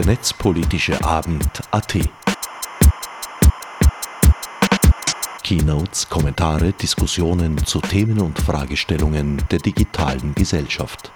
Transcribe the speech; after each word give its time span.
der 0.00 0.06
netzpolitische 0.06 1.04
Abend 1.04 1.60
AT. 1.72 1.94
Keynotes, 5.42 6.08
Kommentare, 6.08 6.72
Diskussionen 6.72 7.58
zu 7.66 7.82
Themen 7.82 8.18
und 8.18 8.38
Fragestellungen 8.38 9.42
der 9.50 9.58
digitalen 9.58 10.34
Gesellschaft. 10.34 11.12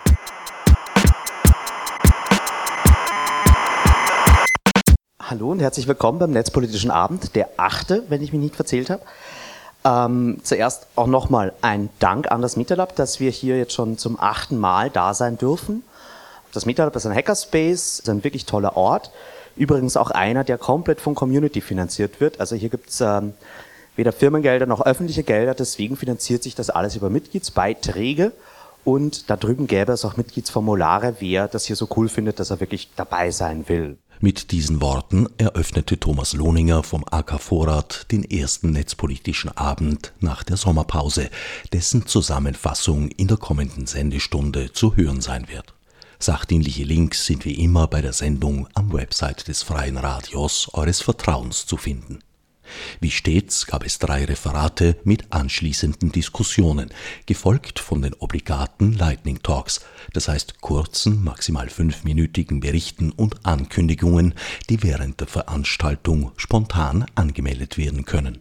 Hallo 5.18 5.52
und 5.52 5.60
herzlich 5.60 5.88
willkommen 5.88 6.18
beim 6.18 6.32
Netzpolitischen 6.32 6.90
Abend, 6.90 7.34
der 7.34 7.48
achte, 7.56 8.02
wenn 8.10 8.20
ich 8.20 8.32
mich 8.32 8.42
nicht 8.42 8.56
verzählt 8.56 8.90
habe. 8.90 9.00
Ähm, 9.86 10.40
zuerst 10.42 10.88
auch 10.94 11.06
nochmal 11.06 11.54
ein 11.62 11.88
Dank 12.00 12.30
an 12.30 12.42
das 12.42 12.58
MetaLab, 12.58 12.94
dass 12.96 13.18
wir 13.18 13.30
hier 13.30 13.56
jetzt 13.56 13.72
schon 13.72 13.96
zum 13.96 14.20
achten 14.20 14.58
Mal 14.58 14.90
da 14.90 15.14
sein 15.14 15.38
dürfen. 15.38 15.84
Das 16.54 16.66
MetaLab 16.66 16.94
ist 16.96 17.06
ein 17.06 17.14
Hackerspace, 17.14 17.98
ist 18.00 18.08
ein 18.08 18.24
wirklich 18.24 18.46
toller 18.46 18.76
Ort. 18.76 19.10
Übrigens 19.56 19.96
auch 19.96 20.10
einer, 20.10 20.44
der 20.44 20.58
komplett 20.58 21.00
von 21.00 21.14
Community 21.14 21.60
finanziert 21.60 22.20
wird. 22.20 22.40
Also 22.40 22.56
hier 22.56 22.68
gibt's 22.68 23.00
ähm, 23.00 23.34
weder 23.96 24.12
Firmengelder 24.12 24.66
noch 24.66 24.80
öffentliche 24.80 25.22
Gelder, 25.22 25.54
deswegen 25.54 25.96
finanziert 25.96 26.42
sich 26.42 26.54
das 26.54 26.70
alles 26.70 26.96
über 26.96 27.10
Mitgliedsbeiträge. 27.10 28.32
Und 28.84 29.30
da 29.30 29.36
drüben 29.36 29.66
gäbe 29.66 29.92
es 29.92 30.04
auch 30.04 30.16
Mitgliedsformulare, 30.16 31.16
wer 31.20 31.48
das 31.48 31.64
hier 31.64 31.76
so 31.76 31.88
cool 31.96 32.08
findet, 32.08 32.38
dass 32.38 32.50
er 32.50 32.60
wirklich 32.60 32.90
dabei 32.96 33.30
sein 33.30 33.68
will. 33.68 33.96
Mit 34.20 34.52
diesen 34.52 34.80
Worten 34.80 35.26
eröffnete 35.38 35.98
Thomas 35.98 36.34
Lohninger 36.34 36.82
vom 36.82 37.04
AK 37.10 37.40
Vorrat 37.40 38.06
den 38.12 38.24
ersten 38.24 38.70
netzpolitischen 38.70 39.56
Abend 39.56 40.12
nach 40.20 40.42
der 40.44 40.56
Sommerpause, 40.56 41.30
dessen 41.72 42.06
Zusammenfassung 42.06 43.08
in 43.08 43.28
der 43.28 43.38
kommenden 43.38 43.86
Sendestunde 43.86 44.72
zu 44.72 44.96
hören 44.96 45.20
sein 45.20 45.48
wird. 45.48 45.73
Sachdienliche 46.24 46.84
Links 46.84 47.26
sind 47.26 47.44
wie 47.44 47.62
immer 47.62 47.86
bei 47.86 48.00
der 48.00 48.14
Sendung 48.14 48.66
am 48.72 48.94
Website 48.94 49.46
des 49.46 49.62
Freien 49.62 49.98
Radios 49.98 50.70
eures 50.72 51.02
Vertrauens 51.02 51.66
zu 51.66 51.76
finden. 51.76 52.20
Wie 52.98 53.10
stets 53.10 53.66
gab 53.66 53.84
es 53.84 53.98
drei 53.98 54.24
Referate 54.24 54.96
mit 55.04 55.30
anschließenden 55.34 56.12
Diskussionen, 56.12 56.88
gefolgt 57.26 57.78
von 57.78 58.00
den 58.00 58.14
obligaten 58.14 58.94
Lightning 58.94 59.42
Talks, 59.42 59.82
das 60.14 60.28
heißt 60.28 60.62
kurzen, 60.62 61.22
maximal 61.22 61.68
fünfminütigen 61.68 62.60
Berichten 62.60 63.12
und 63.12 63.44
Ankündigungen, 63.44 64.32
die 64.70 64.82
während 64.82 65.20
der 65.20 65.26
Veranstaltung 65.26 66.32
spontan 66.38 67.04
angemeldet 67.14 67.76
werden 67.76 68.06
können. 68.06 68.40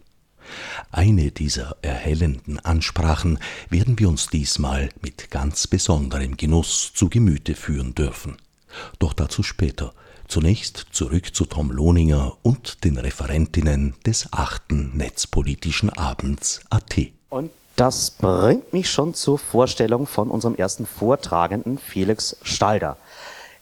Eine 0.90 1.30
dieser 1.30 1.76
erhellenden 1.82 2.58
Ansprachen 2.60 3.38
werden 3.70 3.98
wir 3.98 4.08
uns 4.08 4.28
diesmal 4.28 4.90
mit 5.02 5.30
ganz 5.30 5.66
besonderem 5.66 6.36
Genuss 6.36 6.92
zu 6.94 7.08
Gemüte 7.08 7.54
führen 7.54 7.94
dürfen. 7.94 8.36
Doch 8.98 9.12
dazu 9.12 9.42
später. 9.42 9.92
Zunächst 10.26 10.86
zurück 10.92 11.34
zu 11.34 11.44
Tom 11.44 11.70
Lohninger 11.70 12.36
und 12.42 12.84
den 12.84 12.96
Referentinnen 12.96 13.94
des 14.06 14.32
achten 14.32 14.96
Netzpolitischen 14.96 15.90
Abends 15.90 16.60
AT. 16.70 17.12
Und 17.28 17.50
das 17.76 18.10
bringt 18.10 18.72
mich 18.72 18.90
schon 18.90 19.14
zur 19.14 19.38
Vorstellung 19.38 20.06
von 20.06 20.30
unserem 20.30 20.54
ersten 20.54 20.86
Vortragenden, 20.86 21.78
Felix 21.78 22.36
Stalder. 22.42 22.96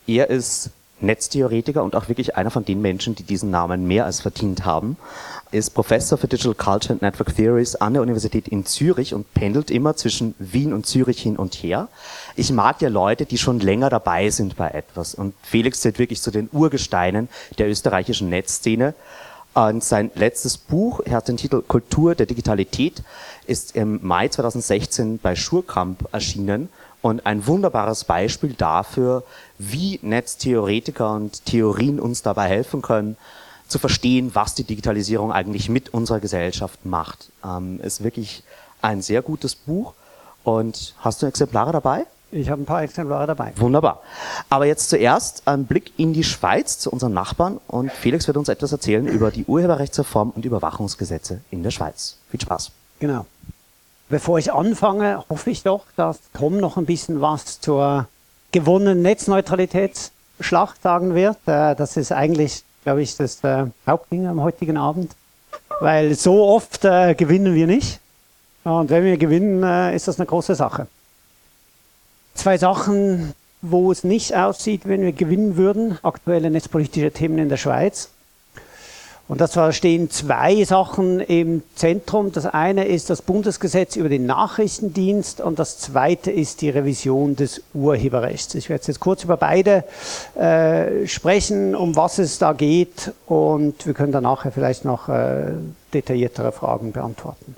Er 0.06 0.30
ist 0.30 0.70
Netztheoretiker 1.02 1.82
und 1.82 1.94
auch 1.94 2.08
wirklich 2.08 2.36
einer 2.36 2.50
von 2.50 2.64
den 2.64 2.80
Menschen, 2.80 3.14
die 3.14 3.22
diesen 3.22 3.50
Namen 3.50 3.86
mehr 3.86 4.04
als 4.04 4.20
verdient 4.20 4.64
haben, 4.64 4.96
ist 5.50 5.74
Professor 5.74 6.16
für 6.16 6.28
Digital 6.28 6.54
Culture 6.54 6.94
and 6.94 7.02
Network 7.02 7.36
Theories 7.36 7.76
an 7.76 7.92
der 7.92 8.02
Universität 8.02 8.48
in 8.48 8.64
Zürich 8.64 9.12
und 9.12 9.32
pendelt 9.34 9.70
immer 9.70 9.96
zwischen 9.96 10.34
Wien 10.38 10.72
und 10.72 10.86
Zürich 10.86 11.20
hin 11.20 11.36
und 11.36 11.54
her. 11.54 11.88
Ich 12.36 12.50
mag 12.52 12.80
ja 12.80 12.88
Leute, 12.88 13.26
die 13.26 13.38
schon 13.38 13.60
länger 13.60 13.90
dabei 13.90 14.30
sind 14.30 14.56
bei 14.56 14.68
etwas 14.70 15.14
und 15.14 15.34
Felix 15.42 15.80
zählt 15.80 15.98
wirklich 15.98 16.22
zu 16.22 16.30
den 16.30 16.48
Urgesteinen 16.52 17.28
der 17.58 17.68
österreichischen 17.68 18.28
Netzszene. 18.30 18.94
Und 19.54 19.84
sein 19.84 20.10
letztes 20.14 20.56
Buch, 20.56 21.00
er 21.04 21.16
hat 21.16 21.28
den 21.28 21.36
Titel 21.36 21.60
Kultur 21.60 22.14
der 22.14 22.24
Digitalität, 22.24 23.02
ist 23.46 23.76
im 23.76 23.98
Mai 24.02 24.28
2016 24.28 25.18
bei 25.18 25.36
Schurkamp 25.36 26.08
erschienen 26.12 26.70
und 27.02 27.26
ein 27.26 27.46
wunderbares 27.46 28.04
Beispiel 28.04 28.54
dafür, 28.54 29.24
wie 29.58 29.98
Netztheoretiker 30.02 31.12
und 31.12 31.44
Theorien 31.44 32.00
uns 32.00 32.22
dabei 32.22 32.48
helfen 32.48 32.80
können, 32.80 33.16
zu 33.68 33.78
verstehen, 33.78 34.30
was 34.34 34.54
die 34.54 34.64
Digitalisierung 34.64 35.32
eigentlich 35.32 35.68
mit 35.68 35.92
unserer 35.92 36.20
Gesellschaft 36.20 36.84
macht. 36.86 37.30
Ähm, 37.44 37.80
ist 37.80 38.04
wirklich 38.04 38.44
ein 38.80 39.02
sehr 39.02 39.22
gutes 39.22 39.54
Buch. 39.54 39.94
Und 40.44 40.94
hast 41.00 41.22
du 41.22 41.26
Exemplare 41.26 41.72
dabei? 41.72 42.06
Ich 42.30 42.48
habe 42.48 42.62
ein 42.62 42.66
paar 42.66 42.82
Exemplare 42.82 43.26
dabei. 43.26 43.52
Wunderbar. 43.56 44.02
Aber 44.48 44.64
jetzt 44.64 44.88
zuerst 44.88 45.42
ein 45.46 45.66
Blick 45.66 45.92
in 45.98 46.14
die 46.14 46.24
Schweiz 46.24 46.78
zu 46.78 46.90
unseren 46.90 47.12
Nachbarn 47.12 47.60
und 47.66 47.92
Felix 47.92 48.26
wird 48.26 48.38
uns 48.38 48.48
etwas 48.48 48.72
erzählen 48.72 49.06
über 49.06 49.30
die 49.30 49.44
Urheberrechtsreform 49.44 50.30
und 50.30 50.44
Überwachungsgesetze 50.44 51.42
in 51.50 51.62
der 51.62 51.70
Schweiz. 51.70 52.16
Viel 52.30 52.40
Spaß. 52.40 52.70
Genau. 53.00 53.26
Bevor 54.12 54.38
ich 54.38 54.52
anfange, 54.52 55.24
hoffe 55.30 55.48
ich 55.48 55.62
doch, 55.62 55.86
dass 55.96 56.18
Tom 56.34 56.58
noch 56.58 56.76
ein 56.76 56.84
bisschen 56.84 57.22
was 57.22 57.60
zur 57.60 58.08
gewonnenen 58.52 59.00
Netzneutralitätsschlacht 59.00 60.82
sagen 60.82 61.14
wird. 61.14 61.38
Äh, 61.46 61.74
das 61.74 61.96
ist 61.96 62.12
eigentlich, 62.12 62.62
glaube 62.84 63.00
ich, 63.00 63.16
das 63.16 63.42
äh, 63.42 63.64
Hauptding 63.86 64.26
am 64.26 64.42
heutigen 64.42 64.76
Abend. 64.76 65.12
Weil 65.80 66.14
so 66.14 66.44
oft 66.44 66.84
äh, 66.84 67.14
gewinnen 67.14 67.54
wir 67.54 67.66
nicht. 67.66 68.00
Und 68.64 68.90
wenn 68.90 69.02
wir 69.02 69.16
gewinnen, 69.16 69.94
ist 69.94 70.08
das 70.08 70.20
eine 70.20 70.26
große 70.26 70.56
Sache. 70.56 70.88
Zwei 72.34 72.58
Sachen, 72.58 73.32
wo 73.62 73.90
es 73.92 74.04
nicht 74.04 74.36
aussieht, 74.36 74.82
wenn 74.84 75.00
wir 75.00 75.12
gewinnen 75.12 75.56
würden. 75.56 75.98
Aktuelle 76.02 76.50
netzpolitische 76.50 77.12
Themen 77.12 77.38
in 77.38 77.48
der 77.48 77.56
Schweiz. 77.56 78.10
Und 79.32 79.40
da 79.40 79.72
stehen 79.72 80.10
zwei 80.10 80.62
Sachen 80.64 81.18
im 81.18 81.62
Zentrum. 81.74 82.32
Das 82.32 82.44
eine 82.44 82.84
ist 82.84 83.08
das 83.08 83.22
Bundesgesetz 83.22 83.96
über 83.96 84.10
den 84.10 84.26
Nachrichtendienst 84.26 85.40
und 85.40 85.58
das 85.58 85.78
zweite 85.78 86.30
ist 86.30 86.60
die 86.60 86.68
Revision 86.68 87.34
des 87.34 87.62
Urheberrechts. 87.72 88.54
Ich 88.56 88.68
werde 88.68 88.84
jetzt 88.86 89.00
kurz 89.00 89.24
über 89.24 89.38
beide 89.38 89.84
äh, 90.34 91.06
sprechen, 91.06 91.74
um 91.74 91.96
was 91.96 92.18
es 92.18 92.38
da 92.40 92.52
geht 92.52 93.12
und 93.24 93.86
wir 93.86 93.94
können 93.94 94.12
dann 94.12 94.24
nachher 94.24 94.52
vielleicht 94.52 94.84
noch 94.84 95.08
äh, 95.08 95.52
detailliertere 95.94 96.52
Fragen 96.52 96.92
beantworten. 96.92 97.56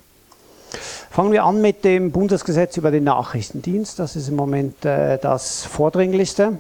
Fangen 1.11 1.33
wir 1.33 1.43
an 1.43 1.61
mit 1.61 1.85
dem 1.85 2.13
Bundesgesetz 2.13 2.77
über 2.77 2.93
den 2.93 3.03
Nachrichtendienst. 3.03 3.99
Das 3.99 4.15
ist 4.15 4.29
im 4.29 4.37
Moment 4.37 4.85
äh, 4.85 5.19
das 5.19 5.65
Vordringlichste. 5.65 6.53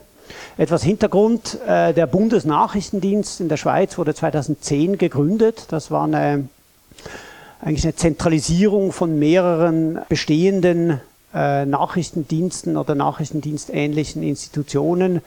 Etwas 0.57 0.83
Hintergrund, 0.83 1.59
äh, 1.67 1.93
der 1.93 2.07
Bundesnachrichtendienst 2.07 3.41
in 3.41 3.49
der 3.49 3.57
Schweiz 3.57 3.99
wurde 3.99 4.15
2010 4.15 4.99
gegründet. 4.99 5.67
Das 5.69 5.91
war 5.91 6.05
eine, 6.05 6.49
eigentlich 7.61 7.85
eine 7.85 7.97
Zentralisierung 7.97 8.93
von 8.93 9.19
mehreren 9.19 10.01
bestehenden 10.09 11.01
äh, 11.35 11.67
Nachrichtendiensten 11.67 12.77
oder 12.77 12.95
nachrichtendienstähnlichen 12.95 14.23
Institutionen, 14.23 15.21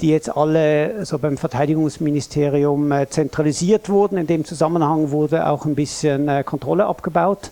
die 0.00 0.08
jetzt 0.08 0.36
alle 0.36 1.04
so 1.06 1.18
beim 1.18 1.36
Verteidigungsministerium 1.36 2.90
äh, 2.90 3.08
zentralisiert 3.08 3.88
wurden. 3.88 4.18
In 4.18 4.26
dem 4.26 4.44
Zusammenhang 4.44 5.10
wurde 5.10 5.46
auch 5.48 5.64
ein 5.64 5.74
bisschen 5.74 6.28
äh, 6.28 6.42
Kontrolle 6.44 6.86
abgebaut, 6.86 7.50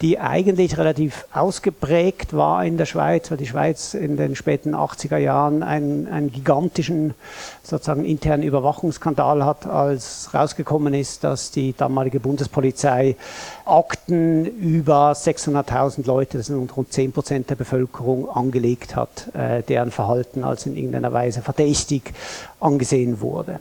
die 0.00 0.18
eigentlich 0.18 0.78
relativ 0.78 1.26
ausgeprägt 1.32 2.32
war 2.32 2.64
in 2.64 2.76
der 2.76 2.86
Schweiz, 2.86 3.30
weil 3.30 3.38
die 3.38 3.46
Schweiz 3.46 3.94
in 3.94 4.16
den 4.16 4.36
späten 4.36 4.74
80er 4.74 5.18
Jahren 5.18 5.62
einen, 5.62 6.06
einen 6.06 6.32
gigantischen 6.32 7.14
sozusagen 7.62 8.04
internen 8.04 8.42
Überwachungsskandal 8.42 9.44
hat, 9.44 9.66
als 9.66 10.30
rausgekommen 10.34 10.94
ist, 10.94 11.24
dass 11.24 11.50
die 11.50 11.74
damalige 11.76 12.20
Bundespolizei 12.20 13.16
Akten 13.64 14.46
über 14.46 15.12
600.000 15.12 16.06
Leute, 16.06 16.38
das 16.38 16.48
sind 16.48 16.76
rund 16.76 16.92
10 16.92 17.12
Prozent 17.12 17.39
der 17.48 17.54
Bevölkerung, 17.54 18.28
angelegt 18.28 18.96
hat, 18.96 19.34
äh, 19.34 19.62
deren 19.62 19.90
Verhalten 19.90 20.44
als 20.44 20.66
in 20.66 20.76
irgendeiner 20.76 21.12
Weise 21.12 21.42
verdächtig 21.42 22.12
angesehen 22.60 23.20
wurde. 23.20 23.60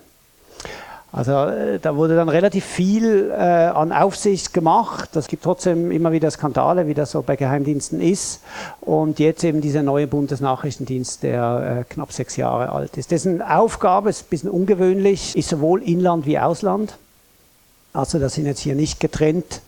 Also 1.12 1.31
äh, 1.31 1.80
da 1.80 1.96
wurde 1.96 2.16
dann 2.16 2.30
relativ 2.30 2.64
viel 2.66 3.31
äh, 3.31 3.34
an 3.34 3.92
Aufsicht 3.92 4.54
gemacht. 4.54 5.16
Es 5.16 5.28
gibt 5.28 5.44
trotzdem 5.44 5.92
immer 5.92 6.12
wieder 6.12 6.30
Skandale, 6.30 6.88
wie 6.88 6.94
das 6.94 7.12
so 7.12 7.24
bei 7.24 7.36
Geheimdiensten 7.36 8.00
ist. 8.00 8.42
Und 8.81 9.18
jetzt 9.18 9.44
eben 9.44 9.60
dieser 9.62 9.82
neue 9.82 10.06
Bundesnachrichtendienst, 10.06 11.24
der 11.24 11.80
äh, 11.80 11.84
knapp 11.92 12.12
sechs 12.12 12.36
Jahre 12.36 12.72
alt 12.72 12.96
ist. 12.98 13.10
Dessen 13.10 13.42
Aufgabe 13.42 14.10
ist 14.10 14.24
ein 14.24 14.30
bisschen 14.30 14.50
ungewöhnlich, 14.52 15.36
ist 15.36 15.50
sowohl 15.50 15.82
Inland 15.82 16.28
wie 16.28 16.38
Ausland. 16.38 16.98
Also 17.92 18.20
das 18.20 18.36
sind 18.36 18.46
jetzt 18.46 18.60
hier 18.60 18.75
nicht 18.75 19.00
getrennt 19.00 19.62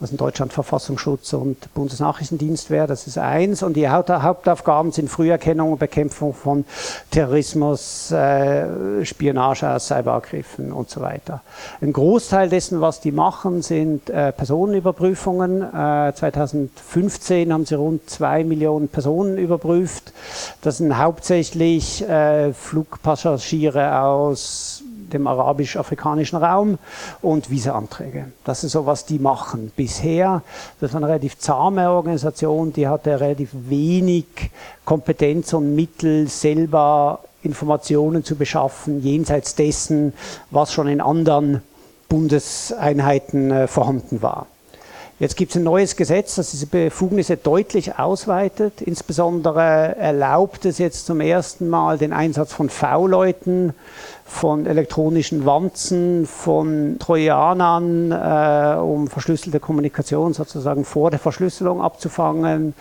was 0.00 0.10
in 0.10 0.16
Deutschland 0.16 0.52
Verfassungsschutz 0.52 1.34
und 1.34 1.72
Bundesnachrichtendienst 1.74 2.70
wäre. 2.70 2.86
Das 2.86 3.06
ist 3.06 3.18
eins. 3.18 3.62
Und 3.62 3.74
die 3.74 3.88
Hauptaufgaben 3.88 4.92
sind 4.92 5.10
Früherkennung 5.10 5.72
und 5.72 5.78
Bekämpfung 5.78 6.32
von 6.32 6.64
Terrorismus, 7.10 8.10
äh, 8.10 9.04
Spionage 9.04 9.68
aus 9.68 9.88
Cyberangriffen 9.88 10.72
und 10.72 10.88
so 10.88 11.02
weiter. 11.02 11.42
Ein 11.82 11.92
Großteil 11.92 12.48
dessen, 12.48 12.80
was 12.80 13.00
die 13.00 13.12
machen, 13.12 13.60
sind 13.60 14.08
äh, 14.08 14.32
Personenüberprüfungen. 14.32 15.62
Äh, 15.62 16.14
2015 16.14 17.52
haben 17.52 17.66
sie 17.66 17.74
rund 17.74 18.08
zwei 18.08 18.42
Millionen 18.42 18.88
Personen 18.88 19.36
überprüft. 19.36 20.14
Das 20.62 20.78
sind 20.78 20.96
hauptsächlich 20.96 22.08
äh, 22.08 22.54
Flugpassagiere 22.54 24.00
aus 24.00 24.82
dem 25.12 25.26
arabisch-afrikanischen 25.26 26.38
Raum 26.38 26.78
und 27.22 27.50
Visa-Anträge. 27.50 28.26
Das 28.44 28.64
ist 28.64 28.72
so, 28.72 28.86
was 28.86 29.04
die 29.04 29.18
machen. 29.18 29.72
Bisher, 29.76 30.42
das 30.80 30.92
war 30.92 30.98
eine 30.98 31.08
relativ 31.08 31.38
zahme 31.38 31.90
Organisation, 31.90 32.72
die 32.72 32.88
hatte 32.88 33.20
relativ 33.20 33.50
wenig 33.52 34.26
Kompetenz 34.84 35.52
und 35.52 35.74
Mittel, 35.74 36.28
selber 36.28 37.20
Informationen 37.42 38.24
zu 38.24 38.36
beschaffen, 38.36 39.02
jenseits 39.02 39.54
dessen, 39.54 40.12
was 40.50 40.72
schon 40.72 40.88
in 40.88 41.00
anderen 41.00 41.62
Bundeseinheiten 42.08 43.50
äh, 43.50 43.66
vorhanden 43.66 44.20
war. 44.20 44.46
Jetzt 45.20 45.36
gibt 45.36 45.50
es 45.50 45.58
ein 45.58 45.64
neues 45.64 45.96
Gesetz, 45.96 46.36
das 46.36 46.52
diese 46.52 46.66
Befugnisse 46.66 47.36
deutlich 47.36 47.98
ausweitet. 47.98 48.80
Insbesondere 48.80 49.94
erlaubt 49.96 50.64
es 50.64 50.78
jetzt 50.78 51.04
zum 51.04 51.20
ersten 51.20 51.68
Mal 51.68 51.98
den 51.98 52.14
Einsatz 52.14 52.54
von 52.54 52.70
V-Leuten 52.70 53.74
von 54.24 54.64
elektronischen 54.64 55.44
Wanzen, 55.44 56.24
von 56.24 56.96
Trojanern, 57.00 58.12
äh, 58.12 58.80
um 58.80 59.08
verschlüsselte 59.08 59.58
Kommunikation 59.58 60.32
sozusagen 60.32 60.84
vor 60.84 61.10
der 61.10 61.18
Verschlüsselung 61.18 61.82
abzufangen. 61.82 62.74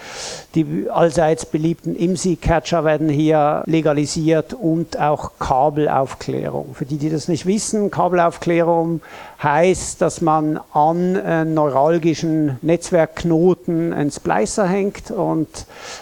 Die 0.54 0.88
allseits 0.90 1.48
beliebten 1.48 1.96
IMSI-Catcher 1.96 2.86
werden 2.86 3.10
hier 3.10 3.64
legalisiert 3.66 4.54
und 4.54 5.00
auch 5.00 5.32
Kabelaufklärung. 5.40 6.76
Für 6.76 6.86
die, 6.86 6.98
die 6.98 7.10
das 7.10 7.28
nicht 7.28 7.48
wissen, 7.48 7.90
Kabelaufklärung 7.90 9.02
heißt, 9.42 10.02
dass 10.02 10.20
man 10.22 10.60
an 10.74 11.16
äh, 11.16 11.46
neuralgischen 11.46 12.58
Netzwerkknoten 12.62 13.94
einen 13.94 14.12
Splicer 14.12 14.68
hängt 14.68 15.12
und 15.12 15.48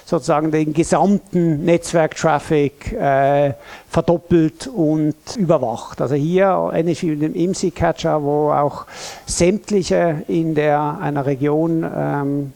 sozusagen 0.06 0.52
den 0.52 0.74
gesamten 0.74 1.64
Netzwerktraffic 1.64 2.94
äh, 2.94 3.54
verdoppelt 3.90 4.68
und 4.68 5.16
überwacht. 5.36 6.02
Also 6.02 6.16
hier 6.16 6.72
ähnlich 6.74 7.04
wie 7.04 7.12
mit 7.12 7.22
dem 7.22 7.36
IMSI-Catcher, 7.36 8.24
wo 8.24 8.52
auch 8.52 8.86
sämtliche 9.28 10.24
in 10.28 10.56
der, 10.56 10.98
einer 11.00 11.26
Region 11.28 11.86
ähm, 11.96 12.54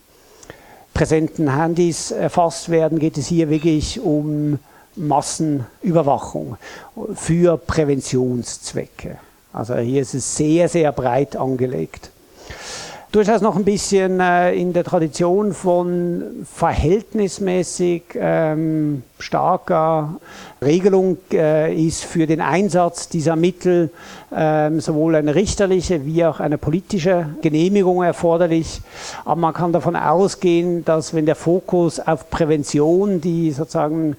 präsenten 0.94 1.56
Handys 1.56 2.12
erfasst 2.12 2.70
werden, 2.70 2.98
geht 2.98 3.18
es 3.18 3.28
hier 3.28 3.50
wirklich 3.50 4.00
um 4.00 4.58
Massenüberwachung 4.96 6.58
für 7.14 7.58
Präventionszwecke. 7.58 9.18
Also 9.54 9.76
hier 9.76 10.02
ist 10.02 10.14
es 10.14 10.36
sehr, 10.36 10.70
sehr 10.70 10.92
breit 10.92 11.36
angelegt 11.36 12.12
durchaus 13.12 13.42
noch 13.42 13.58
ein 13.58 13.66
bisschen 13.66 14.20
äh, 14.20 14.54
in 14.54 14.72
der 14.74 14.84
Tradition 14.84 15.54
von 15.54 16.46
verhältnismäßig 16.46 18.04
ähm, 18.16 19.04
starker 19.20 20.16
Regelung 20.64 21.18
äh, 21.34 21.76
ist 21.76 22.06
für 22.06 22.26
den 22.26 22.40
Einsatz 22.40 23.10
dieser 23.10 23.36
Mittel 23.36 23.90
ähm, 24.34 24.80
sowohl 24.80 25.16
eine 25.16 25.36
richterliche 25.36 26.06
wie 26.06 26.24
auch 26.26 26.40
eine 26.40 26.58
politische 26.58 27.28
Genehmigung 27.42 28.02
erforderlich. 28.02 28.82
Aber 29.26 29.42
man 29.42 29.54
kann 29.54 29.74
davon 29.74 29.96
ausgehen, 29.96 30.86
dass 30.86 31.14
wenn 31.14 31.26
der 31.26 31.36
Fokus 31.36 32.00
auf 32.00 32.30
Prävention, 32.30 33.20
die 33.20 33.52
sozusagen 33.52 34.16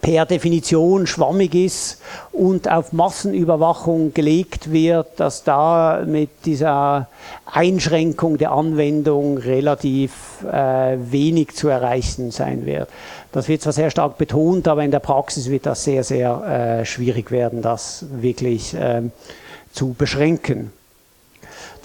per 0.00 0.26
Definition 0.26 1.06
schwammig 1.06 1.54
ist 1.54 2.00
und 2.32 2.70
auf 2.70 2.92
Massenüberwachung 2.92 4.14
gelegt 4.14 4.70
wird, 4.70 5.18
dass 5.18 5.42
da 5.42 6.04
mit 6.06 6.30
dieser 6.44 7.08
Einschränkung 7.44 8.38
der 8.38 8.52
Anwendung 8.52 9.38
relativ 9.38 10.44
äh, 10.44 10.96
wenig 10.98 11.54
zu 11.56 11.68
erreichen 11.68 12.30
sein 12.30 12.66
wird. 12.66 12.88
Das 13.32 13.48
wird 13.48 13.62
zwar 13.62 13.72
sehr 13.72 13.90
stark 13.90 14.16
betont, 14.16 14.68
aber 14.68 14.84
in 14.84 14.90
der 14.90 15.00
Praxis 15.00 15.50
wird 15.50 15.66
das 15.66 15.82
sehr, 15.84 16.04
sehr 16.04 16.80
äh, 16.80 16.84
schwierig 16.84 17.30
werden, 17.30 17.62
das 17.62 18.04
wirklich 18.10 18.74
äh, 18.74 19.02
zu 19.72 19.94
beschränken. 19.94 20.72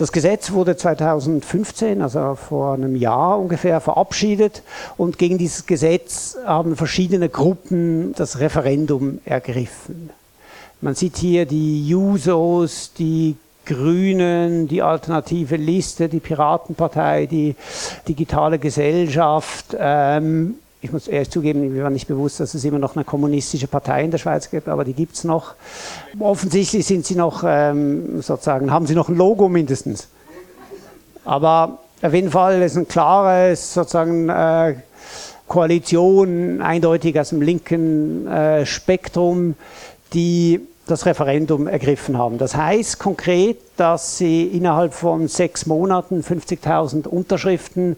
Das 0.02 0.12
Gesetz 0.12 0.52
wurde 0.52 0.76
2015, 0.76 2.02
also 2.02 2.34
vor 2.34 2.74
einem 2.74 2.96
Jahr 2.96 3.38
ungefähr, 3.38 3.80
verabschiedet 3.80 4.64
und 4.98 5.20
gegen 5.20 5.38
dieses 5.38 5.68
Gesetz 5.68 6.40
haben 6.44 6.76
verschiedene 6.76 7.30
Gruppen 7.30 8.16
das 8.16 8.40
Referendum 8.40 9.20
ergriffen. 9.26 10.10
Man 10.82 10.96
sieht 10.96 11.18
hier 11.18 11.46
die 11.46 11.88
Jusos, 11.88 12.94
die 12.98 13.36
Grünen, 13.68 14.68
die 14.68 14.82
Alternative 14.82 15.56
Liste, 15.56 16.10
die 16.10 16.20
Piratenpartei, 16.20 17.28
die 17.28 17.56
digitale 18.08 18.58
Gesellschaft, 18.58 19.78
ähm, 19.78 20.56
ich 20.82 20.92
muss 20.92 21.08
ehrlich 21.08 21.30
zugeben, 21.30 21.74
mir 21.74 21.84
war 21.84 21.92
nicht 21.92 22.08
bewusst, 22.08 22.40
dass 22.40 22.56
es 22.56 22.64
immer 22.64 22.80
noch 22.80 22.96
eine 22.96 23.06
kommunistische 23.06 23.68
Partei 23.68 24.04
in 24.04 24.12
der 24.12 24.18
Schweiz 24.18 24.50
gibt, 24.50 24.68
aber 24.68 24.84
die 24.84 24.94
gibt 24.94 25.16
es 25.16 25.24
noch. 25.24 25.54
Offensichtlich 26.20 26.86
sind 26.88 27.06
sie 27.06 27.16
noch, 27.16 27.44
ähm, 27.46 28.22
sozusagen, 28.22 28.72
haben 28.72 28.88
sie 28.88 28.96
noch 28.96 29.08
ein 29.08 29.16
Logo 29.16 29.48
mindestens. 29.48 30.08
Aber 31.24 31.80
auf 32.02 32.14
jeden 32.14 32.32
Fall 32.32 32.64
ist 32.64 32.78
ein 32.78 32.88
klares, 32.88 33.76
sozusagen, 33.76 34.30
äh, 34.30 34.76
Koalition, 35.48 36.62
eindeutig 36.62 37.20
aus 37.20 37.30
dem 37.30 37.42
linken 37.42 38.26
äh, 38.26 38.66
Spektrum, 38.66 39.56
die 40.14 40.62
das 40.92 41.06
Referendum 41.06 41.68
ergriffen 41.68 42.18
haben. 42.18 42.38
Das 42.38 42.56
heißt 42.56 43.00
konkret, 43.00 43.58
dass 43.78 44.18
sie 44.18 44.44
innerhalb 44.44 44.94
von 44.94 45.28
sechs 45.28 45.66
Monaten 45.66 46.22
50.000 46.22 47.08
Unterschriften 47.08 47.96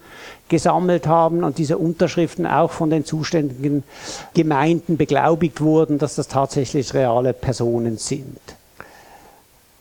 gesammelt 0.47 1.07
haben 1.07 1.43
und 1.43 1.57
diese 1.57 1.77
Unterschriften 1.77 2.45
auch 2.45 2.71
von 2.71 2.89
den 2.89 3.05
zuständigen 3.05 3.83
Gemeinden 4.33 4.97
beglaubigt 4.97 5.61
wurden, 5.61 5.97
dass 5.97 6.15
das 6.15 6.27
tatsächlich 6.27 6.93
reale 6.93 7.33
Personen 7.33 7.97
sind. 7.97 8.39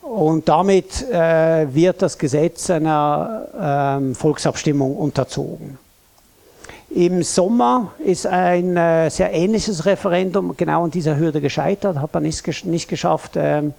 Und 0.01 0.49
damit 0.49 1.07
äh, 1.09 1.73
wird 1.73 2.01
das 2.01 2.17
Gesetz 2.17 2.69
einer 2.69 3.99
ähm, 3.99 4.15
Volksabstimmung 4.15 4.97
unterzogen. 4.97 5.77
Im 6.95 7.23
Sommer 7.23 7.91
ist 8.05 8.27
ein 8.27 8.77
äh, 8.77 9.09
sehr 9.09 9.33
ähnliches 9.33 9.87
Referendum 9.87 10.55
genau 10.55 10.83
an 10.83 10.91
dieser 10.91 11.17
Hürde 11.17 11.41
gescheitert, 11.41 11.97
hat 11.97 12.13
man 12.13 12.21
nicht, 12.21 12.65
nicht 12.65 12.87
geschafft, 12.87 13.31
ähm, 13.35 13.73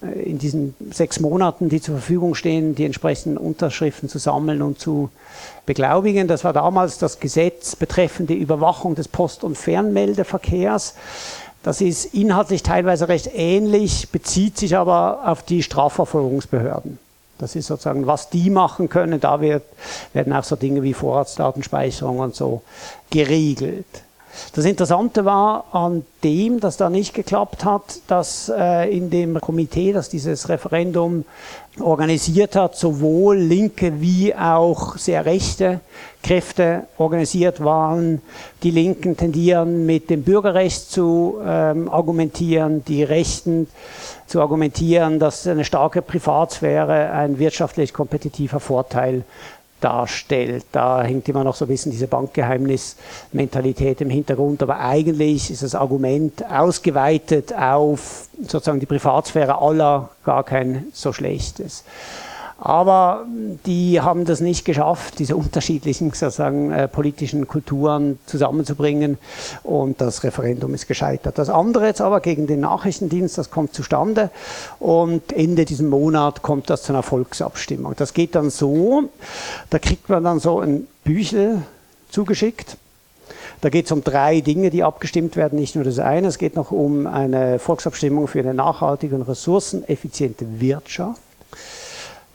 äh, 0.00 0.22
in 0.22 0.38
diesen 0.38 0.76
sechs 0.92 1.18
Monaten, 1.18 1.68
die 1.68 1.80
zur 1.80 1.96
Verfügung 1.96 2.36
stehen, 2.36 2.76
die 2.76 2.84
entsprechenden 2.84 3.38
Unterschriften 3.38 4.08
zu 4.08 4.20
sammeln 4.20 4.62
und 4.62 4.78
zu 4.78 5.10
beglaubigen. 5.66 6.28
Das 6.28 6.44
war 6.44 6.52
damals 6.52 6.98
das 6.98 7.18
Gesetz 7.18 7.74
betreffend 7.74 8.30
die 8.30 8.38
Überwachung 8.38 8.94
des 8.94 9.08
Post- 9.08 9.42
und 9.42 9.58
Fernmeldeverkehrs. 9.58 10.94
Das 11.64 11.80
ist 11.80 12.14
inhaltlich 12.14 12.62
teilweise 12.62 13.08
recht 13.08 13.30
ähnlich, 13.34 14.10
bezieht 14.10 14.58
sich 14.58 14.76
aber 14.76 15.22
auf 15.26 15.42
die 15.42 15.64
Strafverfolgungsbehörden. 15.64 17.00
Das 17.38 17.56
ist 17.56 17.66
sozusagen, 17.66 18.06
was 18.06 18.30
die 18.30 18.50
machen 18.50 18.88
können. 18.88 19.20
Da 19.20 19.40
wird, 19.40 19.64
werden 20.12 20.32
auch 20.32 20.44
so 20.44 20.56
Dinge 20.56 20.82
wie 20.82 20.94
Vorratsdatenspeicherung 20.94 22.18
und 22.20 22.34
so 22.34 22.62
geregelt. 23.10 23.86
Das 24.54 24.64
Interessante 24.64 25.24
war 25.24 25.66
an 25.72 26.04
dem, 26.22 26.60
dass 26.60 26.76
da 26.76 26.90
nicht 26.90 27.14
geklappt 27.14 27.64
hat, 27.64 28.00
dass 28.08 28.50
äh, 28.54 28.90
in 28.96 29.10
dem 29.10 29.40
Komitee, 29.40 29.92
das 29.92 30.08
dieses 30.08 30.48
Referendum 30.48 31.24
organisiert 31.80 32.54
hat, 32.56 32.76
sowohl 32.76 33.36
linke 33.36 34.00
wie 34.00 34.34
auch 34.34 34.96
sehr 34.96 35.26
rechte 35.26 35.80
Kräfte 36.22 36.84
organisiert 36.98 37.62
waren. 37.62 38.22
Die 38.62 38.70
Linken 38.70 39.16
tendieren 39.16 39.84
mit 39.84 40.08
dem 40.08 40.22
Bürgerrecht 40.22 40.90
zu 40.90 41.38
ähm, 41.44 41.88
argumentieren, 41.88 42.84
die 42.84 43.02
Rechten 43.02 43.66
zu 44.26 44.40
argumentieren, 44.40 45.18
dass 45.18 45.46
eine 45.46 45.64
starke 45.64 46.00
Privatsphäre 46.00 47.10
ein 47.10 47.38
wirtschaftlich 47.38 47.92
kompetitiver 47.92 48.60
Vorteil 48.60 49.24
darstellt. 49.84 50.64
Da 50.72 51.02
hängt 51.02 51.28
immer 51.28 51.44
noch 51.44 51.54
so 51.54 51.66
ein 51.66 51.68
bisschen 51.68 51.92
diese 51.92 52.06
Bankgeheimnismentalität 52.06 54.00
im 54.00 54.08
Hintergrund, 54.10 54.62
aber 54.62 54.80
eigentlich 54.80 55.50
ist 55.50 55.62
das 55.62 55.74
Argument 55.74 56.44
ausgeweitet 56.50 57.52
auf 57.54 58.28
sozusagen 58.40 58.80
die 58.80 58.86
Privatsphäre 58.86 59.60
aller 59.60 60.08
gar 60.24 60.42
kein 60.42 60.86
so 60.92 61.12
schlechtes. 61.12 61.84
Aber 62.58 63.26
die 63.66 64.00
haben 64.00 64.24
das 64.24 64.40
nicht 64.40 64.64
geschafft, 64.64 65.18
diese 65.18 65.36
unterschiedlichen 65.36 66.10
sozusagen, 66.10 66.70
äh, 66.70 66.88
politischen 66.88 67.48
Kulturen 67.48 68.18
zusammenzubringen 68.26 69.18
und 69.64 70.00
das 70.00 70.22
Referendum 70.22 70.72
ist 70.74 70.86
gescheitert. 70.86 71.38
Das 71.38 71.48
andere 71.48 71.86
jetzt 71.86 72.00
aber 72.00 72.20
gegen 72.20 72.46
den 72.46 72.60
Nachrichtendienst, 72.60 73.36
das 73.36 73.50
kommt 73.50 73.74
zustande 73.74 74.30
und 74.78 75.32
Ende 75.32 75.64
diesem 75.64 75.88
Monat 75.88 76.42
kommt 76.42 76.70
das 76.70 76.84
zu 76.84 76.92
einer 76.92 77.02
Volksabstimmung. 77.02 77.94
Das 77.96 78.14
geht 78.14 78.34
dann 78.34 78.50
so, 78.50 79.04
da 79.70 79.78
kriegt 79.78 80.08
man 80.08 80.22
dann 80.22 80.38
so 80.38 80.60
ein 80.60 80.86
Büchel 81.02 81.62
zugeschickt 82.10 82.76
da 83.64 83.70
geht 83.70 83.86
es 83.86 83.92
um 83.92 84.04
drei 84.04 84.42
Dinge, 84.42 84.68
die 84.68 84.82
abgestimmt 84.82 85.36
werden, 85.36 85.58
nicht 85.58 85.74
nur 85.74 85.84
das 85.84 85.98
eine. 85.98 86.28
Es 86.28 86.36
geht 86.36 86.54
noch 86.54 86.70
um 86.70 87.06
eine 87.06 87.58
Volksabstimmung 87.58 88.28
für 88.28 88.40
eine 88.40 88.52
nachhaltige 88.52 89.14
und 89.14 89.22
ressourceneffiziente 89.22 90.60
Wirtschaft. 90.60 91.22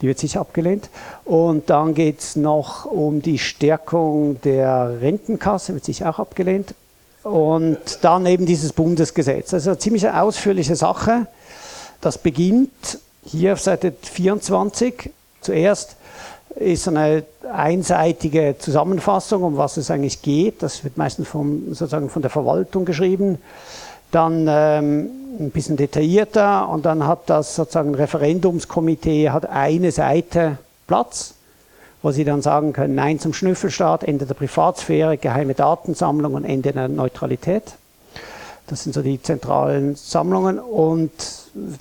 Die 0.00 0.06
wird 0.06 0.18
sicher 0.18 0.40
abgelehnt. 0.40 0.88
Und 1.24 1.70
dann 1.70 1.94
geht 1.94 2.20
es 2.20 2.36
noch 2.36 2.86
um 2.86 3.22
die 3.22 3.38
Stärkung 3.38 4.40
der 4.42 5.00
Rentenkasse, 5.00 5.74
wird 5.74 5.84
sicher 5.84 6.10
auch 6.10 6.18
abgelehnt. 6.18 6.74
Und 7.22 7.78
dann 8.02 8.24
eben 8.26 8.46
dieses 8.46 8.72
Bundesgesetz. 8.72 9.52
Also 9.52 9.70
eine 9.70 9.78
ziemlich 9.78 10.08
ausführliche 10.08 10.74
Sache. 10.74 11.26
Das 12.00 12.16
beginnt 12.16 12.98
hier 13.24 13.52
auf 13.52 13.60
Seite 13.60 13.92
24. 14.00 15.10
Zuerst 15.42 15.96
ist 16.56 16.88
eine 16.88 17.24
einseitige 17.52 18.56
Zusammenfassung, 18.58 19.42
um 19.42 19.56
was 19.56 19.76
es 19.76 19.90
eigentlich 19.90 20.22
geht. 20.22 20.62
Das 20.62 20.82
wird 20.82 20.96
meistens 20.96 21.28
vom, 21.28 21.74
sozusagen 21.74 22.08
von 22.08 22.22
der 22.22 22.30
Verwaltung 22.30 22.84
geschrieben. 22.84 23.38
Dann 24.10 24.46
ähm, 24.48 25.10
ein 25.38 25.50
bisschen 25.50 25.76
detaillierter 25.76 26.68
und 26.68 26.84
dann 26.84 27.06
hat 27.06 27.30
das 27.30 27.54
sozusagen 27.54 27.94
Referendumskomitee 27.94 29.30
hat 29.30 29.48
eine 29.48 29.92
Seite 29.92 30.58
Platz, 30.86 31.34
wo 32.02 32.10
sie 32.10 32.24
dann 32.24 32.42
sagen 32.42 32.72
können, 32.72 32.94
Nein 32.94 33.18
zum 33.18 33.32
Schnüffelstaat, 33.32 34.04
Ende 34.04 34.26
der 34.26 34.34
Privatsphäre, 34.34 35.18
geheime 35.18 35.54
Datensammlung 35.54 36.34
und 36.34 36.44
Ende 36.44 36.72
der 36.72 36.88
Neutralität. 36.88 37.62
Das 38.66 38.84
sind 38.84 38.92
so 38.92 39.02
die 39.02 39.20
zentralen 39.22 39.96
Sammlungen 39.96 40.58
und 40.58 41.10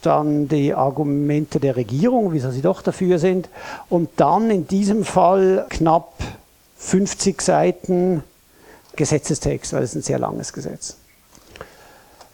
dann 0.01 0.47
die 0.47 0.73
Argumente 0.73 1.59
der 1.59 1.75
Regierung, 1.75 2.33
wieso 2.33 2.51
sie 2.51 2.61
doch 2.61 2.81
dafür 2.81 3.19
sind, 3.19 3.49
und 3.89 4.09
dann 4.17 4.49
in 4.49 4.67
diesem 4.67 5.05
Fall 5.05 5.65
knapp 5.69 6.13
50 6.77 7.41
Seiten 7.41 8.23
Gesetzestext, 8.95 9.73
weil 9.73 9.83
es 9.83 9.95
ein 9.95 10.01
sehr 10.01 10.19
langes 10.19 10.51
Gesetz. 10.51 10.98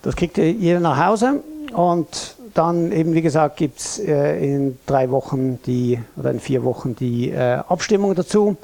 Das 0.05 0.15
kriegt 0.15 0.37
jeder 0.37 0.79
nach 0.79 1.03
Hause 1.03 1.41
und 1.73 2.35
dann 2.53 2.91
eben, 2.91 3.15
wie 3.15 3.23
gesagt, 3.23 3.57
gibt 3.57 3.79
es 3.79 3.97
äh, 3.97 4.37
in 4.37 4.77
drei 4.85 5.09
Wochen 5.09 5.59
die 5.65 5.99
oder 6.15 6.29
in 6.29 6.39
vier 6.39 6.63
Wochen 6.63 6.95
die 6.95 7.31
äh, 7.31 7.55
Abstimmung 7.67 8.13
dazu. 8.13 8.55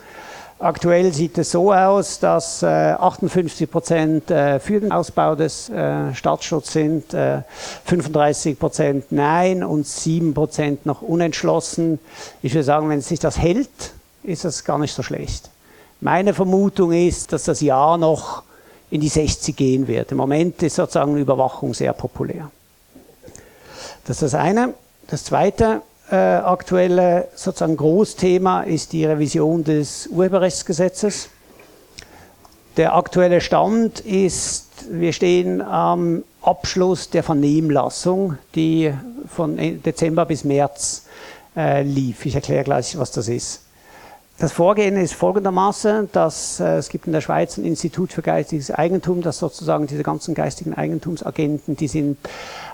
Aktuell 0.60 1.12
sieht 1.12 1.40
es 1.40 1.50
so 1.50 1.74
aus, 1.74 2.20
dass 2.20 2.62
äh, 2.62 2.68
58 2.68 3.72
Prozent 3.72 4.30
äh, 4.30 4.60
für 4.60 4.82
den 4.82 4.92
Ausbau 4.92 5.34
des 5.34 5.72
Staatsschutzes 6.14 6.74
sind, 6.74 7.06
35 7.86 8.52
äh, 8.52 8.56
Prozent 8.56 9.12
Nein 9.12 9.64
und 9.64 9.88
7 9.88 10.36
Prozent 10.36 10.86
noch 10.86 11.02
unentschlossen. 11.02 11.98
Ich 12.44 12.54
würde 12.54 12.66
sagen, 12.66 12.88
wenn 12.88 13.02
sich 13.02 13.20
das 13.20 13.40
hält, 13.40 13.94
ist 14.22 14.46
das 14.46 14.64
gar 14.64 14.78
nicht 14.78 14.94
so 14.94 15.02
schlecht. 15.02 15.50
Meine 16.02 16.36
Vermutung 16.36 16.92
ist, 16.92 17.34
dass 17.34 17.46
das 17.46 17.62
Jahr 17.62 17.98
noch 17.98 18.44
in 18.92 19.02
die 19.02 19.10
60 19.10 19.56
gehen 19.56 19.88
wird. 19.88 20.12
Im 20.12 20.18
Moment 20.18 20.62
ist 20.62 20.76
sozusagen 20.76 21.18
Überwachung 21.18 21.74
sehr 21.74 21.94
populär. 21.94 22.52
Das 24.06 24.18
ist 24.18 24.34
das 24.34 24.36
eine. 24.36 24.74
Das 25.08 25.24
zweite, 25.24 25.82
äh, 26.12 26.16
aktuelle 26.16 27.30
sozusagen 27.36 27.78
Großthema 27.78 28.64
ist 28.64 28.92
die 28.92 29.06
Revision 29.06 29.64
des 29.64 30.08
Urheberrechtsgesetzes. 30.08 31.30
Der 32.78 32.96
aktuelle 32.96 33.42
Stand 33.42 34.02
ist, 34.02 34.68
wir 34.90 35.14
stehen 35.14 35.62
am 35.62 36.24
Abschluss 36.42 37.10
der 37.10 37.24
Vernehmlassung, 37.24 38.38
die 38.56 38.94
von 39.28 39.58
Dezember 39.58 40.26
bis 40.26 40.44
März 40.44 41.06
äh, 41.56 41.84
lief. 41.84 42.26
Ich 42.26 42.36
erkläre 42.36 42.64
gleich, 42.64 42.98
was 42.98 43.12
das 43.12 43.28
ist. 43.28 43.62
Das 44.42 44.54
Vorgehen 44.54 44.98
ist 44.98 45.14
folgendermaßen, 45.14 46.10
dass 46.14 46.60
äh, 46.60 46.78
es 46.78 46.90
gibt 46.90 47.06
in 47.06 47.14
der 47.14 47.22
Schweiz 47.22 47.60
ein 47.60 47.64
Institut 47.64 48.12
für 48.12 48.24
geistiges 48.24 48.72
Eigentum, 48.72 49.22
das 49.22 49.38
sozusagen 49.38 49.86
diese 49.86 50.02
ganzen 50.02 50.34
geistigen 50.34 50.74
Eigentumsagenten, 50.74 51.76
die 51.76 51.88
sind 51.88 52.18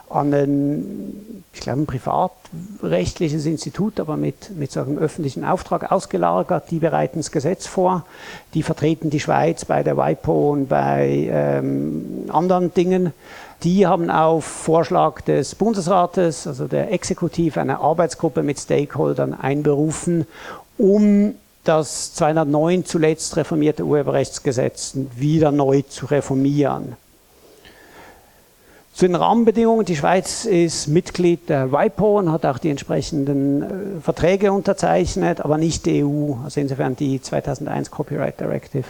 an 0.10 0.34
ein, 0.34 1.44
ich 1.52 1.60
glaube, 1.60 1.82
ein 1.82 1.86
privatrechtliches 1.86 3.46
Institut, 3.46 4.00
aber 4.00 4.16
mit, 4.16 4.56
mit 4.56 4.72
so 4.72 4.80
einem 4.80 4.98
öffentlichen 4.98 5.44
Auftrag 5.44 5.92
ausgelagert. 5.92 6.72
Die 6.72 6.80
bereiten 6.80 7.20
das 7.20 7.32
Gesetz 7.32 7.68
vor. 7.68 8.06
Die 8.54 8.64
vertreten 8.64 9.10
die 9.10 9.20
Schweiz 9.20 9.66
bei 9.66 9.84
der 9.84 9.98
WIPO 9.98 10.52
und 10.52 10.70
bei 10.70 11.28
ähm, 11.30 12.30
anderen 12.30 12.74
Dingen. 12.74 13.12
Die 13.64 13.86
haben 13.86 14.10
auf 14.10 14.46
Vorschlag 14.46 15.20
des 15.20 15.54
Bundesrates, 15.56 16.48
also 16.48 16.66
der 16.66 16.94
Exekutiv, 16.94 17.58
eine 17.58 17.80
Arbeitsgruppe 17.82 18.42
mit 18.42 18.58
Stakeholdern 18.58 19.34
einberufen, 19.34 20.26
um 20.78 21.36
das 21.68 22.14
209 22.14 22.86
zuletzt 22.86 23.36
reformierte 23.36 23.84
Urheberrechtsgesetz 23.84 24.94
wieder 25.16 25.52
neu 25.52 25.82
zu 25.82 26.06
reformieren. 26.06 26.96
Zu 28.98 29.06
den 29.06 29.14
Rahmenbedingungen. 29.14 29.86
Die 29.86 29.96
Schweiz 29.96 30.46
ist 30.46 30.88
Mitglied 30.88 31.50
der 31.50 31.72
WIPO 31.72 32.18
und 32.18 32.32
hat 32.32 32.48
auch 32.48 32.58
die 32.58 32.72
entsprechenden 32.72 33.62
äh, 33.62 34.02
Verträge 34.02 34.52
unterzeichnet, 34.52 35.40
aber 35.42 35.60
nicht 35.60 35.86
die 35.86 36.04
EU. 36.04 36.34
Also 36.44 36.60
insofern 36.60 36.96
die 36.96 37.22
2001 37.22 37.92
Copyright 37.92 38.40
Directive 38.40 38.86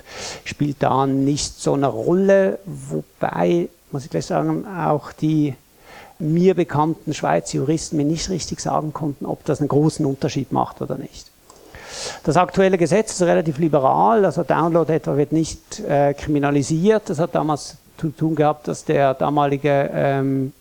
spielt 0.46 0.78
da 0.80 1.06
nicht 1.06 1.60
so 1.60 1.74
eine 1.74 1.88
Rolle, 1.88 2.60
wobei, 2.66 3.68
muss 3.92 4.06
ich 4.06 4.10
gleich 4.10 4.28
sagen, 4.28 4.66
auch 4.66 5.12
die 5.12 5.56
mir 6.20 6.56
bekannten 6.56 7.14
Schweizer 7.14 7.58
Juristen 7.58 7.98
mir 7.98 8.06
nicht 8.06 8.30
richtig 8.30 8.62
sagen 8.62 8.94
konnten, 8.94 9.26
ob 9.26 9.44
das 9.44 9.60
einen 9.60 9.68
großen 9.68 10.06
Unterschied 10.06 10.54
macht 10.54 10.82
oder 10.82 10.98
nicht. 10.98 11.32
Das 12.24 12.38
aktuelle 12.38 12.78
Gesetz 12.78 13.14
ist 13.14 13.22
relativ 13.22 13.58
liberal, 13.58 14.26
also 14.26 14.44
Download 14.44 14.92
etwa 14.92 15.18
wird 15.18 15.32
nicht 15.32 15.80
äh, 15.80 16.14
kriminalisiert. 16.14 17.10
Das 17.10 17.20
hat 17.20 17.36
damals 17.36 17.78
zu 17.98 18.10
tun 18.10 18.36
gehabt, 18.36 18.68
dass 18.68 18.86
der 18.86 19.14
damalige 19.14 19.90
ähm, 19.94 20.54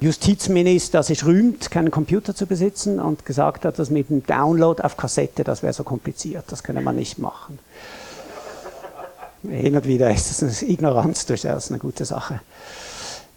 Justizminister 0.00 1.02
sich 1.02 1.24
rühmt, 1.24 1.70
keinen 1.70 1.90
Computer 1.90 2.34
zu 2.34 2.46
besitzen 2.46 3.00
und 3.00 3.24
gesagt 3.24 3.64
hat, 3.64 3.78
dass 3.78 3.90
mit 3.90 4.10
dem 4.10 4.26
Download 4.26 4.82
auf 4.82 4.96
Kassette, 4.96 5.42
das 5.42 5.62
wäre 5.62 5.72
so 5.72 5.84
kompliziert, 5.84 6.44
das 6.48 6.62
könne 6.62 6.82
man 6.82 6.96
nicht 6.96 7.18
machen. 7.18 7.58
Hin 9.48 9.76
und 9.76 9.86
wieder 9.86 10.10
ist 10.10 10.42
das 10.42 10.62
Ignoranz 10.62 11.26
durchaus 11.26 11.70
eine 11.70 11.78
gute 11.78 12.04
Sache. 12.04 12.40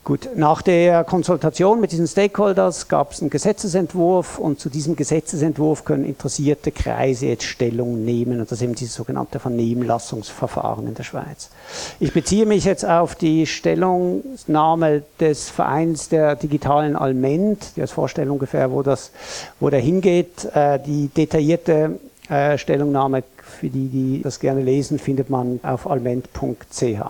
Gut, 0.09 0.27
nach 0.35 0.63
der 0.63 1.03
Konsultation 1.03 1.79
mit 1.79 1.91
diesen 1.91 2.07
Stakeholders 2.07 2.87
gab 2.87 3.11
es 3.11 3.21
einen 3.21 3.29
Gesetzesentwurf 3.29 4.39
und 4.39 4.59
zu 4.59 4.69
diesem 4.69 4.95
Gesetzesentwurf 4.95 5.85
können 5.85 6.03
interessierte 6.03 6.71
Kreise 6.71 7.27
jetzt 7.27 7.43
Stellung 7.43 8.03
nehmen 8.05 8.39
und 8.39 8.49
das 8.49 8.57
ist 8.57 8.63
eben 8.63 8.73
dieses 8.73 8.95
sogenannte 8.95 9.37
Vernehmlassungsverfahren 9.37 10.87
in 10.87 10.95
der 10.95 11.03
Schweiz. 11.03 11.51
Ich 11.99 12.11
beziehe 12.11 12.47
mich 12.47 12.65
jetzt 12.65 12.85
auf 12.85 13.13
die 13.13 13.45
Stellungnahme 13.45 15.03
des 15.19 15.51
Vereins 15.51 16.09
der 16.09 16.35
digitalen 16.35 16.95
Alment, 16.95 17.75
die 17.75 17.81
als 17.81 17.91
Vorstellung 17.91 18.37
ungefähr, 18.37 18.71
wo, 18.71 18.81
das, 18.81 19.11
wo 19.59 19.69
der 19.69 19.79
hingeht. 19.79 20.45
Äh, 20.55 20.79
die 20.79 21.09
detaillierte 21.09 21.99
äh, 22.31 22.57
Stellungnahme, 22.57 23.23
für 23.43 23.67
die, 23.67 23.89
die 23.89 24.21
das 24.23 24.39
gerne 24.39 24.63
lesen, 24.63 24.97
findet 24.97 25.29
man 25.29 25.59
auf 25.61 25.87
alment.ch. 25.87 27.03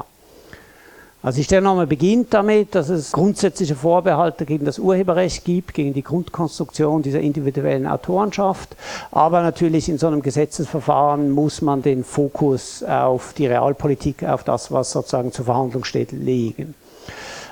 Also 1.21 1.37
die 1.37 1.43
Stellungnahme 1.43 1.85
beginnt 1.85 2.33
damit, 2.33 2.75
dass 2.75 2.87
es 2.87 3.11
grundsätzliche 3.11 3.75
Vorbehalte 3.75 4.45
gegen 4.45 4.63
das 4.63 4.79
Urheberrecht 4.79 5.43
gibt, 5.43 5.73
gegen 5.73 5.93
die 5.93 6.01
Grundkonstruktion 6.01 7.01
dieser 7.01 7.19
individuellen 7.19 7.87
Autorenschaft. 7.87 8.77
Aber 9.11 9.41
natürlich 9.41 9.89
in 9.89 9.97
so 9.97 10.07
einem 10.07 10.21
Gesetzesverfahren 10.21 11.29
muss 11.29 11.61
man 11.61 11.81
den 11.81 12.05
Fokus 12.05 12.83
auf 12.83 13.33
die 13.33 13.47
Realpolitik, 13.47 14.23
auf 14.23 14.45
das, 14.45 14.71
was 14.71 14.91
sozusagen 14.91 15.33
zur 15.33 15.43
Verhandlung 15.43 15.83
steht, 15.83 16.13
legen. 16.13 16.73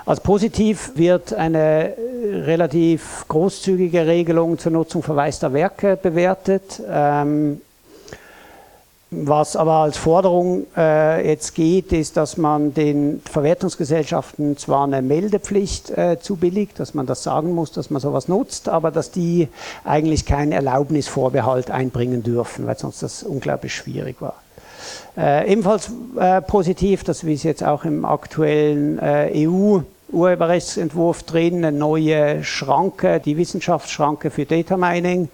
Als 0.06 0.22
positiv 0.22 0.94
wird 0.96 1.34
eine 1.34 1.94
relativ 2.24 3.26
großzügige 3.28 4.08
Regelung 4.08 4.58
zur 4.58 4.72
Nutzung 4.72 5.04
verwaister 5.04 5.52
Werke 5.52 5.98
bewertet. 6.02 6.82
Ähm, 6.90 7.60
was 9.10 9.56
aber 9.56 9.74
als 9.74 9.96
Forderung 9.96 10.66
äh, 10.76 11.26
jetzt 11.26 11.56
geht, 11.56 11.94
ist, 11.94 12.18
dass 12.18 12.36
man 12.36 12.74
den 12.74 13.22
Verwertungsgesellschaften 13.24 14.58
zwar 14.58 14.84
eine 14.84 15.02
Meldepflicht 15.02 15.92
äh, 15.92 16.20
zubilligt, 16.20 16.78
dass 16.80 16.94
man 16.94 17.06
das 17.06 17.24
sagen 17.24 17.56
muss, 17.56 17.72
dass 17.72 17.90
man 17.90 18.02
sowas 18.02 18.28
nutzt, 18.28 18.68
aber 18.68 18.92
dass 18.92 19.12
die 19.12 19.48
eigentlich 19.86 20.26
keinen 20.26 20.52
Erlaubnisvorbehalt 20.52 21.72
einbringen 21.72 22.22
dürfen, 22.22 22.68
weil 22.68 22.78
sonst 22.78 23.02
das 23.02 23.24
unglaublich 23.24 23.74
schwierig 23.74 24.22
war. 24.22 24.36
Äh, 25.18 25.52
ebenfalls 25.52 25.90
äh, 26.20 26.42
positiv, 26.42 27.04
dass 27.06 27.26
wir 27.26 27.34
es 27.34 27.44
jetzt 27.44 27.64
auch 27.64 27.86
im 27.86 28.04
aktuellen 28.04 29.00
äh, 29.00 29.48
EU 29.48 29.80
Urheberrechtsentwurf 30.10 31.24
drin, 31.24 31.66
eine 31.66 31.78
neue 31.78 32.44
Schranke, 32.44 33.20
die 33.20 33.36
Wissenschaftsschranke 33.36 34.32
für 34.32 34.46
Data 34.46 34.78
Mining. 34.78 35.28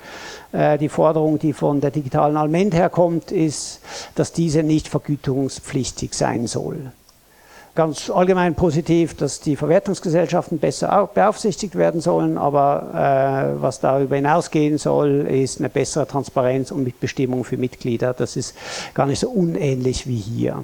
Äh, 0.54 0.78
die 0.78 0.90
Forderung, 0.90 1.40
die 1.40 1.52
von 1.52 1.82
der 1.82 1.92
digitalen 1.92 2.38
Alment 2.38 2.74
herkommt, 2.74 3.32
ist, 3.32 3.82
dass 4.16 4.32
diese 4.32 4.64
nicht 4.64 4.88
vergütungspflichtig 4.88 6.14
sein 6.14 6.48
soll. 6.48 6.92
Ganz 7.76 8.12
allgemein 8.12 8.54
positiv, 8.54 9.18
dass 9.18 9.40
die 9.40 9.56
Verwertungsgesellschaften 9.56 10.60
besser 10.60 11.10
beaufsichtigt 11.12 11.76
werden 11.76 12.02
sollen, 12.02 12.38
aber 12.38 13.56
äh, 13.58 13.62
was 13.62 13.80
darüber 13.80 14.16
hinausgehen 14.16 14.78
soll, 14.78 15.26
ist 15.28 15.60
eine 15.60 15.70
bessere 15.70 16.06
Transparenz 16.06 16.70
und 16.70 16.84
Mitbestimmung 16.84 17.44
für 17.44 17.58
Mitglieder. 17.58 18.14
Das 18.14 18.36
ist 18.36 18.56
gar 18.94 19.08
nicht 19.08 19.20
so 19.20 19.30
unähnlich 19.32 20.06
wie 20.06 20.18
hier. 20.18 20.64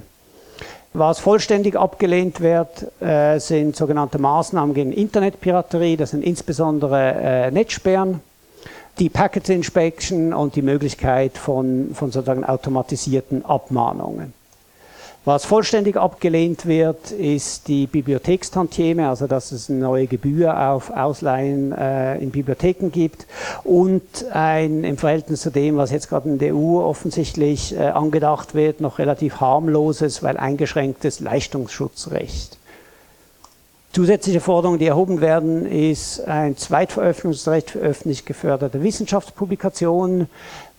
Was 0.94 1.20
vollständig 1.20 1.76
abgelehnt 1.76 2.42
wird, 2.42 2.92
äh, 3.02 3.40
sind 3.40 3.76
sogenannte 3.76 4.20
Maßnahmen 4.20 4.76
gegen 4.76 4.92
Internetpiraterie. 4.92 5.98
Das 5.98 6.12
sind 6.12 6.24
insbesondere 6.24 7.16
äh, 7.16 7.52
Netzsperren, 7.52 8.22
die 9.00 9.10
Packet 9.10 9.50
Inspection 9.50 10.34
und 10.34 10.56
die 10.56 10.62
Möglichkeit 10.62 11.38
von, 11.38 11.92
von 11.94 12.12
sozusagen 12.12 12.44
automatisierten 12.44 13.46
Abmahnungen. 13.46 14.34
Was 15.26 15.46
vollständig 15.46 15.98
abgelehnt 15.98 16.66
wird, 16.66 17.12
ist 17.12 17.68
die 17.68 17.88
Bibliothekstantieme, 17.88 19.10
also 19.10 19.28
dass 19.28 19.52
es 19.52 19.70
eine 19.70 19.80
neue 19.80 20.08
Gebühr 20.08 20.72
auf 20.72 20.92
Ausleihen 20.92 21.74
äh, 21.74 22.18
in 22.18 22.32
Bibliotheken 22.32 22.90
gibt 22.90 23.28
und 23.64 24.02
ein 24.32 24.84
im 24.84 24.98
Verhältnis 24.98 25.42
zu 25.42 25.52
dem, 25.52 25.76
was 25.76 25.92
jetzt 25.92 26.10
gerade 26.10 26.30
in 26.30 26.40
der 26.40 26.56
EU 26.56 26.80
offensichtlich 26.80 27.76
äh, 27.76 27.90
angedacht 27.90 28.56
wird, 28.56 28.80
noch 28.80 28.98
relativ 28.98 29.42
harmloses, 29.42 30.24
weil 30.24 30.38
eingeschränktes 30.38 31.20
Leistungsschutzrecht. 31.20 32.59
Zusätzliche 34.00 34.40
Forderungen, 34.40 34.80
die 34.80 34.86
erhoben 34.86 35.20
werden, 35.20 35.66
ist 35.66 36.22
ein 36.26 36.56
Zweitveröffentlichungsrecht 36.56 37.72
für 37.72 37.80
öffentlich 37.80 38.24
geförderte 38.24 38.82
Wissenschaftspublikationen. 38.82 40.30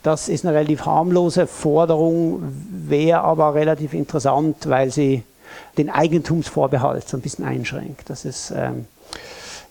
Das 0.02 0.30
ist 0.30 0.46
eine 0.46 0.56
relativ 0.56 0.86
harmlose 0.86 1.46
Forderung, 1.46 2.42
wäre 2.70 3.20
aber 3.20 3.54
relativ 3.54 3.92
interessant, 3.92 4.70
weil 4.70 4.90
sie 4.90 5.22
den 5.76 5.90
Eigentumsvorbehalt 5.90 7.10
so 7.10 7.18
ein 7.18 7.20
bisschen 7.20 7.44
einschränkt. 7.44 8.08
Das 8.08 8.24
ist 8.24 8.54
ähm, 8.56 8.86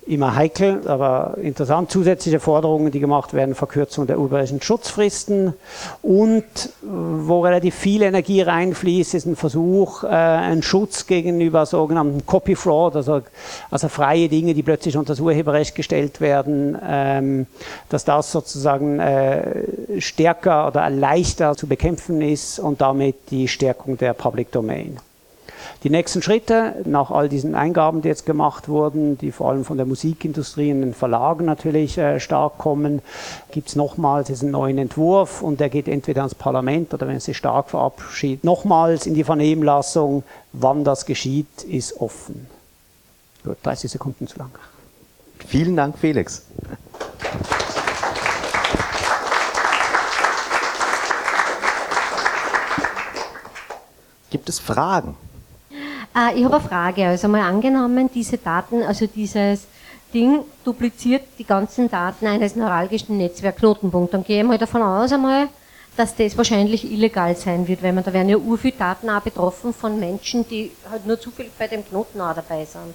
immer 0.09 0.35
heikel, 0.35 0.87
aber 0.87 1.37
interessant. 1.41 1.91
Zusätzliche 1.91 2.39
Forderungen, 2.39 2.91
die 2.91 2.99
gemacht 2.99 3.33
werden, 3.33 3.53
Verkürzung 3.53 4.07
der 4.07 4.17
urheberrechtlichen 4.17 4.63
Schutzfristen 4.63 5.53
und 6.01 6.45
wo 6.81 7.41
relativ 7.41 7.75
viel 7.75 8.01
Energie 8.01 8.41
reinfließt, 8.41 9.13
ist 9.13 9.25
ein 9.27 9.35
Versuch, 9.35 10.03
äh, 10.03 10.07
einen 10.07 10.63
Schutz 10.63 11.05
gegenüber 11.05 11.65
sogenannten 11.65 12.25
Copy 12.25 12.55
Fraud, 12.55 12.95
also, 12.95 13.21
also 13.69 13.87
freie 13.87 14.29
Dinge, 14.29 14.53
die 14.53 14.63
plötzlich 14.63 14.97
unter 14.97 15.13
das 15.13 15.19
Urheberrecht 15.19 15.75
gestellt 15.75 16.21
werden, 16.21 16.77
ähm, 16.83 17.47
dass 17.89 18.03
das 18.03 18.31
sozusagen 18.31 18.99
äh, 18.99 20.01
stärker 20.01 20.67
oder 20.67 20.89
leichter 20.89 21.55
zu 21.55 21.67
bekämpfen 21.67 22.21
ist 22.21 22.59
und 22.59 22.81
damit 22.81 23.15
die 23.29 23.47
Stärkung 23.47 23.97
der 23.97 24.13
Public 24.13 24.51
Domain. 24.51 24.97
Die 25.83 25.89
nächsten 25.89 26.21
Schritte, 26.21 26.75
nach 26.83 27.09
all 27.09 27.29
diesen 27.29 27.55
Eingaben, 27.55 28.01
die 28.01 28.09
jetzt 28.09 28.25
gemacht 28.25 28.67
wurden, 28.67 29.17
die 29.17 29.31
vor 29.31 29.49
allem 29.49 29.63
von 29.63 29.77
der 29.77 29.85
Musikindustrie 29.85 30.73
und 30.73 30.81
den 30.81 30.93
Verlagen 30.93 31.45
natürlich 31.45 31.97
äh, 31.97 32.19
stark 32.19 32.57
kommen, 32.57 33.01
gibt 33.51 33.69
es 33.69 33.75
nochmals 33.77 34.27
diesen 34.27 34.51
neuen 34.51 34.77
Entwurf 34.77 35.41
und 35.41 35.61
der 35.61 35.69
geht 35.69 35.87
entweder 35.87 36.23
ans 36.23 36.35
Parlament 36.35 36.93
oder 36.93 37.07
wenn 37.07 37.15
es 37.15 37.23
sich 37.25 37.37
stark 37.37 37.69
verabschiedet, 37.69 38.43
nochmals 38.43 39.05
in 39.05 39.13
die 39.13 39.23
Vernehmlassung. 39.23 40.23
Wann 40.51 40.83
das 40.83 41.05
geschieht, 41.05 41.63
ist 41.63 42.01
offen. 42.01 42.47
Gut, 43.45 43.57
30 43.63 43.89
Sekunden 43.89 44.27
zu 44.27 44.37
lang. 44.37 44.51
Vielen 45.47 45.77
Dank, 45.77 45.97
Felix. 45.97 46.43
Gibt 54.29 54.49
es 54.49 54.59
Fragen? 54.59 55.15
Äh, 56.19 56.37
ich 56.37 56.45
habe 56.45 56.55
eine 56.55 56.67
Frage. 56.67 57.07
Also 57.07 57.27
mal 57.27 57.41
angenommen, 57.41 58.09
diese 58.13 58.37
Daten, 58.37 58.83
also 58.83 59.07
dieses 59.07 59.67
Ding 60.13 60.41
dupliziert 60.63 61.23
die 61.37 61.45
ganzen 61.45 61.89
Daten 61.89 62.27
eines 62.27 62.55
neuralgischen 62.55 63.17
Netzwerkknotenpunkts. 63.17 64.11
Dann 64.11 64.23
gehe 64.23 64.41
ich 64.41 64.47
mal 64.47 64.57
davon 64.57 64.81
aus 64.81 65.13
einmal, 65.13 65.47
dass 65.95 66.15
das 66.15 66.37
wahrscheinlich 66.37 66.91
illegal 66.91 67.35
sein 67.35 67.67
wird, 67.67 67.83
weil 67.83 67.93
man 67.93 68.03
da 68.03 68.11
werden 68.13 68.29
ja 68.29 68.37
ur 68.37 68.57
Daten 68.77 69.09
auch 69.09 69.21
betroffen 69.21 69.73
von 69.73 69.99
Menschen, 69.99 70.47
die 70.47 70.71
halt 70.89 71.05
nur 71.05 71.19
zufällig 71.19 71.51
bei 71.57 71.67
dem 71.67 71.85
Knoten 71.85 72.19
auch 72.21 72.33
dabei 72.33 72.65
sind. 72.65 72.93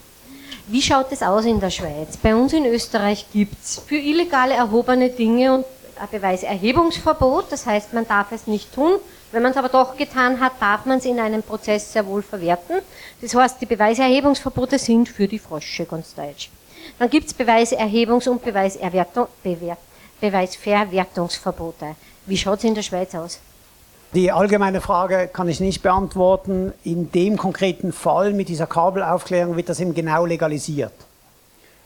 Wie 0.67 0.81
schaut 0.81 1.13
das 1.13 1.23
aus 1.23 1.45
in 1.45 1.61
der 1.61 1.71
Schweiz? 1.71 2.17
Bei 2.17 2.35
uns 2.35 2.55
in 2.55 2.65
Österreich 2.65 3.27
gibt 3.33 3.63
es 3.63 3.83
für 3.87 3.97
illegal 3.97 4.51
erhobene 4.51 5.11
Dinge 5.11 5.55
und 5.55 5.65
Beweiserhebungsverbot, 6.11 7.47
das 7.51 7.67
heißt, 7.67 7.93
man 7.93 8.07
darf 8.07 8.33
es 8.33 8.47
nicht 8.47 8.75
tun. 8.75 8.93
Wenn 9.33 9.43
man 9.43 9.53
es 9.53 9.57
aber 9.57 9.69
doch 9.69 9.97
getan 9.97 10.41
hat, 10.41 10.53
darf 10.61 10.87
man 10.87 10.99
es 10.99 11.05
in 11.05 11.19
einem 11.19 11.43
Prozess 11.43 11.93
sehr 11.93 12.07
wohl 12.07 12.23
verwerten. 12.23 12.77
Das 13.21 13.35
heißt, 13.35 13.61
die 13.61 13.67
Beweiserhebungsverbote 13.67 14.79
sind 14.79 15.09
für 15.09 15.27
die 15.27 15.39
Frosche, 15.39 15.85
ganz 15.85 16.15
deutsch. 16.15 16.51
Dann 16.99 17.11
gibt 17.11 17.27
es 17.27 17.37
Beweiserhebungs- 17.37 18.29
und 18.29 18.45
Beweiserwertung, 18.45 19.27
Bewer 19.43 19.77
Beweisverwertungsverbote. 20.21 21.97
Wie 22.27 22.37
schaut 22.37 22.59
es 22.59 22.65
in 22.65 22.75
der 22.75 22.83
Schweiz 22.83 23.15
aus? 23.15 23.41
Die 24.15 24.31
allgemeine 24.31 24.81
Frage 24.81 25.29
kann 25.33 25.49
ich 25.49 25.61
nicht 25.61 25.83
beantworten. 25.83 26.73
In 26.85 27.11
dem 27.11 27.37
konkreten 27.37 27.93
Fall 27.93 28.33
mit 28.33 28.49
dieser 28.49 28.67
Kabelaufklärung 28.67 29.57
wird 29.57 29.69
das 29.69 29.81
eben 29.81 29.93
genau 29.93 30.25
legalisiert. 30.25 30.93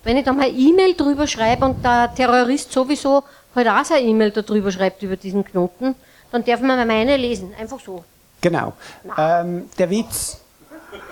Wenn 0.05 0.17
ich 0.19 0.25
da 0.25 0.33
mal 0.33 0.49
E-Mail 0.49 0.95
drüber 0.95 1.27
schreibe 1.27 1.65
und 1.65 1.83
der 1.85 2.15
Terrorist 2.15 2.71
sowieso 2.71 3.25
halt 3.55 3.69
auch 3.69 3.85
seine 3.85 4.07
E-Mail 4.07 4.31
darüber 4.31 4.71
schreibt 4.71 5.03
über 5.03 5.17
diesen 5.17 5.45
Knoten, 5.45 5.95
dann 6.31 6.45
darf 6.45 6.61
man 6.61 6.87
meine 6.87 7.17
lesen. 7.17 7.53
Einfach 7.59 7.81
so. 7.81 8.05
Genau. 8.41 8.73
Ähm, 9.17 9.69
der 9.79 9.91
Witz, 9.91 10.41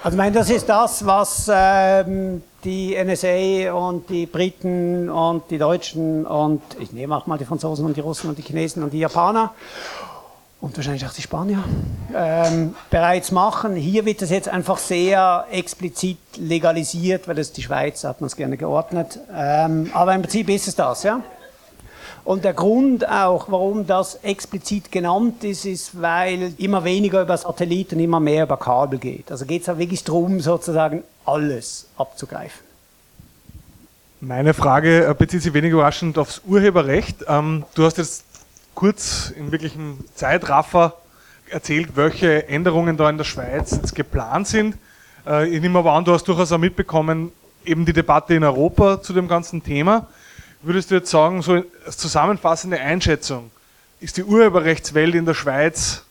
also 0.02 0.14
ich 0.14 0.18
meine, 0.18 0.36
das 0.36 0.50
ist 0.50 0.68
das, 0.68 1.04
was 1.04 1.50
ähm, 1.52 2.42
die 2.64 2.96
NSA 2.96 3.72
und 3.72 4.08
die 4.08 4.26
Briten 4.26 5.10
und 5.10 5.50
die 5.50 5.58
Deutschen 5.58 6.26
und 6.26 6.62
ich 6.78 6.92
nehme 6.92 7.16
auch 7.16 7.26
mal 7.26 7.38
die 7.38 7.44
Franzosen 7.44 7.84
und 7.84 7.96
die 7.96 8.00
Russen 8.00 8.28
und 8.28 8.38
die 8.38 8.42
Chinesen 8.42 8.82
und 8.82 8.92
die 8.92 9.00
Japaner 9.00 9.52
und 10.60 10.76
wahrscheinlich 10.76 11.04
auch 11.06 11.12
die 11.12 11.22
Spanier 11.22 11.62
ähm, 12.14 12.74
bereits 12.90 13.30
machen. 13.30 13.76
Hier 13.76 14.04
wird 14.04 14.22
das 14.22 14.30
jetzt 14.30 14.48
einfach 14.48 14.78
sehr 14.78 15.46
explizit 15.50 16.18
legalisiert, 16.38 17.28
weil 17.28 17.34
das 17.34 17.52
die 17.52 17.62
Schweiz 17.62 18.04
hat 18.04 18.20
man 18.20 18.26
es 18.26 18.36
gerne 18.36 18.56
geordnet. 18.56 19.18
Ähm, 19.34 19.90
aber 19.92 20.14
im 20.14 20.22
Prinzip 20.22 20.48
ist 20.48 20.68
es 20.68 20.74
das, 20.74 21.02
ja. 21.02 21.20
Und 22.26 22.44
der 22.44 22.54
Grund 22.54 23.08
auch, 23.08 23.52
warum 23.52 23.86
das 23.86 24.16
explizit 24.16 24.90
genannt 24.90 25.44
ist, 25.44 25.64
ist, 25.64 26.02
weil 26.02 26.54
immer 26.58 26.82
weniger 26.82 27.22
über 27.22 27.36
Satellit 27.36 27.92
und 27.92 28.00
immer 28.00 28.18
mehr 28.18 28.42
über 28.42 28.56
Kabel 28.56 28.98
geht. 28.98 29.30
Also 29.30 29.46
geht 29.46 29.62
es 29.62 29.68
auch 29.68 29.78
wirklich 29.78 30.02
darum, 30.02 30.40
sozusagen 30.40 31.04
alles 31.24 31.86
abzugreifen. 31.96 32.66
Meine 34.20 34.54
Frage 34.54 35.06
äh, 35.06 35.14
bezieht 35.14 35.42
sich 35.42 35.54
wenig 35.54 35.70
überraschend 35.70 36.18
aufs 36.18 36.42
Urheberrecht. 36.44 37.24
Ähm, 37.28 37.64
du 37.76 37.84
hast 37.84 37.96
jetzt 37.98 38.24
kurz 38.74 39.30
in 39.30 39.52
wirklichem 39.52 39.98
Zeitraffer 40.16 40.94
erzählt, 41.48 41.90
welche 41.94 42.48
Änderungen 42.48 42.96
da 42.96 43.08
in 43.08 43.18
der 43.18 43.24
Schweiz 43.24 43.70
jetzt 43.70 43.94
geplant 43.94 44.48
sind. 44.48 44.76
Äh, 45.28 45.48
ich 45.48 45.60
nehme 45.60 45.78
aber 45.78 45.92
an, 45.92 46.04
du 46.04 46.12
hast 46.12 46.24
durchaus 46.24 46.50
auch 46.50 46.58
mitbekommen, 46.58 47.30
eben 47.64 47.86
die 47.86 47.92
Debatte 47.92 48.34
in 48.34 48.42
Europa 48.42 49.00
zu 49.00 49.12
dem 49.12 49.28
ganzen 49.28 49.62
Thema. 49.62 50.08
Würdest 50.66 50.90
du 50.90 50.96
jetzt 50.96 51.12
sagen, 51.12 51.42
so 51.42 51.62
als 51.84 51.96
zusammenfassende 51.96 52.80
Einschätzung, 52.80 53.52
ist 54.00 54.16
die 54.16 54.24
Urheberrechtswelt 54.24 55.14
in 55.14 55.24
der 55.24 55.34
Schweiz 55.34 56.02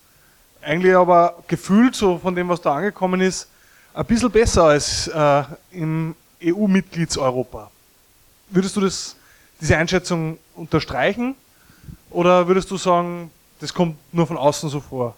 eigentlich 0.62 0.96
aber 0.96 1.44
gefühlt, 1.50 1.94
so 1.94 2.18
von 2.20 2.34
dem, 2.34 2.48
was 2.48 2.62
da 2.62 2.76
angekommen 2.76 3.20
ist, 3.20 3.50
ein 3.94 4.06
bisschen 4.06 4.32
besser 4.32 4.63
als 4.63 5.10
äh, 5.10 5.44
im 5.72 6.15
EU-Mitgliedseuropa? 6.41 7.70
Würdest 8.48 8.78
du 8.78 8.80
das, 8.80 9.18
diese 9.60 9.76
Einschätzung 9.76 10.38
unterstreichen 10.56 11.36
oder 12.10 12.48
würdest 12.48 12.72
du 12.72 12.78
sagen, 12.78 13.32
das 13.60 13.74
kommt 13.74 13.98
nur 14.13 14.26
von 14.26 14.38
außen 14.38 14.70
so 14.70 14.80
vor? 14.80 15.18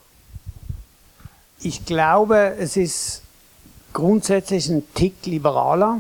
Ich 1.60 1.86
glaube, 1.86 2.56
es 2.58 2.76
ist 2.76 3.22
grundsätzlich 3.94 4.68
ein 4.68 4.82
Tick 4.96 5.28
liberaler. 5.28 6.00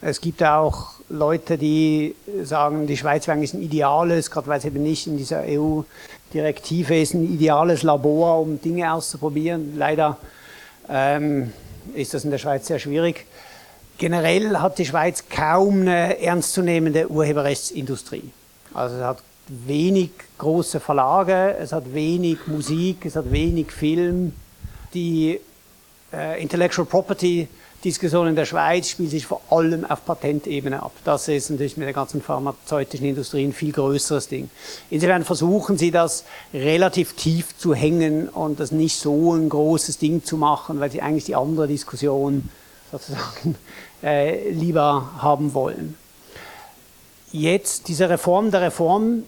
Es 0.00 0.18
gibt 0.18 0.42
auch 0.42 0.93
Leute, 1.08 1.58
die 1.58 2.14
sagen, 2.42 2.86
die 2.86 2.96
Schweiz 2.96 3.26
wäre 3.26 3.38
ein 3.38 3.42
ideales, 3.42 4.30
gerade 4.30 4.46
weil 4.46 4.58
es 4.58 4.64
eben 4.64 4.82
nicht 4.82 5.06
in 5.06 5.16
dieser 5.16 5.42
EU-Direktive 5.46 6.98
ist, 6.98 7.14
ein 7.14 7.24
ideales 7.24 7.82
Labor, 7.82 8.40
um 8.40 8.60
Dinge 8.60 8.92
auszuprobieren. 8.92 9.76
Leider 9.76 10.16
ähm, 10.88 11.52
ist 11.94 12.14
das 12.14 12.24
in 12.24 12.30
der 12.30 12.38
Schweiz 12.38 12.66
sehr 12.66 12.78
schwierig. 12.78 13.26
Generell 13.98 14.58
hat 14.58 14.78
die 14.78 14.86
Schweiz 14.86 15.24
kaum 15.28 15.82
eine 15.82 16.20
ernstzunehmende 16.20 17.08
Urheberrechtsindustrie. 17.08 18.30
Also 18.72 18.96
es 18.96 19.02
hat 19.02 19.18
wenig 19.48 20.10
große 20.38 20.80
Verlage, 20.80 21.56
es 21.60 21.72
hat 21.72 21.92
wenig 21.92 22.46
Musik, 22.46 23.04
es 23.04 23.14
hat 23.14 23.30
wenig 23.30 23.70
Film. 23.70 24.32
Die 24.94 25.38
äh, 26.12 26.40
Intellectual 26.42 26.86
Property 26.86 27.46
Diskussion 27.84 28.28
in 28.28 28.34
der 28.34 28.46
Schweiz 28.46 28.88
spielt 28.88 29.10
sich 29.10 29.26
vor 29.26 29.42
allem 29.50 29.84
auf 29.84 30.04
Patentebene 30.06 30.82
ab. 30.82 30.92
Das 31.04 31.28
ist 31.28 31.50
natürlich 31.50 31.76
mit 31.76 31.86
der 31.86 31.92
ganzen 31.92 32.22
pharmazeutischen 32.22 33.06
Industrie 33.06 33.44
ein 33.44 33.52
viel 33.52 33.72
größeres 33.72 34.28
Ding. 34.28 34.48
Insofern 34.88 35.22
versuchen 35.22 35.76
sie 35.76 35.90
das 35.90 36.24
relativ 36.54 37.12
tief 37.12 37.56
zu 37.58 37.74
hängen 37.74 38.30
und 38.30 38.58
das 38.58 38.72
nicht 38.72 38.98
so 38.98 39.34
ein 39.34 39.50
großes 39.50 39.98
Ding 39.98 40.24
zu 40.24 40.38
machen, 40.38 40.80
weil 40.80 40.90
sie 40.90 41.02
eigentlich 41.02 41.24
die 41.24 41.36
andere 41.36 41.68
Diskussion 41.68 42.48
sozusagen 42.90 43.56
äh, 44.02 44.50
lieber 44.50 45.10
haben 45.18 45.52
wollen. 45.52 45.96
Jetzt 47.32 47.88
diese 47.88 48.08
Reform 48.08 48.50
der 48.50 48.62
Reform 48.62 49.24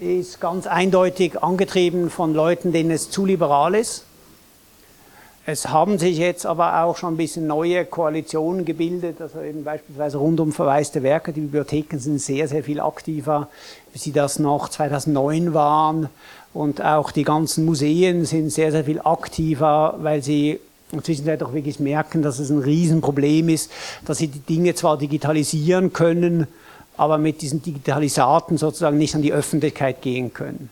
ist 0.00 0.40
ganz 0.40 0.66
eindeutig 0.66 1.42
angetrieben 1.42 2.10
von 2.10 2.34
Leuten, 2.34 2.72
denen 2.72 2.90
es 2.90 3.10
zu 3.10 3.24
liberal 3.24 3.74
ist 3.74 4.04
es 5.46 5.68
haben 5.68 5.98
sich 5.98 6.18
jetzt 6.18 6.44
aber 6.44 6.84
auch 6.84 6.96
schon 6.96 7.14
ein 7.14 7.16
bisschen 7.16 7.46
neue 7.46 7.84
Koalitionen 7.84 8.64
gebildet, 8.64 9.20
also 9.20 9.40
eben 9.40 9.64
beispielsweise 9.64 10.18
rund 10.18 10.38
um 10.38 10.52
verwaiste 10.52 11.02
Werke. 11.02 11.32
Die 11.32 11.40
Bibliotheken 11.40 11.98
sind 11.98 12.20
sehr, 12.20 12.46
sehr 12.46 12.62
viel 12.62 12.80
aktiver, 12.80 13.48
wie 13.92 13.98
sie 13.98 14.12
das 14.12 14.38
noch 14.38 14.68
2009 14.68 15.54
waren. 15.54 16.08
Und 16.52 16.82
auch 16.82 17.10
die 17.10 17.24
ganzen 17.24 17.64
Museen 17.64 18.26
sind 18.26 18.50
sehr, 18.50 18.70
sehr 18.70 18.84
viel 18.84 19.00
aktiver, 19.00 19.96
weil 20.00 20.22
sie 20.22 20.60
inzwischen 20.92 21.28
auch 21.42 21.54
wirklich 21.54 21.80
merken, 21.80 22.22
dass 22.22 22.38
es 22.38 22.50
ein 22.50 22.58
Riesenproblem 22.58 23.48
ist, 23.48 23.70
dass 24.04 24.18
sie 24.18 24.28
die 24.28 24.40
Dinge 24.40 24.74
zwar 24.74 24.98
digitalisieren 24.98 25.92
können, 25.92 26.48
aber 26.96 27.16
mit 27.16 27.40
diesen 27.40 27.62
Digitalisaten 27.62 28.58
sozusagen 28.58 28.98
nicht 28.98 29.14
an 29.14 29.22
die 29.22 29.32
Öffentlichkeit 29.32 30.02
gehen 30.02 30.34
können. 30.34 30.68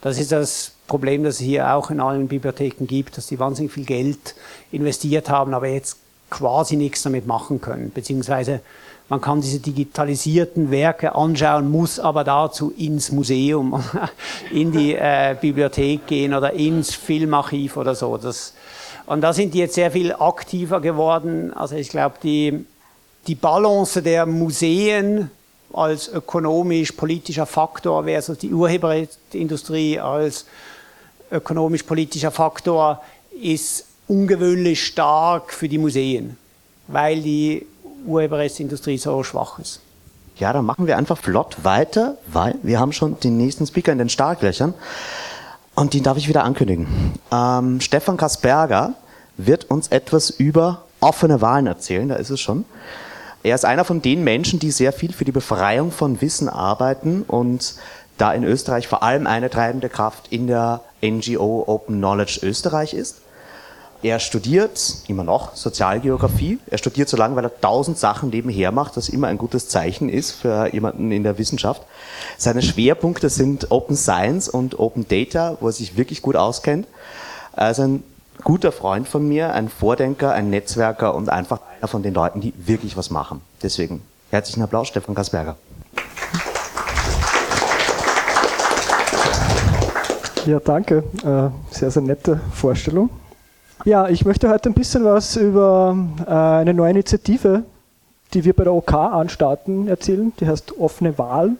Das 0.00 0.18
ist 0.18 0.30
das 0.30 0.71
Problem, 0.86 1.24
das 1.24 1.36
es 1.36 1.40
hier 1.40 1.74
auch 1.74 1.90
in 1.90 2.00
allen 2.00 2.28
Bibliotheken 2.28 2.86
gibt, 2.86 3.16
dass 3.16 3.26
die 3.26 3.38
wahnsinnig 3.38 3.72
viel 3.72 3.84
Geld 3.84 4.34
investiert 4.70 5.30
haben, 5.30 5.54
aber 5.54 5.68
jetzt 5.68 5.96
quasi 6.30 6.76
nichts 6.76 7.02
damit 7.02 7.26
machen 7.26 7.60
können. 7.60 7.92
Beziehungsweise 7.92 8.60
man 9.08 9.20
kann 9.20 9.42
diese 9.42 9.58
digitalisierten 9.58 10.70
Werke 10.70 11.14
anschauen, 11.14 11.70
muss 11.70 12.00
aber 12.00 12.24
dazu 12.24 12.72
ins 12.76 13.12
Museum, 13.12 13.82
in 14.50 14.72
die 14.72 14.94
äh, 14.94 15.36
Bibliothek 15.38 16.06
gehen 16.06 16.32
oder 16.32 16.54
ins 16.54 16.94
Filmarchiv 16.94 17.76
oder 17.76 17.94
so. 17.94 18.16
Das, 18.16 18.54
und 19.04 19.20
da 19.20 19.34
sind 19.34 19.52
die 19.52 19.58
jetzt 19.58 19.74
sehr 19.74 19.90
viel 19.90 20.14
aktiver 20.14 20.80
geworden. 20.80 21.52
Also 21.52 21.74
ich 21.74 21.90
glaube, 21.90 22.16
die, 22.22 22.64
die 23.26 23.34
Balance 23.34 24.02
der 24.02 24.24
Museen 24.24 25.30
als 25.74 26.08
ökonomisch-politischer 26.08 27.46
Faktor 27.46 28.04
versus 28.04 28.38
die 28.38 28.52
Urheberindustrie 28.52 30.00
als 30.00 30.46
ökonomisch-politischer 31.32 32.30
Faktor 32.30 33.02
ist 33.40 33.86
ungewöhnlich 34.08 34.84
stark 34.84 35.52
für 35.52 35.68
die 35.68 35.78
Museen, 35.78 36.36
weil 36.88 37.22
die 37.22 37.66
Urheberrechtsindustrie 38.06 38.98
so 38.98 39.22
schwach 39.22 39.58
ist. 39.58 39.80
Ja, 40.36 40.52
dann 40.52 40.64
machen 40.64 40.86
wir 40.86 40.96
einfach 40.96 41.18
flott 41.18 41.56
weiter, 41.62 42.16
weil 42.26 42.56
wir 42.62 42.80
haben 42.80 42.92
schon 42.92 43.18
den 43.20 43.36
nächsten 43.36 43.66
Speaker 43.66 43.92
in 43.92 43.98
den 43.98 44.08
Startlöchern 44.08 44.74
und 45.74 45.94
den 45.94 46.02
darf 46.02 46.16
ich 46.16 46.28
wieder 46.28 46.44
ankündigen. 46.44 46.86
Ähm, 47.30 47.80
Stefan 47.80 48.16
Kasperger 48.16 48.94
wird 49.36 49.70
uns 49.70 49.88
etwas 49.88 50.30
über 50.30 50.84
offene 51.00 51.40
Wahlen 51.40 51.66
erzählen, 51.66 52.08
da 52.08 52.16
ist 52.16 52.30
es 52.30 52.40
schon. 52.40 52.64
Er 53.42 53.54
ist 53.54 53.64
einer 53.64 53.84
von 53.84 54.02
den 54.02 54.22
Menschen, 54.22 54.60
die 54.60 54.70
sehr 54.70 54.92
viel 54.92 55.12
für 55.12 55.24
die 55.24 55.32
Befreiung 55.32 55.90
von 55.90 56.20
Wissen 56.20 56.48
arbeiten 56.48 57.22
und 57.22 57.74
da 58.18 58.32
in 58.32 58.44
Österreich 58.44 58.86
vor 58.86 59.02
allem 59.02 59.26
eine 59.26 59.50
treibende 59.50 59.88
Kraft 59.88 60.28
in 60.30 60.46
der 60.46 60.80
NGO 61.02 61.64
Open 61.66 61.96
Knowledge 61.96 62.40
Österreich 62.42 62.94
ist. 62.94 63.16
Er 64.02 64.18
studiert 64.18 64.96
immer 65.06 65.22
noch 65.22 65.54
Sozialgeografie. 65.54 66.58
Er 66.68 66.78
studiert 66.78 67.08
so 67.08 67.16
lange, 67.16 67.36
weil 67.36 67.44
er 67.44 67.60
tausend 67.60 67.98
Sachen 67.98 68.30
nebenher 68.30 68.72
macht, 68.72 68.96
was 68.96 69.08
immer 69.08 69.28
ein 69.28 69.38
gutes 69.38 69.68
Zeichen 69.68 70.08
ist 70.08 70.32
für 70.32 70.72
jemanden 70.72 71.12
in 71.12 71.22
der 71.22 71.38
Wissenschaft. 71.38 71.82
Seine 72.36 72.62
Schwerpunkte 72.62 73.28
sind 73.28 73.70
Open 73.70 73.94
Science 73.94 74.48
und 74.48 74.80
Open 74.80 75.06
Data, 75.06 75.56
wo 75.60 75.68
er 75.68 75.72
sich 75.72 75.96
wirklich 75.96 76.20
gut 76.20 76.34
auskennt. 76.34 76.88
Er 77.54 77.70
ist 77.70 77.78
ein 77.78 78.02
guter 78.42 78.72
Freund 78.72 79.06
von 79.06 79.28
mir, 79.28 79.52
ein 79.52 79.68
Vordenker, 79.68 80.32
ein 80.32 80.50
Netzwerker 80.50 81.14
und 81.14 81.28
einfach 81.28 81.60
einer 81.78 81.86
von 81.86 82.02
den 82.02 82.14
Leuten, 82.14 82.40
die 82.40 82.52
wirklich 82.56 82.96
was 82.96 83.10
machen. 83.10 83.40
Deswegen 83.62 84.02
herzlichen 84.30 84.62
Applaus, 84.62 84.88
Stefan 84.88 85.14
Kasperger. 85.14 85.56
Ja, 90.46 90.58
danke. 90.58 91.04
Äh, 91.24 91.50
sehr, 91.74 91.90
sehr 91.90 92.02
nette 92.02 92.40
Vorstellung. 92.52 93.10
Ja, 93.84 94.08
ich 94.08 94.24
möchte 94.24 94.48
heute 94.48 94.70
ein 94.70 94.74
bisschen 94.74 95.04
was 95.04 95.36
über 95.36 95.96
äh, 96.26 96.30
eine 96.30 96.74
neue 96.74 96.90
Initiative, 96.90 97.62
die 98.34 98.44
wir 98.44 98.52
bei 98.52 98.64
der 98.64 98.72
OK 98.72 98.92
anstarten, 98.92 99.86
erzählen. 99.86 100.32
Die 100.40 100.46
heißt 100.46 100.78
Offene 100.78 101.16
Wahl. 101.18 101.52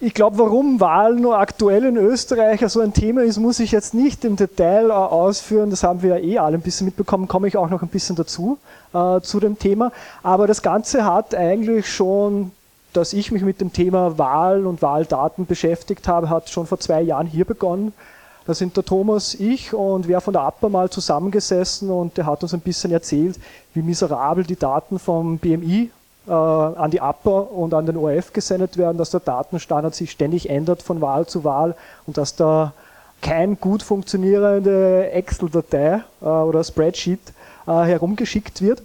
Ich 0.00 0.14
glaube, 0.14 0.38
warum 0.38 0.80
Wahlen 0.80 1.20
nur 1.20 1.38
aktuell 1.38 1.84
in 1.84 1.96
Österreich 1.96 2.60
so 2.68 2.80
ein 2.80 2.92
Thema 2.92 3.22
ist, 3.22 3.38
muss 3.38 3.60
ich 3.60 3.70
jetzt 3.72 3.94
nicht 3.94 4.24
im 4.24 4.36
Detail 4.36 4.88
äh, 4.88 4.92
ausführen. 4.92 5.70
Das 5.70 5.84
haben 5.84 6.02
wir 6.02 6.18
ja 6.18 6.24
eh 6.24 6.38
alle 6.38 6.56
ein 6.56 6.62
bisschen 6.62 6.86
mitbekommen, 6.86 7.28
komme 7.28 7.46
ich 7.46 7.56
auch 7.56 7.68
noch 7.68 7.82
ein 7.82 7.88
bisschen 7.88 8.16
dazu, 8.16 8.58
äh, 8.94 9.20
zu 9.20 9.38
dem 9.38 9.58
Thema. 9.58 9.92
Aber 10.22 10.46
das 10.46 10.62
Ganze 10.62 11.04
hat 11.04 11.34
eigentlich 11.34 11.92
schon, 11.92 12.52
dass 12.92 13.12
ich 13.12 13.32
mich 13.32 13.42
mit 13.42 13.60
dem 13.60 13.72
Thema 13.72 14.18
Wahl 14.18 14.66
und 14.66 14.82
Wahldaten 14.82 15.46
beschäftigt 15.46 16.08
habe, 16.08 16.30
hat 16.30 16.48
schon 16.50 16.66
vor 16.66 16.78
zwei 16.78 17.02
Jahren 17.02 17.26
hier 17.26 17.44
begonnen. 17.44 17.92
Da 18.46 18.54
sind 18.54 18.76
der 18.76 18.84
Thomas, 18.84 19.34
ich 19.34 19.72
und 19.72 20.08
wer 20.08 20.20
von 20.20 20.32
der 20.32 20.42
APA 20.42 20.68
mal 20.68 20.90
zusammengesessen 20.90 21.90
und 21.90 22.16
der 22.16 22.26
hat 22.26 22.42
uns 22.42 22.52
ein 22.52 22.60
bisschen 22.60 22.90
erzählt, 22.90 23.38
wie 23.72 23.82
miserabel 23.82 24.44
die 24.44 24.56
Daten 24.56 24.98
vom 24.98 25.38
BMI 25.38 25.90
äh, 26.26 26.32
an 26.32 26.90
die 26.90 27.00
APA 27.00 27.38
und 27.38 27.72
an 27.72 27.86
den 27.86 27.96
ORF 27.96 28.32
gesendet 28.32 28.76
werden, 28.76 28.98
dass 28.98 29.10
der 29.10 29.20
Datenstandard 29.20 29.94
sich 29.94 30.10
ständig 30.10 30.50
ändert 30.50 30.82
von 30.82 31.00
Wahl 31.00 31.26
zu 31.26 31.44
Wahl 31.44 31.76
und 32.06 32.16
dass 32.16 32.34
da 32.34 32.72
kein 33.20 33.58
gut 33.60 33.84
funktionierende 33.84 35.10
Excel-Datei 35.12 36.02
äh, 36.20 36.24
oder 36.24 36.64
Spreadsheet 36.64 37.20
äh, 37.66 37.70
herumgeschickt 37.70 38.60
wird. 38.60 38.82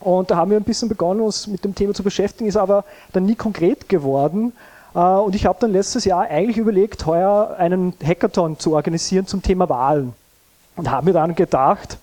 Und 0.00 0.30
da 0.30 0.36
haben 0.36 0.50
wir 0.50 0.56
ein 0.56 0.64
bisschen 0.64 0.88
begonnen, 0.88 1.20
uns 1.20 1.46
mit 1.46 1.64
dem 1.64 1.74
Thema 1.74 1.94
zu 1.94 2.02
beschäftigen, 2.02 2.48
ist 2.48 2.56
aber 2.56 2.84
dann 3.12 3.26
nie 3.26 3.34
konkret 3.34 3.88
geworden. 3.88 4.52
Äh, 4.94 4.98
und 4.98 5.34
ich 5.34 5.46
habe 5.46 5.58
dann 5.60 5.72
letztes 5.72 6.04
Jahr 6.04 6.22
eigentlich 6.22 6.56
überlegt, 6.56 7.06
heuer 7.06 7.56
einen 7.58 7.94
Hackathon 8.04 8.58
zu 8.58 8.74
organisieren 8.74 9.26
zum 9.26 9.42
Thema 9.42 9.68
Wahlen. 9.68 10.14
Und 10.76 10.90
habe 10.90 11.06
mir 11.06 11.12
dann 11.12 11.34
gedacht, 11.34 11.98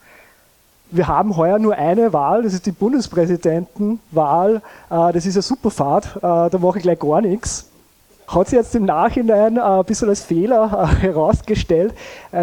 wir 0.91 1.07
haben 1.07 1.35
heuer 1.35 1.57
nur 1.57 1.75
eine 1.75 2.13
Wahl, 2.13 2.43
das 2.43 2.53
ist 2.53 2.65
die 2.65 2.71
Bundespräsidentenwahl. 2.71 4.61
Äh, 4.89 5.13
das 5.13 5.25
ist 5.25 5.35
eine 5.35 5.41
Superfahrt, 5.41 6.17
äh, 6.17 6.21
da 6.21 6.57
mache 6.59 6.79
ich 6.79 6.83
gleich 6.83 6.99
gar 6.99 7.21
nichts. 7.21 7.69
Hat 8.27 8.49
sich 8.49 8.57
jetzt 8.57 8.73
im 8.73 8.85
Nachhinein 8.85 9.59
ein 9.59 9.85
bisschen 9.85 10.09
als 10.09 10.23
Fehler 10.23 10.89
herausgestellt. 10.99 11.93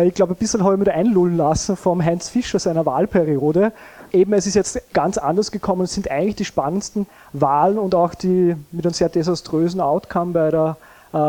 Ich 0.05 0.15
glaube, 0.15 0.35
ein 0.35 0.37
bisschen 0.37 0.63
habe 0.63 0.75
ich 0.75 0.79
mich 0.79 0.87
da 0.87 0.95
einlullen 0.95 1.37
lassen 1.37 1.77
vom 1.77 2.01
Heinz 2.05 2.29
Fischer 2.29 2.61
seiner 2.61 2.87
Wahlperiode. 2.87 3.73
Eben, 4.13 4.33
es 4.35 4.47
ist 4.47 4.55
jetzt 4.55 4.93
ganz 4.93 5.19
anders 5.19 5.51
gekommen. 5.51 5.83
Es 5.83 5.95
sind 5.95 6.11
eigentlich 6.11 6.37
die 6.37 6.45
spannendsten 6.45 7.07
Wahlen 7.33 7.79
und 7.79 7.95
auch 7.95 8.15
die 8.15 8.57
mit 8.71 8.85
einem 8.85 8.95
sehr 8.95 9.09
desaströsen 9.09 9.81
Outcome 9.81 10.33
bei 10.33 10.51
der 10.51 10.77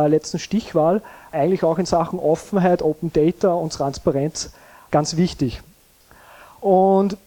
letzten 0.07 0.39
Stichwahl. 0.39 1.01
Eigentlich 1.31 1.63
auch 1.63 1.77
in 1.77 1.85
Sachen 1.85 2.19
Offenheit, 2.19 2.81
Open 2.81 3.11
Data 3.11 3.53
und 3.53 3.73
Transparenz 3.73 4.51
ganz 4.91 5.17
wichtig. 5.17 5.61
Und 6.61 7.17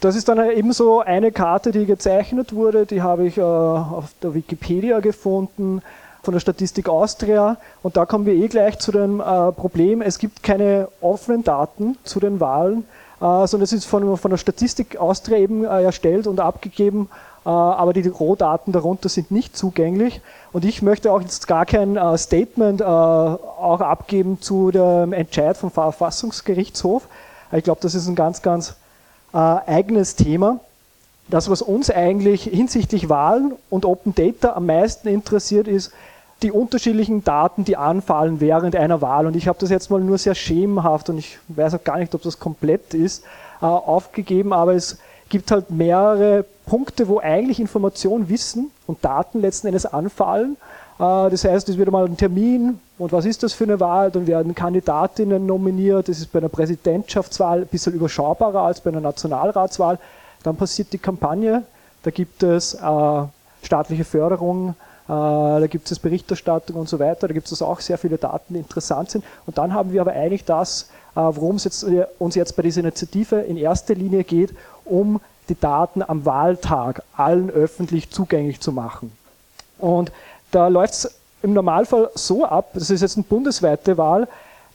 das 0.00 0.14
ist 0.14 0.28
dann 0.28 0.50
eben 0.50 0.72
so 0.72 1.00
eine 1.00 1.32
Karte, 1.32 1.72
die 1.72 1.86
gezeichnet 1.86 2.54
wurde, 2.54 2.84
die 2.84 3.02
habe 3.02 3.26
ich 3.26 3.38
äh, 3.38 3.40
auf 3.40 4.10
der 4.22 4.34
Wikipedia 4.34 5.00
gefunden 5.00 5.80
von 6.22 6.32
der 6.34 6.40
Statistik 6.40 6.88
Austria. 6.88 7.56
Und 7.82 7.96
da 7.96 8.04
kommen 8.04 8.26
wir 8.26 8.34
eh 8.34 8.48
gleich 8.48 8.78
zu 8.78 8.92
dem 8.92 9.20
äh, 9.20 9.50
Problem, 9.52 10.02
es 10.02 10.18
gibt 10.18 10.42
keine 10.42 10.88
offenen 11.00 11.42
Daten 11.42 11.96
zu 12.04 12.20
den 12.20 12.38
Wahlen, 12.38 12.80
äh, 12.80 13.03
sondern 13.24 13.62
es 13.62 13.72
ist 13.72 13.86
von, 13.86 14.16
von 14.18 14.30
der 14.30 14.38
Statistik 14.38 14.98
Austria 14.98 15.38
eben 15.38 15.64
äh, 15.64 15.82
erstellt 15.82 16.26
und 16.26 16.40
abgegeben, 16.40 17.08
äh, 17.46 17.48
aber 17.48 17.94
die 17.94 18.06
Rohdaten 18.06 18.72
darunter 18.72 19.08
sind 19.08 19.30
nicht 19.30 19.56
zugänglich. 19.56 20.20
Und 20.52 20.64
ich 20.64 20.82
möchte 20.82 21.10
auch 21.10 21.22
jetzt 21.22 21.46
gar 21.46 21.64
kein 21.64 21.96
äh, 21.96 22.18
Statement 22.18 22.82
auch 22.82 23.80
abgeben 23.80 24.40
zu 24.42 24.70
dem 24.70 25.12
Entscheid 25.12 25.56
vom 25.56 25.70
Verfassungsgerichtshof. 25.70 27.08
Ich 27.52 27.64
glaube, 27.64 27.80
das 27.80 27.94
ist 27.94 28.08
ein 28.08 28.14
ganz, 28.14 28.42
ganz 28.42 28.74
äh, 29.32 29.38
eigenes 29.38 30.16
Thema. 30.16 30.60
Das, 31.28 31.48
was 31.48 31.62
uns 31.62 31.90
eigentlich 31.90 32.44
hinsichtlich 32.44 33.08
Wahlen 33.08 33.54
und 33.70 33.86
Open 33.86 34.14
Data 34.14 34.52
am 34.52 34.66
meisten 34.66 35.08
interessiert, 35.08 35.66
ist 35.66 35.92
die 36.44 36.52
unterschiedlichen 36.52 37.24
Daten, 37.24 37.64
die 37.64 37.76
anfallen 37.76 38.40
während 38.40 38.76
einer 38.76 39.00
Wahl. 39.00 39.26
Und 39.26 39.34
ich 39.34 39.48
habe 39.48 39.58
das 39.58 39.70
jetzt 39.70 39.90
mal 39.90 40.00
nur 40.00 40.18
sehr 40.18 40.34
schemenhaft 40.34 41.08
und 41.10 41.18
ich 41.18 41.38
weiß 41.48 41.74
auch 41.74 41.84
gar 41.84 41.98
nicht, 41.98 42.14
ob 42.14 42.22
das 42.22 42.38
komplett 42.38 42.94
ist, 42.94 43.24
äh, 43.60 43.66
aufgegeben, 43.66 44.52
aber 44.52 44.74
es 44.74 44.98
gibt 45.28 45.50
halt 45.50 45.70
mehrere 45.70 46.44
Punkte, 46.66 47.08
wo 47.08 47.18
eigentlich 47.18 47.58
Information, 47.58 48.28
Wissen 48.28 48.70
und 48.86 49.04
Daten 49.04 49.40
letzten 49.40 49.66
Endes 49.68 49.86
anfallen 49.86 50.56
äh, 50.98 51.30
das 51.30 51.44
heißt, 51.44 51.68
es 51.68 51.76
wird 51.76 51.88
einmal 51.88 52.06
ein 52.06 52.16
Termin 52.16 52.78
und 52.98 53.12
was 53.12 53.24
ist 53.24 53.42
das 53.42 53.52
für 53.52 53.64
eine 53.64 53.80
Wahl? 53.80 54.10
Dann 54.10 54.26
werden 54.26 54.54
Kandidatinnen 54.54 55.44
nominiert. 55.44 56.08
Das 56.08 56.18
ist 56.18 56.32
bei 56.32 56.38
einer 56.38 56.48
Präsidentschaftswahl 56.48 57.62
ein 57.62 57.66
bisschen 57.66 57.94
überschaubarer 57.94 58.62
als 58.62 58.80
bei 58.80 58.90
einer 58.90 59.00
Nationalratswahl. 59.00 59.98
dann 60.42 60.56
passiert 60.56 60.92
die 60.92 60.98
Kampagne, 60.98 61.62
da 62.02 62.10
gibt 62.10 62.42
es 62.42 62.74
äh, 62.74 63.22
staatliche 63.64 64.04
Förderung, 64.04 64.74
äh, 65.06 65.08
da 65.08 65.66
gibt 65.66 65.90
es 65.90 65.98
Berichterstattung 65.98 66.76
und 66.76 66.88
so 66.88 66.98
weiter, 66.98 67.28
da 67.28 67.34
gibt 67.34 67.50
es 67.50 67.62
auch 67.62 67.80
sehr 67.80 67.98
viele 67.98 68.16
Daten, 68.16 68.54
die 68.54 68.60
interessant 68.60 69.10
sind. 69.10 69.24
Und 69.46 69.58
dann 69.58 69.74
haben 69.74 69.92
wir 69.92 70.00
aber 70.00 70.12
eigentlich 70.12 70.44
das, 70.44 70.88
äh, 71.14 71.20
worum 71.20 71.56
es 71.56 71.64
jetzt, 71.64 71.82
äh, 71.84 72.06
uns 72.18 72.34
jetzt 72.34 72.56
bei 72.56 72.62
dieser 72.62 72.80
Initiative 72.80 73.40
in 73.40 73.56
erster 73.56 73.94
Linie 73.94 74.24
geht, 74.24 74.54
um 74.84 75.20
die 75.48 75.58
Daten 75.58 76.02
am 76.02 76.24
Wahltag 76.24 77.02
allen 77.16 77.50
öffentlich 77.50 78.10
zugänglich 78.10 78.60
zu 78.60 78.72
machen. 78.72 79.12
Und 79.78 80.10
da 80.50 80.68
läuft 80.68 80.94
es 80.94 81.14
im 81.42 81.52
Normalfall 81.52 82.10
so 82.14 82.46
ab, 82.46 82.70
das 82.72 82.88
ist 82.88 83.02
jetzt 83.02 83.16
eine 83.16 83.24
bundesweite 83.24 83.98
Wahl, 83.98 84.26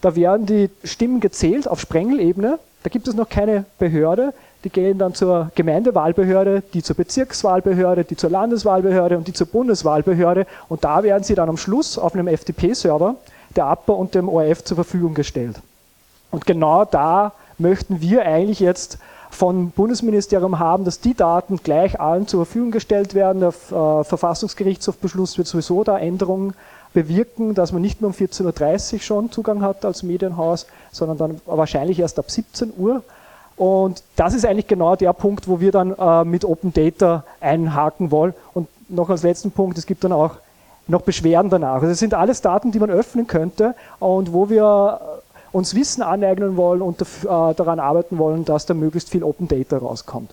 da 0.01 0.15
werden 0.15 0.45
die 0.45 0.69
Stimmen 0.83 1.19
gezählt 1.19 1.67
auf 1.67 1.79
Sprengelebene, 1.79 2.59
da 2.83 2.89
gibt 2.89 3.07
es 3.07 3.15
noch 3.15 3.27
keine 3.27 3.65
Behörde, 3.79 4.33
die 4.63 4.69
gehen 4.69 4.97
dann 4.97 5.13
zur 5.13 5.51
Gemeindewahlbehörde, 5.55 6.63
die 6.73 6.83
zur 6.83 6.95
Bezirkswahlbehörde, 6.95 8.03
die 8.03 8.15
zur 8.15 8.29
Landeswahlbehörde 8.29 9.17
und 9.17 9.27
die 9.27 9.33
zur 9.33 9.47
Bundeswahlbehörde 9.47 10.45
und 10.67 10.83
da 10.83 11.03
werden 11.03 11.23
sie 11.23 11.35
dann 11.35 11.49
am 11.49 11.57
Schluss 11.57 11.97
auf 11.97 12.13
einem 12.13 12.27
FTP-Server 12.27 13.15
der 13.55 13.65
APA 13.65 13.93
und 13.93 14.15
dem 14.15 14.29
ORF 14.29 14.63
zur 14.63 14.75
Verfügung 14.75 15.13
gestellt. 15.13 15.57
Und 16.31 16.45
genau 16.45 16.85
da 16.85 17.33
möchten 17.57 18.01
wir 18.01 18.25
eigentlich 18.25 18.59
jetzt 18.59 18.99
vom 19.31 19.71
Bundesministerium 19.71 20.59
haben, 20.59 20.85
dass 20.85 20.99
die 20.99 21.13
Daten 21.13 21.57
gleich 21.57 21.99
allen 21.99 22.27
zur 22.27 22.45
Verfügung 22.45 22.71
gestellt 22.71 23.13
werden. 23.13 23.39
Der 23.39 23.49
äh, 23.49 24.03
Verfassungsgerichtshofbeschluss 24.03 25.37
wird 25.37 25.47
sowieso 25.47 25.83
da 25.83 25.97
Änderungen 25.97 26.53
bewirken, 26.93 27.53
dass 27.53 27.71
man 27.71 27.81
nicht 27.81 28.01
mehr 28.01 28.09
um 28.09 28.13
14.30 28.15 28.93
Uhr 28.93 28.99
schon 28.99 29.31
Zugang 29.31 29.61
hat 29.61 29.85
als 29.85 30.01
Medienhaus, 30.01 30.65
sondern 30.91 31.17
dann 31.17 31.41
wahrscheinlich 31.45 31.99
erst 31.99 32.17
ab 32.17 32.31
17 32.31 32.73
Uhr. 32.75 33.03
Und 33.59 34.03
das 34.15 34.33
ist 34.33 34.45
eigentlich 34.45 34.67
genau 34.67 34.95
der 34.95 35.11
Punkt, 35.11 35.49
wo 35.49 35.59
wir 35.59 35.73
dann 35.73 35.93
äh, 35.93 36.23
mit 36.23 36.45
Open 36.45 36.71
Data 36.73 37.25
einhaken 37.41 38.09
wollen. 38.09 38.33
Und 38.53 38.69
noch 38.87 39.09
als 39.09 39.23
letzten 39.23 39.51
Punkt, 39.51 39.77
es 39.77 39.85
gibt 39.85 40.05
dann 40.05 40.13
auch 40.13 40.35
noch 40.87 41.01
Beschwerden 41.01 41.51
danach. 41.51 41.81
Also 41.81 41.87
es 41.87 41.99
sind 41.99 42.13
alles 42.13 42.39
Daten, 42.39 42.71
die 42.71 42.79
man 42.79 42.89
öffnen 42.89 43.27
könnte 43.27 43.75
und 43.99 44.31
wo 44.31 44.49
wir 44.49 45.19
uns 45.51 45.75
Wissen 45.75 46.01
aneignen 46.01 46.55
wollen 46.55 46.81
und 46.81 47.01
äh, 47.01 47.05
daran 47.25 47.81
arbeiten 47.81 48.17
wollen, 48.17 48.45
dass 48.45 48.65
da 48.65 48.73
möglichst 48.73 49.09
viel 49.09 49.25
Open 49.25 49.49
Data 49.49 49.77
rauskommt. 49.77 50.31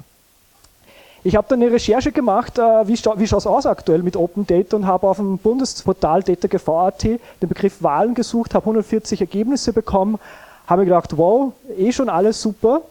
Ich 1.25 1.35
habe 1.35 1.49
dann 1.49 1.61
eine 1.61 1.73
Recherche 1.73 2.13
gemacht, 2.13 2.59
äh, 2.59 2.87
wie, 2.87 2.93
wie 2.93 3.27
schaut 3.27 3.41
es 3.41 3.47
aus 3.49 3.67
aktuell 3.67 4.05
mit 4.05 4.17
Open 4.17 4.47
Data 4.47 4.77
und 4.77 4.87
habe 4.87 5.09
auf 5.09 5.17
dem 5.17 5.39
Bundesportal 5.39 6.23
DataGV.at 6.23 7.03
den 7.03 7.21
Begriff 7.41 7.83
Wahlen 7.83 8.15
gesucht, 8.15 8.55
habe 8.55 8.63
140 8.63 9.21
Ergebnisse 9.21 9.73
bekommen, 9.73 10.21
habe 10.69 10.83
mir 10.83 10.87
gedacht, 10.87 11.17
wow, 11.19 11.53
eh 11.77 11.91
schon 11.91 12.09
alles 12.09 12.41
super, 12.41 12.83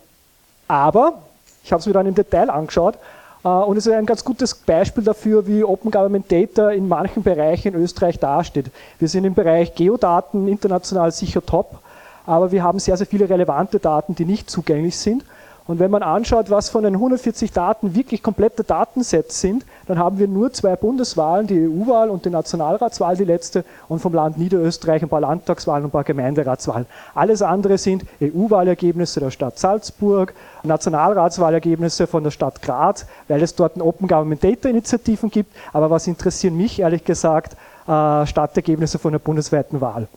aber 0.68 1.22
ich 1.64 1.72
habe 1.72 1.80
es 1.80 1.86
mir 1.86 1.94
dann 1.94 2.06
im 2.06 2.16
Detail 2.16 2.50
angeschaut 2.50 2.96
äh, 3.44 3.48
und 3.48 3.78
es 3.78 3.86
ist 3.86 3.94
ein 3.94 4.06
ganz 4.06 4.24
gutes 4.24 4.54
Beispiel 4.54 5.04
dafür, 5.04 5.48
wie 5.48 5.64
Open 5.64 5.92
Government 5.92 6.32
Data 6.32 6.72
in 6.72 6.88
manchen 6.88 7.24
Bereichen 7.24 7.74
in 7.74 7.82
Österreich 7.82 8.20
dasteht. 8.20 8.72
Wir 9.00 9.08
sind 9.08 9.26
im 9.26 9.34
Bereich 9.34 9.76
Geodaten 9.76 10.48
international 10.48 11.12
sicher 11.12 11.46
top, 11.46 11.80
aber 12.26 12.52
wir 12.52 12.64
haben 12.64 12.80
sehr, 12.80 12.98
sehr 12.98 13.08
viele 13.08 13.30
relevante 13.30 13.80
Daten, 13.80 14.16
die 14.16 14.26
nicht 14.26 14.50
zugänglich 14.50 14.98
sind. 14.98 15.24
Und 15.68 15.80
wenn 15.80 15.90
man 15.90 16.04
anschaut, 16.04 16.52
was 16.52 16.70
von 16.70 16.84
den 16.84 16.94
140 16.94 17.52
Daten 17.52 17.96
wirklich 17.96 18.22
komplette 18.22 18.64
Datensets 18.64 19.42
sind, 19.42 19.66
dann 19.88 19.98
haben 19.98 20.20
wir 20.20 20.28
nur 20.28 20.54
zwei 20.54 20.76
Bundeswahlen, 20.76 21.48
die 21.48 21.68
EU-Wahl 21.68 22.12
und 22.12 22.24
die 22.24 22.30
Nationalratswahl, 22.30 23.18
die 23.18 23.24
letzte, 23.24 23.66
und 23.88 24.00
vom 24.00 24.14
Land 24.14 24.38
Niederösterreich 24.38 25.02
ein 25.02 25.10
paar 25.10 25.22
Landtagswahlen 25.22 25.84
und 25.84 25.90
ein 25.90 25.92
paar 25.92 26.04
Gemeinderatswahlen. 26.04 26.86
Alles 27.16 27.42
andere 27.42 27.80
sind 27.80 28.06
EU-Wahlergebnisse 28.22 29.20
der 29.20 29.32
Stadt 29.32 29.58
Salzburg, 29.58 30.36
Nationalratswahlergebnisse 30.62 32.06
von 32.06 32.24
der 32.24 32.32
Stadt 32.32 32.62
Graz, 32.62 33.08
weil 33.28 33.42
es 33.42 33.56
dort 33.56 33.82
Open 33.82 34.08
Government 34.08 34.44
Data 34.44 34.70
Initiativen 34.70 35.32
gibt. 35.32 35.52
Aber 35.74 35.90
was 35.90 36.06
interessieren 36.06 36.58
mich 36.58 36.80
ehrlich 36.80 37.04
gesagt, 37.04 37.54
äh, 37.88 38.26
Stadtergebnisse 38.28 39.00
von 39.00 39.14
der 39.14 39.20
bundesweiten 39.20 39.82
Wahl. 39.82 40.08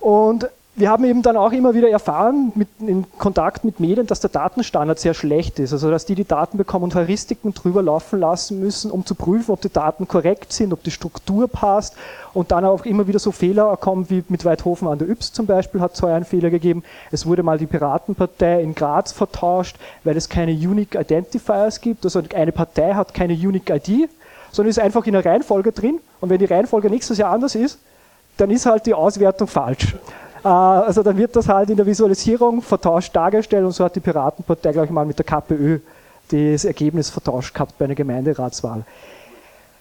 Und 0.00 0.48
wir 0.78 0.90
haben 0.90 1.04
eben 1.04 1.22
dann 1.22 1.38
auch 1.38 1.52
immer 1.52 1.74
wieder 1.74 1.88
erfahren, 1.88 2.52
mit, 2.54 2.68
in 2.80 3.06
Kontakt 3.18 3.64
mit 3.64 3.80
Medien, 3.80 4.06
dass 4.06 4.20
der 4.20 4.28
Datenstandard 4.28 4.98
sehr 4.98 5.14
schlecht 5.14 5.58
ist. 5.58 5.72
Also 5.72 5.90
dass 5.90 6.04
die 6.04 6.14
die 6.14 6.26
Daten 6.26 6.58
bekommen 6.58 6.84
und 6.84 6.94
Heuristiken 6.94 7.54
drüber 7.54 7.82
laufen 7.82 8.20
lassen 8.20 8.60
müssen, 8.60 8.90
um 8.90 9.06
zu 9.06 9.14
prüfen, 9.14 9.52
ob 9.52 9.62
die 9.62 9.72
Daten 9.72 10.06
korrekt 10.06 10.52
sind, 10.52 10.74
ob 10.74 10.82
die 10.82 10.90
Struktur 10.90 11.48
passt. 11.48 11.96
Und 12.34 12.52
dann 12.52 12.66
auch 12.66 12.84
immer 12.84 13.06
wieder 13.06 13.18
so 13.18 13.32
Fehler 13.32 13.74
kommen, 13.78 14.10
wie 14.10 14.22
mit 14.28 14.44
Weidhofen 14.44 14.86
an 14.86 14.98
der 14.98 15.08
Yps 15.08 15.32
zum 15.32 15.46
Beispiel 15.46 15.80
hat 15.80 15.94
es 15.94 16.02
heuer 16.02 16.16
einen 16.16 16.26
Fehler 16.26 16.50
gegeben. 16.50 16.84
Es 17.10 17.24
wurde 17.24 17.42
mal 17.42 17.56
die 17.56 17.66
Piratenpartei 17.66 18.60
in 18.60 18.74
Graz 18.74 19.12
vertauscht, 19.12 19.76
weil 20.04 20.18
es 20.18 20.28
keine 20.28 20.52
Unique 20.52 20.94
Identifiers 20.94 21.80
gibt. 21.80 22.04
Also 22.04 22.22
eine 22.34 22.52
Partei 22.52 22.92
hat 22.92 23.14
keine 23.14 23.32
Unique 23.32 23.70
ID, 23.70 24.10
sondern 24.52 24.68
ist 24.68 24.78
einfach 24.78 25.06
in 25.06 25.14
der 25.14 25.24
Reihenfolge 25.24 25.72
drin. 25.72 26.00
Und 26.20 26.28
wenn 26.28 26.38
die 26.38 26.44
Reihenfolge 26.44 26.90
nächstes 26.90 27.16
Jahr 27.16 27.32
anders 27.32 27.54
ist, 27.54 27.78
dann 28.36 28.50
ist 28.50 28.66
halt 28.66 28.84
die 28.84 28.92
Auswertung 28.92 29.48
falsch. 29.48 29.96
Äh, 30.44 30.48
also 30.48 31.02
dann 31.02 31.16
wird 31.16 31.36
das 31.36 31.48
halt 31.48 31.70
in 31.70 31.76
der 31.76 31.86
Visualisierung 31.86 32.62
vertauscht 32.62 33.14
dargestellt 33.14 33.64
und 33.64 33.72
so 33.72 33.84
hat 33.84 33.96
die 33.96 34.00
Piratenpartei 34.00 34.72
gleich 34.72 34.90
mal 34.90 35.06
mit 35.06 35.18
der 35.18 35.24
KPÖ 35.24 35.80
das 36.30 36.64
Ergebnis 36.64 37.10
vertauscht 37.10 37.54
gehabt 37.54 37.78
bei 37.78 37.84
einer 37.84 37.94
Gemeinderatswahl. 37.94 38.84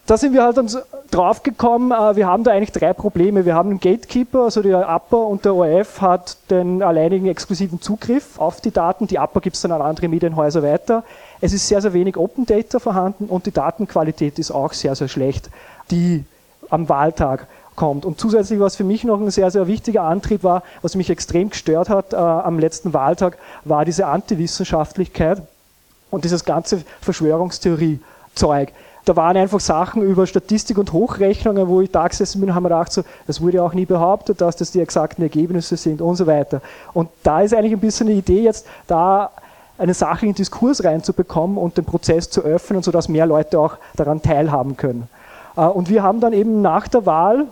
Da 0.08 0.18
sind 0.18 0.34
wir 0.34 0.44
halt 0.44 0.58
dann 0.58 0.70
draufgekommen, 1.10 1.92
äh, 1.92 2.16
wir 2.16 2.28
haben 2.28 2.44
da 2.44 2.52
eigentlich 2.52 2.72
drei 2.72 2.94
Probleme. 2.94 3.44
Wir 3.44 3.56
haben 3.56 3.72
einen 3.72 3.80
Gatekeeper, 3.80 4.44
also 4.44 4.62
der 4.62 4.88
APA 4.88 5.18
und 5.18 5.46
der 5.46 5.56
ORF 5.56 6.00
hat 6.00 6.38
den 6.52 6.84
alleinigen 6.84 7.26
exklusiven 7.26 7.82
Zugriff 7.82 8.40
auf 8.40 8.62
die 8.62 8.70
Daten. 8.70 9.08
Die 9.08 9.18
APA 9.18 9.40
gibt 9.40 9.56
es 9.56 9.64
dann 9.64 9.72
an 9.72 9.82
andere 9.82 10.08
Medienhäuser 10.08 10.62
weiter. 10.62 11.04
Es 11.42 11.54
ist 11.54 11.68
sehr, 11.68 11.82
sehr 11.82 11.94
wenig 11.94 12.18
Open 12.18 12.46
Data 12.46 12.78
vorhanden 12.78 13.26
und 13.26 13.48
die 13.48 13.52
Datenqualität 13.52 14.38
ist 14.38 14.52
auch 14.52 14.74
sehr, 14.74 14.96
sehr 14.96 15.08
schlecht, 15.08 15.50
die 15.90 16.24
am 16.70 16.88
Wahltag 16.88 17.48
kommt. 17.76 18.06
Und 18.06 18.20
zusätzlich, 18.20 18.60
was 18.60 18.76
für 18.76 18.84
mich 18.84 19.04
noch 19.04 19.20
ein 19.20 19.30
sehr, 19.32 19.52
sehr 19.52 19.68
wichtiger 19.68 20.04
Antrieb 20.04 20.44
war, 20.44 20.64
was 20.82 20.96
mich 20.96 21.10
extrem 21.10 21.50
gestört 21.50 21.90
hat 21.90 22.14
äh, 22.14 22.18
am 22.18 22.60
letzten 22.60 22.94
Wahltag, 22.94 23.38
war 23.64 23.86
diese 23.86 24.08
Antiwissenschaftlichkeit 24.08 25.42
und 26.12 26.24
dieses 26.24 26.46
ganze 26.46 26.84
Verschwörungstheorie-Zeug. 27.02 28.72
Da 29.06 29.16
waren 29.16 29.38
einfach 29.38 29.60
Sachen 29.60 30.02
über 30.02 30.26
Statistik 30.26 30.80
und 30.80 30.92
Hochrechnungen, 30.92 31.68
wo 31.68 31.82
ich 31.82 31.92
da 31.92 32.08
gesessen 32.08 32.42
bin 32.42 32.50
und 32.50 32.56
habe 32.56 32.70
gedacht, 32.70 32.92
so, 32.92 33.04
das 33.28 33.40
wurde 33.40 33.62
auch 33.62 33.74
nie 33.74 33.86
behauptet, 33.86 34.42
dass 34.42 34.56
das 34.56 34.72
die 34.72 34.80
exakten 34.80 35.22
Ergebnisse 35.22 35.78
sind 35.78 36.02
und 36.02 36.16
so 36.16 36.26
weiter. 36.26 36.62
Und 36.94 37.10
da 37.22 37.42
ist 37.42 37.54
eigentlich 37.54 37.74
ein 37.74 37.80
bisschen 37.80 38.08
eine 38.08 38.18
Idee 38.18 38.42
jetzt, 38.42 38.66
da 38.88 39.30
einen 39.78 39.94
sachlichen 39.94 40.34
Diskurs 40.34 40.84
reinzubekommen 40.84 41.58
und 41.58 41.78
den 41.78 41.86
Prozess 41.86 42.30
zu 42.30 42.42
öffnen, 42.42 42.82
sodass 42.82 43.08
mehr 43.08 43.28
Leute 43.28 43.60
auch 43.60 43.76
daran 43.96 44.22
teilhaben 44.22 44.76
können. 44.76 45.08
Äh, 45.56 45.62
und 45.62 45.90
wir 45.90 46.02
haben 46.02 46.20
dann 46.20 46.34
eben 46.34 46.62
nach 46.62 46.88
der 46.88 47.06
Wahl, 47.06 47.46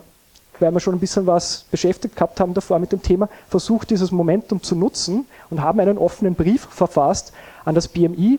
weil 0.60 0.72
wir 0.72 0.80
schon 0.80 0.94
ein 0.94 1.00
bisschen 1.00 1.26
was 1.26 1.64
beschäftigt 1.70 2.16
gehabt 2.16 2.40
haben 2.40 2.54
davor 2.54 2.78
mit 2.78 2.92
dem 2.92 3.02
Thema, 3.02 3.28
versucht, 3.48 3.90
dieses 3.90 4.10
Momentum 4.10 4.62
zu 4.62 4.76
nutzen 4.76 5.26
und 5.50 5.62
haben 5.62 5.80
einen 5.80 5.98
offenen 5.98 6.34
Brief 6.34 6.66
verfasst 6.70 7.32
an 7.64 7.74
das 7.74 7.88
BMI, 7.88 8.38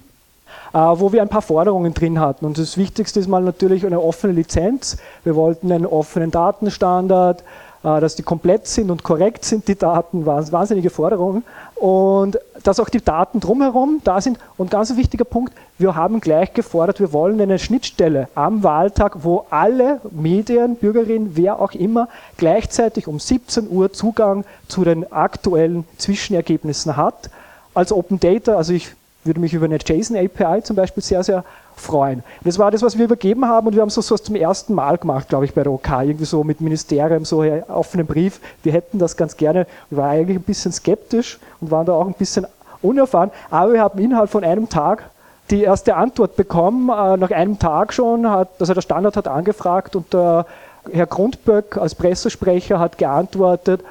äh, 0.73 0.77
wo 0.77 1.11
wir 1.11 1.21
ein 1.21 1.29
paar 1.29 1.41
Forderungen 1.41 1.93
drin 1.93 2.19
hatten. 2.19 2.45
Und 2.45 2.57
das 2.57 2.77
Wichtigste 2.77 3.19
ist 3.19 3.27
mal 3.27 3.41
natürlich 3.41 3.85
eine 3.85 4.01
offene 4.01 4.33
Lizenz. 4.33 4.97
Wir 5.23 5.35
wollten 5.35 5.71
einen 5.71 5.85
offenen 5.85 6.31
Datenstandard, 6.31 7.43
dass 7.85 8.15
die 8.15 8.23
komplett 8.23 8.67
sind 8.67 8.89
und 8.89 9.03
korrekt 9.03 9.45
sind, 9.45 9.67
die 9.67 9.75
Daten, 9.75 10.25
wahnsinnige 10.25 10.89
Forderungen. 10.89 11.43
Und 11.75 12.39
dass 12.63 12.79
auch 12.79 12.89
die 12.89 13.03
Daten 13.03 13.39
drumherum 13.39 14.01
da 14.03 14.21
sind. 14.21 14.39
Und 14.57 14.71
ganz 14.71 14.89
ein 14.89 14.97
wichtiger 14.97 15.25
Punkt, 15.25 15.53
wir 15.77 15.95
haben 15.95 16.19
gleich 16.19 16.53
gefordert, 16.53 16.99
wir 16.99 17.13
wollen 17.13 17.39
eine 17.39 17.59
Schnittstelle 17.59 18.27
am 18.33 18.63
Wahltag, 18.63 19.23
wo 19.23 19.45
alle 19.51 20.01
Medien, 20.09 20.77
Bürgerinnen, 20.77 21.31
wer 21.35 21.59
auch 21.61 21.73
immer, 21.73 22.09
gleichzeitig 22.37 23.07
um 23.07 23.19
17 23.19 23.69
Uhr 23.69 23.93
Zugang 23.93 24.45
zu 24.67 24.83
den 24.83 25.11
aktuellen 25.11 25.85
Zwischenergebnissen 25.97 26.97
hat. 26.97 27.29
Als 27.75 27.91
Open 27.91 28.19
Data, 28.19 28.55
also 28.55 28.73
ich 28.73 28.95
würde 29.23 29.39
mich 29.39 29.53
über 29.53 29.65
eine 29.65 29.77
JSON 29.77 30.17
API 30.17 30.63
zum 30.63 30.75
Beispiel 30.75 31.03
sehr, 31.03 31.23
sehr 31.23 31.43
freuen. 31.75 32.23
Das 32.43 32.57
war 32.57 32.71
das, 32.71 32.81
was 32.81 32.97
wir 32.97 33.05
übergeben 33.05 33.45
haben 33.45 33.67
und 33.67 33.75
wir 33.75 33.81
haben 33.81 33.89
so 33.89 34.01
was 34.13 34.23
zum 34.23 34.35
ersten 34.35 34.73
Mal 34.73 34.97
gemacht, 34.97 35.29
glaube 35.29 35.45
ich, 35.45 35.53
bei 35.53 35.63
der 35.63 35.71
OK. 35.71 35.89
Irgendwie 35.89 36.25
so 36.25 36.43
mit 36.43 36.61
Ministerium, 36.61 37.25
so 37.25 37.41
einen 37.41 37.63
offenen 37.63 38.07
Brief. 38.07 38.39
Wir 38.63 38.73
hätten 38.73 38.99
das 38.99 39.17
ganz 39.17 39.37
gerne. 39.37 39.67
Wir 39.89 39.99
waren 39.99 40.11
eigentlich 40.11 40.37
ein 40.37 40.43
bisschen 40.43 40.71
skeptisch 40.71 41.39
und 41.61 41.71
waren 41.71 41.85
da 41.85 41.93
auch 41.93 42.07
ein 42.07 42.13
bisschen 42.13 42.47
unerfahren, 42.81 43.31
aber 43.49 43.73
wir 43.73 43.81
haben 43.81 43.99
innerhalb 43.99 44.29
von 44.29 44.43
einem 44.43 44.69
Tag 44.69 45.09
die 45.49 45.63
erste 45.63 45.95
Antwort 45.95 46.35
bekommen. 46.35 46.89
Äh, 46.89 47.17
nach 47.17 47.31
einem 47.31 47.59
Tag 47.59 47.93
schon 47.93 48.29
hat, 48.29 48.49
also 48.59 48.73
der 48.73 48.81
Standard 48.81 49.17
hat 49.17 49.27
angefragt 49.27 49.95
und 49.95 50.13
der 50.13 50.45
Herr 50.91 51.07
Grundböck 51.07 51.77
als 51.77 51.95
Pressesprecher 51.95 52.79
hat 52.79 52.97
geantwortet, 52.97 53.81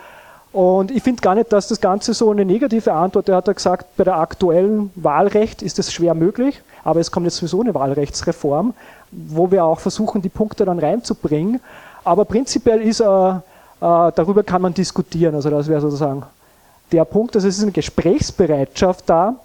und 0.55 0.93
ich 0.93 1.03
finde 1.03 1.21
gar 1.21 1.35
nicht, 1.35 1.53
dass 1.53 1.67
das 1.67 1.81
Ganze 1.81 2.15
so 2.15 2.31
eine 2.31 2.45
negative 2.45 2.93
Antwort, 2.93 3.29
er 3.29 3.39
hat 3.39 3.57
gesagt, 3.57 3.97
bei 3.97 4.05
der 4.05 4.19
aktuellen 4.19 4.93
Wahlrecht 4.95 5.63
ist 5.63 5.81
es 5.81 5.93
schwer 5.93 6.15
möglich, 6.15 6.63
aber 6.85 7.01
es 7.01 7.11
kommt 7.11 7.27
jetzt 7.27 7.37
sowieso 7.37 7.63
eine 7.63 7.75
Wahlrechtsreform, 7.75 8.75
wo 9.11 9.51
wir 9.51 9.65
auch 9.65 9.81
versuchen, 9.81 10.23
die 10.23 10.29
Punkte 10.29 10.65
dann 10.65 10.79
reinzubringen. 10.79 11.61
Aber 12.05 12.25
prinzipiell 12.25 12.83
ist, 12.83 13.01
äh, 13.01 13.07
äh, 13.07 13.41
darüber 13.81 14.43
kann 14.45 14.63
man 14.63 14.75
diskutieren, 14.75 15.35
also 15.35 15.51
das 15.51 15.67
wäre 15.69 15.81
sozusagen 15.81 16.23
der 16.93 17.05
Punkt, 17.05 17.35
also 17.35 17.49
es 17.49 17.57
ist 17.57 17.63
eine 17.63 17.73
Gesprächsbereitschaft 17.73 19.05
da 19.07 19.37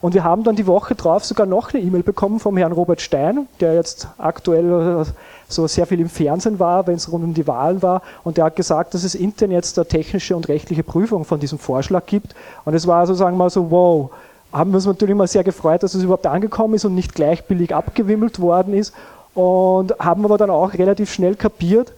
Und 0.00 0.14
wir 0.14 0.24
haben 0.24 0.44
dann 0.44 0.56
die 0.56 0.66
Woche 0.66 0.94
drauf 0.94 1.24
sogar 1.24 1.46
noch 1.46 1.72
eine 1.72 1.82
E-Mail 1.82 2.02
bekommen 2.02 2.38
vom 2.38 2.56
Herrn 2.56 2.72
Robert 2.72 3.00
Stein, 3.00 3.46
der 3.60 3.74
jetzt 3.74 4.08
aktuell 4.18 5.02
äh, 5.02 5.04
so 5.48 5.66
sehr 5.66 5.86
viel 5.86 6.00
im 6.00 6.08
Fernsehen 6.08 6.58
war, 6.58 6.86
wenn 6.86 6.96
es 6.96 7.10
rund 7.10 7.24
um 7.24 7.34
die 7.34 7.46
Wahlen 7.46 7.82
war. 7.82 8.02
Und 8.24 8.36
der 8.36 8.44
hat 8.46 8.56
gesagt, 8.56 8.94
dass 8.94 9.04
es 9.04 9.14
intern 9.14 9.50
jetzt 9.50 9.78
eine 9.78 9.86
technische 9.86 10.36
und 10.36 10.48
rechtliche 10.48 10.82
Prüfung 10.82 11.24
von 11.24 11.40
diesem 11.40 11.58
Vorschlag 11.58 12.06
gibt. 12.06 12.34
Und 12.64 12.74
es 12.74 12.86
war 12.86 13.06
sozusagen 13.06 13.36
mal 13.36 13.50
so, 13.50 13.70
wow, 13.70 14.10
haben 14.56 14.70
wir 14.70 14.76
uns 14.76 14.86
natürlich 14.86 15.14
mal 15.14 15.26
sehr 15.26 15.44
gefreut, 15.44 15.82
dass 15.82 15.94
es 15.94 16.02
überhaupt 16.02 16.26
angekommen 16.26 16.74
ist 16.74 16.84
und 16.84 16.94
nicht 16.94 17.14
gleich 17.14 17.44
billig 17.44 17.74
abgewimmelt 17.74 18.40
worden 18.40 18.74
ist. 18.74 18.94
Und 19.34 19.98
haben 19.98 20.24
aber 20.24 20.38
dann 20.38 20.48
auch 20.48 20.72
relativ 20.72 21.12
schnell 21.12 21.34
kapiert, 21.34 21.92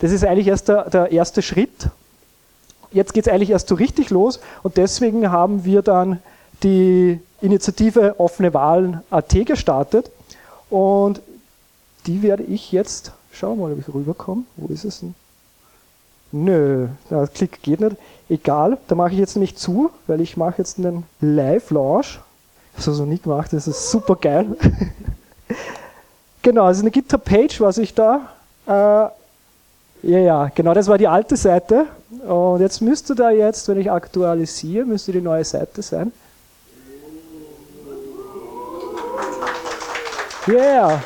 das 0.00 0.12
ist 0.12 0.24
eigentlich 0.24 0.48
erst 0.48 0.68
der, 0.68 0.90
der 0.90 1.12
erste 1.12 1.42
Schritt. 1.42 1.88
Jetzt 2.90 3.14
geht 3.14 3.26
es 3.26 3.32
eigentlich 3.32 3.50
erst 3.50 3.68
so 3.68 3.76
richtig 3.76 4.10
los 4.10 4.40
und 4.62 4.76
deswegen 4.76 5.30
haben 5.30 5.64
wir 5.64 5.80
dann 5.80 6.18
die 6.62 7.18
Initiative 7.40 8.20
Offene 8.20 8.52
Wahlen 8.52 9.00
AT 9.10 9.46
gestartet 9.46 10.10
und 10.68 11.22
die 12.06 12.22
werde 12.22 12.42
ich 12.42 12.72
jetzt, 12.72 13.12
schauen 13.32 13.58
wir 13.58 13.68
mal, 13.68 13.72
ob 13.72 13.78
ich 13.78 13.94
rüberkomme. 13.94 14.42
Wo 14.56 14.72
ist 14.72 14.84
es 14.84 15.00
denn? 15.00 15.14
Nö, 16.32 16.88
der 17.10 17.28
Klick 17.28 17.62
geht 17.62 17.80
nicht. 17.80 17.96
Egal, 18.32 18.78
da 18.88 18.94
mache 18.94 19.12
ich 19.12 19.18
jetzt 19.18 19.36
nämlich 19.36 19.58
zu, 19.58 19.90
weil 20.06 20.22
ich 20.22 20.38
mache 20.38 20.54
jetzt 20.56 20.78
einen 20.78 21.04
Live-Launch. 21.20 22.18
Das 22.74 22.86
habe 22.86 22.94
ich 22.94 23.00
noch 23.00 23.06
nie 23.06 23.18
gemacht, 23.18 23.52
das 23.52 23.68
ist 23.68 23.90
super 23.90 24.16
geil. 24.16 24.56
genau, 26.42 26.64
also 26.64 26.80
eine 26.80 26.90
GitHub-Page, 26.90 27.60
was 27.60 27.76
ich 27.76 27.92
da. 27.92 28.30
Äh, 28.66 28.70
ja, 28.70 30.18
ja, 30.18 30.50
genau, 30.54 30.72
das 30.72 30.88
war 30.88 30.96
die 30.96 31.08
alte 31.08 31.36
Seite. 31.36 31.84
Und 32.26 32.62
jetzt 32.62 32.80
müsste 32.80 33.14
da 33.14 33.28
jetzt, 33.28 33.68
wenn 33.68 33.78
ich 33.78 33.90
aktualisiere, 33.90 34.86
müsste 34.86 35.12
die 35.12 35.20
neue 35.20 35.44
Seite 35.44 35.82
sein. 35.82 36.10
Yeah! 40.48 41.02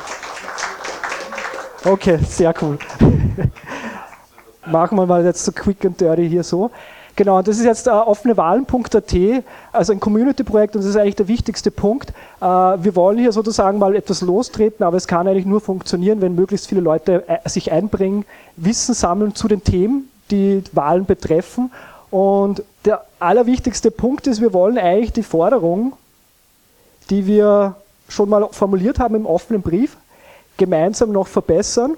Okay, 1.84 2.20
sehr 2.24 2.54
cool. 2.62 2.78
Machen 4.66 4.96
wir 4.96 5.06
mal 5.06 5.24
jetzt 5.24 5.44
so 5.44 5.50
quick 5.50 5.84
and 5.84 6.00
dirty 6.00 6.28
hier 6.28 6.44
so. 6.44 6.70
Genau, 7.16 7.40
das 7.40 7.56
ist 7.56 7.64
jetzt 7.64 7.86
äh, 7.86 7.90
offenewahlen.at, 7.90 9.14
also 9.72 9.92
ein 9.92 10.00
Community-Projekt 10.00 10.76
und 10.76 10.82
das 10.82 10.90
ist 10.90 10.96
eigentlich 10.96 11.16
der 11.16 11.28
wichtigste 11.28 11.70
Punkt. 11.70 12.10
Äh, 12.42 12.44
wir 12.44 12.94
wollen 12.94 13.16
hier 13.18 13.32
sozusagen 13.32 13.78
mal 13.78 13.96
etwas 13.96 14.20
lostreten, 14.20 14.84
aber 14.84 14.98
es 14.98 15.06
kann 15.06 15.26
eigentlich 15.26 15.46
nur 15.46 15.62
funktionieren, 15.62 16.20
wenn 16.20 16.34
möglichst 16.34 16.68
viele 16.68 16.82
Leute 16.82 17.24
äh, 17.26 17.48
sich 17.48 17.72
einbringen, 17.72 18.26
Wissen 18.56 18.94
sammeln 18.94 19.34
zu 19.34 19.48
den 19.48 19.64
Themen, 19.64 20.10
die 20.30 20.62
Wahlen 20.72 21.06
betreffen. 21.06 21.72
Und 22.10 22.62
der 22.84 23.06
allerwichtigste 23.18 23.90
Punkt 23.90 24.26
ist, 24.26 24.42
wir 24.42 24.52
wollen 24.52 24.76
eigentlich 24.76 25.12
die 25.14 25.22
Forderung, 25.22 25.94
die 27.08 27.26
wir 27.26 27.76
schon 28.08 28.28
mal 28.28 28.46
formuliert 28.50 28.98
haben 28.98 29.14
im 29.14 29.24
offenen 29.24 29.62
Brief, 29.62 29.96
gemeinsam 30.58 31.12
noch 31.12 31.28
verbessern. 31.28 31.96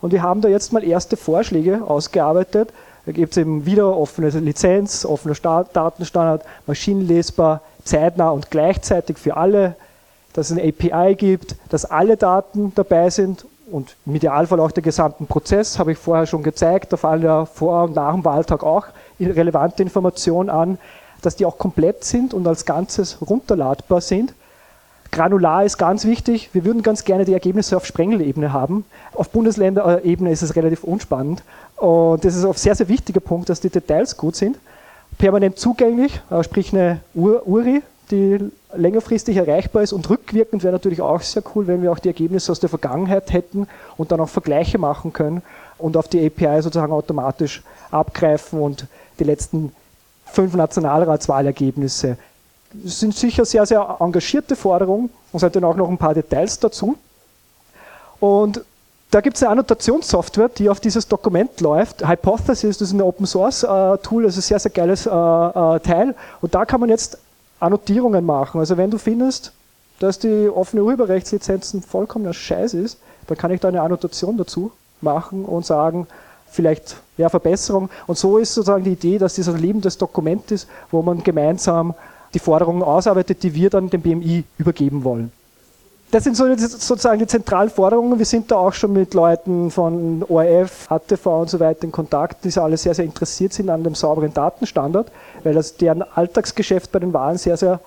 Und 0.00 0.12
wir 0.12 0.22
haben 0.22 0.40
da 0.40 0.48
jetzt 0.48 0.72
mal 0.72 0.84
erste 0.84 1.16
Vorschläge 1.16 1.82
ausgearbeitet. 1.84 2.70
Da 3.06 3.12
gibt 3.12 3.32
es 3.32 3.38
eben 3.38 3.66
wieder 3.66 3.96
offene 3.96 4.28
Lizenz, 4.28 5.04
offener 5.04 5.34
Datenstandard, 5.72 6.44
maschinenlesbar, 6.66 7.62
zeitnah 7.84 8.30
und 8.30 8.50
gleichzeitig 8.50 9.18
für 9.18 9.36
alle, 9.36 9.74
dass 10.32 10.50
es 10.50 10.58
eine 10.58 10.68
API 10.68 11.14
gibt, 11.14 11.56
dass 11.70 11.84
alle 11.84 12.16
Daten 12.16 12.72
dabei 12.74 13.10
sind 13.10 13.46
und 13.70 13.96
im 14.06 14.14
Idealfall 14.14 14.60
auch 14.60 14.70
der 14.70 14.82
gesamten 14.82 15.26
Prozess, 15.26 15.78
habe 15.78 15.92
ich 15.92 15.98
vorher 15.98 16.26
schon 16.26 16.42
gezeigt, 16.42 16.92
da 16.92 16.96
fallen 16.96 17.22
ja 17.22 17.46
vor 17.46 17.84
und 17.84 17.96
nach 17.96 18.12
dem 18.12 18.24
Wahltag 18.24 18.62
auch 18.62 18.86
relevante 19.18 19.82
Informationen 19.82 20.50
an, 20.50 20.78
dass 21.22 21.36
die 21.36 21.46
auch 21.46 21.58
komplett 21.58 22.04
sind 22.04 22.34
und 22.34 22.46
als 22.46 22.64
Ganzes 22.64 23.18
runterladbar 23.20 24.00
sind. 24.00 24.34
Granular 25.10 25.64
ist 25.64 25.76
ganz 25.76 26.04
wichtig. 26.04 26.50
Wir 26.52 26.64
würden 26.64 26.82
ganz 26.82 27.04
gerne 27.04 27.24
die 27.24 27.32
Ergebnisse 27.32 27.76
auf 27.76 27.84
Sprengelebene 27.84 28.52
haben. 28.52 28.84
Auf 29.12 29.30
Bundesländerebene 29.30 30.30
ist 30.30 30.42
es 30.42 30.54
relativ 30.54 30.84
unspannend. 30.84 31.42
Und 31.76 32.24
das 32.24 32.36
ist 32.36 32.44
ein 32.44 32.52
sehr, 32.52 32.74
sehr 32.74 32.88
wichtiger 32.88 33.20
Punkt, 33.20 33.48
dass 33.48 33.60
die 33.60 33.70
Details 33.70 34.16
gut 34.16 34.36
sind. 34.36 34.58
Permanent 35.18 35.58
zugänglich, 35.58 36.20
äh, 36.30 36.42
sprich 36.44 36.72
eine 36.72 37.00
URI, 37.14 37.82
die 38.10 38.38
längerfristig 38.74 39.36
erreichbar 39.36 39.82
ist 39.82 39.92
und 39.92 40.08
rückwirkend 40.08 40.62
wäre 40.62 40.72
natürlich 40.72 41.00
auch 41.00 41.20
sehr 41.20 41.42
cool, 41.54 41.66
wenn 41.66 41.82
wir 41.82 41.92
auch 41.92 41.98
die 41.98 42.08
Ergebnisse 42.08 42.52
aus 42.52 42.60
der 42.60 42.68
Vergangenheit 42.68 43.32
hätten 43.32 43.66
und 43.96 44.12
dann 44.12 44.20
auch 44.20 44.28
Vergleiche 44.28 44.78
machen 44.78 45.12
können 45.12 45.42
und 45.78 45.96
auf 45.96 46.08
die 46.08 46.24
API 46.24 46.62
sozusagen 46.62 46.92
automatisch 46.92 47.62
abgreifen 47.90 48.60
und 48.60 48.86
die 49.18 49.24
letzten 49.24 49.72
fünf 50.24 50.54
Nationalratswahlergebnisse 50.54 52.16
sind 52.84 53.14
sicher 53.14 53.44
sehr, 53.44 53.66
sehr 53.66 53.96
engagierte 54.00 54.56
Forderungen 54.56 55.10
und 55.32 55.40
seid 55.40 55.56
dann 55.56 55.64
auch 55.64 55.76
noch 55.76 55.88
ein 55.88 55.98
paar 55.98 56.14
Details 56.14 56.58
dazu. 56.58 56.96
Und 58.20 58.62
da 59.10 59.20
gibt 59.20 59.36
es 59.36 59.42
eine 59.42 59.52
Annotationssoftware, 59.52 60.50
die 60.50 60.70
auf 60.70 60.78
dieses 60.78 61.08
Dokument 61.08 61.60
läuft. 61.60 62.06
Hypothesis, 62.06 62.78
das 62.78 62.88
ist 62.88 62.94
ein 62.94 63.02
Open 63.02 63.26
Source 63.26 63.64
äh, 63.64 63.98
Tool, 63.98 64.22
das 64.22 64.36
ist 64.36 64.46
ein 64.46 64.48
sehr, 64.48 64.58
sehr 64.60 64.70
geiles 64.70 65.06
äh, 65.06 65.10
äh, 65.10 65.80
Teil. 65.80 66.14
Und 66.40 66.54
da 66.54 66.64
kann 66.64 66.78
man 66.78 66.88
jetzt 66.88 67.18
Annotierungen 67.58 68.24
machen. 68.24 68.60
Also 68.60 68.76
wenn 68.76 68.90
du 68.90 68.98
findest, 68.98 69.52
dass 69.98 70.18
die 70.18 70.48
offene 70.48 70.84
Urheberrechtslizenzen 70.84 71.82
vollkommener 71.82 72.32
Scheiß 72.32 72.74
ist, 72.74 72.98
dann 73.26 73.36
kann 73.36 73.50
ich 73.50 73.60
da 73.60 73.68
eine 73.68 73.82
Annotation 73.82 74.36
dazu 74.36 74.70
machen 75.00 75.44
und 75.44 75.66
sagen, 75.66 76.06
vielleicht 76.50 76.96
ja, 77.16 77.28
Verbesserung. 77.28 77.90
Und 78.06 78.16
so 78.16 78.38
ist 78.38 78.54
sozusagen 78.54 78.84
die 78.84 78.92
Idee, 78.92 79.18
dass 79.18 79.34
dieser 79.34 79.52
lebendes 79.52 79.98
Dokument 79.98 80.50
ist, 80.52 80.68
wo 80.90 81.02
man 81.02 81.22
gemeinsam 81.22 81.94
die 82.34 82.38
Forderungen 82.38 82.82
ausarbeitet, 82.82 83.42
die 83.42 83.54
wir 83.54 83.70
dann 83.70 83.90
dem 83.90 84.02
BMI 84.02 84.44
übergeben 84.58 85.04
wollen. 85.04 85.32
Das 86.10 86.24
sind 86.24 86.36
so, 86.36 86.44
sozusagen 86.56 87.20
die 87.20 87.26
zentralen 87.26 87.70
Forderungen. 87.70 88.18
Wir 88.18 88.26
sind 88.26 88.50
da 88.50 88.56
auch 88.56 88.72
schon 88.72 88.92
mit 88.92 89.14
Leuten 89.14 89.70
von 89.70 90.24
ORF, 90.28 90.88
HTV 90.88 91.26
und 91.26 91.50
so 91.50 91.60
weiter 91.60 91.84
in 91.84 91.92
Kontakt, 91.92 92.44
die 92.44 92.58
alle 92.58 92.76
sehr, 92.76 92.94
sehr 92.94 93.04
interessiert 93.04 93.52
sind 93.52 93.70
an 93.70 93.84
dem 93.84 93.94
sauberen 93.94 94.34
Datenstandard, 94.34 95.10
weil 95.44 95.54
das 95.54 95.76
deren 95.76 96.02
Alltagsgeschäft 96.02 96.90
bei 96.90 96.98
den 96.98 97.12
Wahlen 97.12 97.38
sehr, 97.38 97.56
sehr 97.56 97.78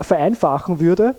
vereinfachen 0.00 0.80
würde. 0.80 1.14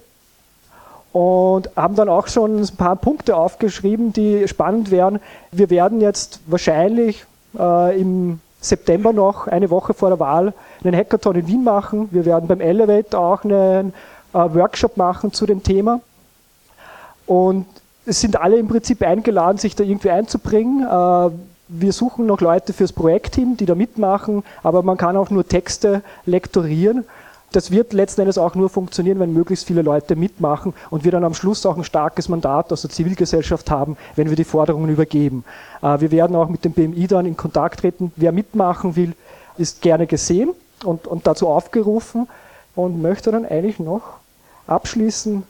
Und 1.11 1.69
haben 1.75 1.95
dann 1.95 2.09
auch 2.09 2.27
schon 2.27 2.59
ein 2.59 2.75
paar 2.77 2.95
Punkte 2.95 3.35
aufgeschrieben, 3.35 4.13
die 4.13 4.47
spannend 4.47 4.89
wären. 4.89 5.19
Wir 5.51 5.69
werden 5.69 6.01
jetzt 6.01 6.39
wahrscheinlich 6.47 7.25
äh, 7.57 7.99
im 7.99 8.39
September 8.61 9.13
noch, 9.13 9.47
eine 9.47 9.69
Woche 9.69 9.93
vor 9.93 10.09
der 10.09 10.19
Wahl, 10.19 10.53
einen 10.83 10.95
Hackathon 10.95 11.35
in 11.35 11.47
Wien 11.47 11.63
machen. 11.63 12.09
Wir 12.11 12.25
werden 12.25 12.47
beim 12.47 12.61
Elevate 12.61 13.17
auch 13.17 13.43
einen 13.43 13.93
äh, 14.33 14.37
Workshop 14.37 14.97
machen 14.97 15.31
zu 15.31 15.45
dem 15.45 15.63
Thema. 15.63 16.01
Und 17.25 17.65
es 18.05 18.21
sind 18.21 18.39
alle 18.39 18.57
im 18.57 18.67
Prinzip 18.67 19.01
eingeladen, 19.01 19.57
sich 19.57 19.75
da 19.75 19.83
irgendwie 19.83 20.09
einzubringen. 20.09 20.83
Äh, 20.83 21.31
wir 21.71 21.93
suchen 21.93 22.25
noch 22.25 22.41
Leute 22.41 22.73
fürs 22.73 22.91
Projektteam, 22.91 23.55
die 23.55 23.65
da 23.65 23.75
mitmachen, 23.75 24.43
aber 24.63 24.81
man 24.81 24.97
kann 24.97 25.15
auch 25.15 25.29
nur 25.29 25.47
Texte 25.47 26.01
lektorieren 26.25 27.05
das 27.51 27.71
wird 27.71 27.93
letzten 27.93 28.21
Endes 28.21 28.37
auch 28.37 28.55
nur 28.55 28.69
funktionieren, 28.69 29.19
wenn 29.19 29.33
möglichst 29.33 29.65
viele 29.65 29.81
Leute 29.81 30.15
mitmachen 30.15 30.73
und 30.89 31.03
wir 31.03 31.11
dann 31.11 31.23
am 31.23 31.33
Schluss 31.33 31.65
auch 31.65 31.77
ein 31.77 31.83
starkes 31.83 32.29
Mandat 32.29 32.71
aus 32.71 32.81
der 32.81 32.91
Zivilgesellschaft 32.91 33.71
haben, 33.71 33.97
wenn 34.15 34.29
wir 34.29 34.35
die 34.35 34.43
Forderungen 34.43 34.89
übergeben. 34.89 35.43
Äh, 35.81 35.99
wir 35.99 36.11
werden 36.11 36.35
auch 36.35 36.49
mit 36.49 36.65
dem 36.65 36.73
BMI 36.73 37.07
dann 37.07 37.25
in 37.25 37.37
Kontakt 37.37 37.79
treten. 37.79 38.11
Wer 38.15 38.31
mitmachen 38.31 38.95
will, 38.95 39.13
ist 39.57 39.81
gerne 39.81 40.07
gesehen 40.07 40.51
und, 40.83 41.07
und 41.07 41.25
dazu 41.27 41.47
aufgerufen 41.47 42.27
und 42.75 43.01
möchte 43.01 43.31
dann 43.31 43.45
eigentlich 43.45 43.79
noch 43.79 44.19
abschließen 44.67 45.43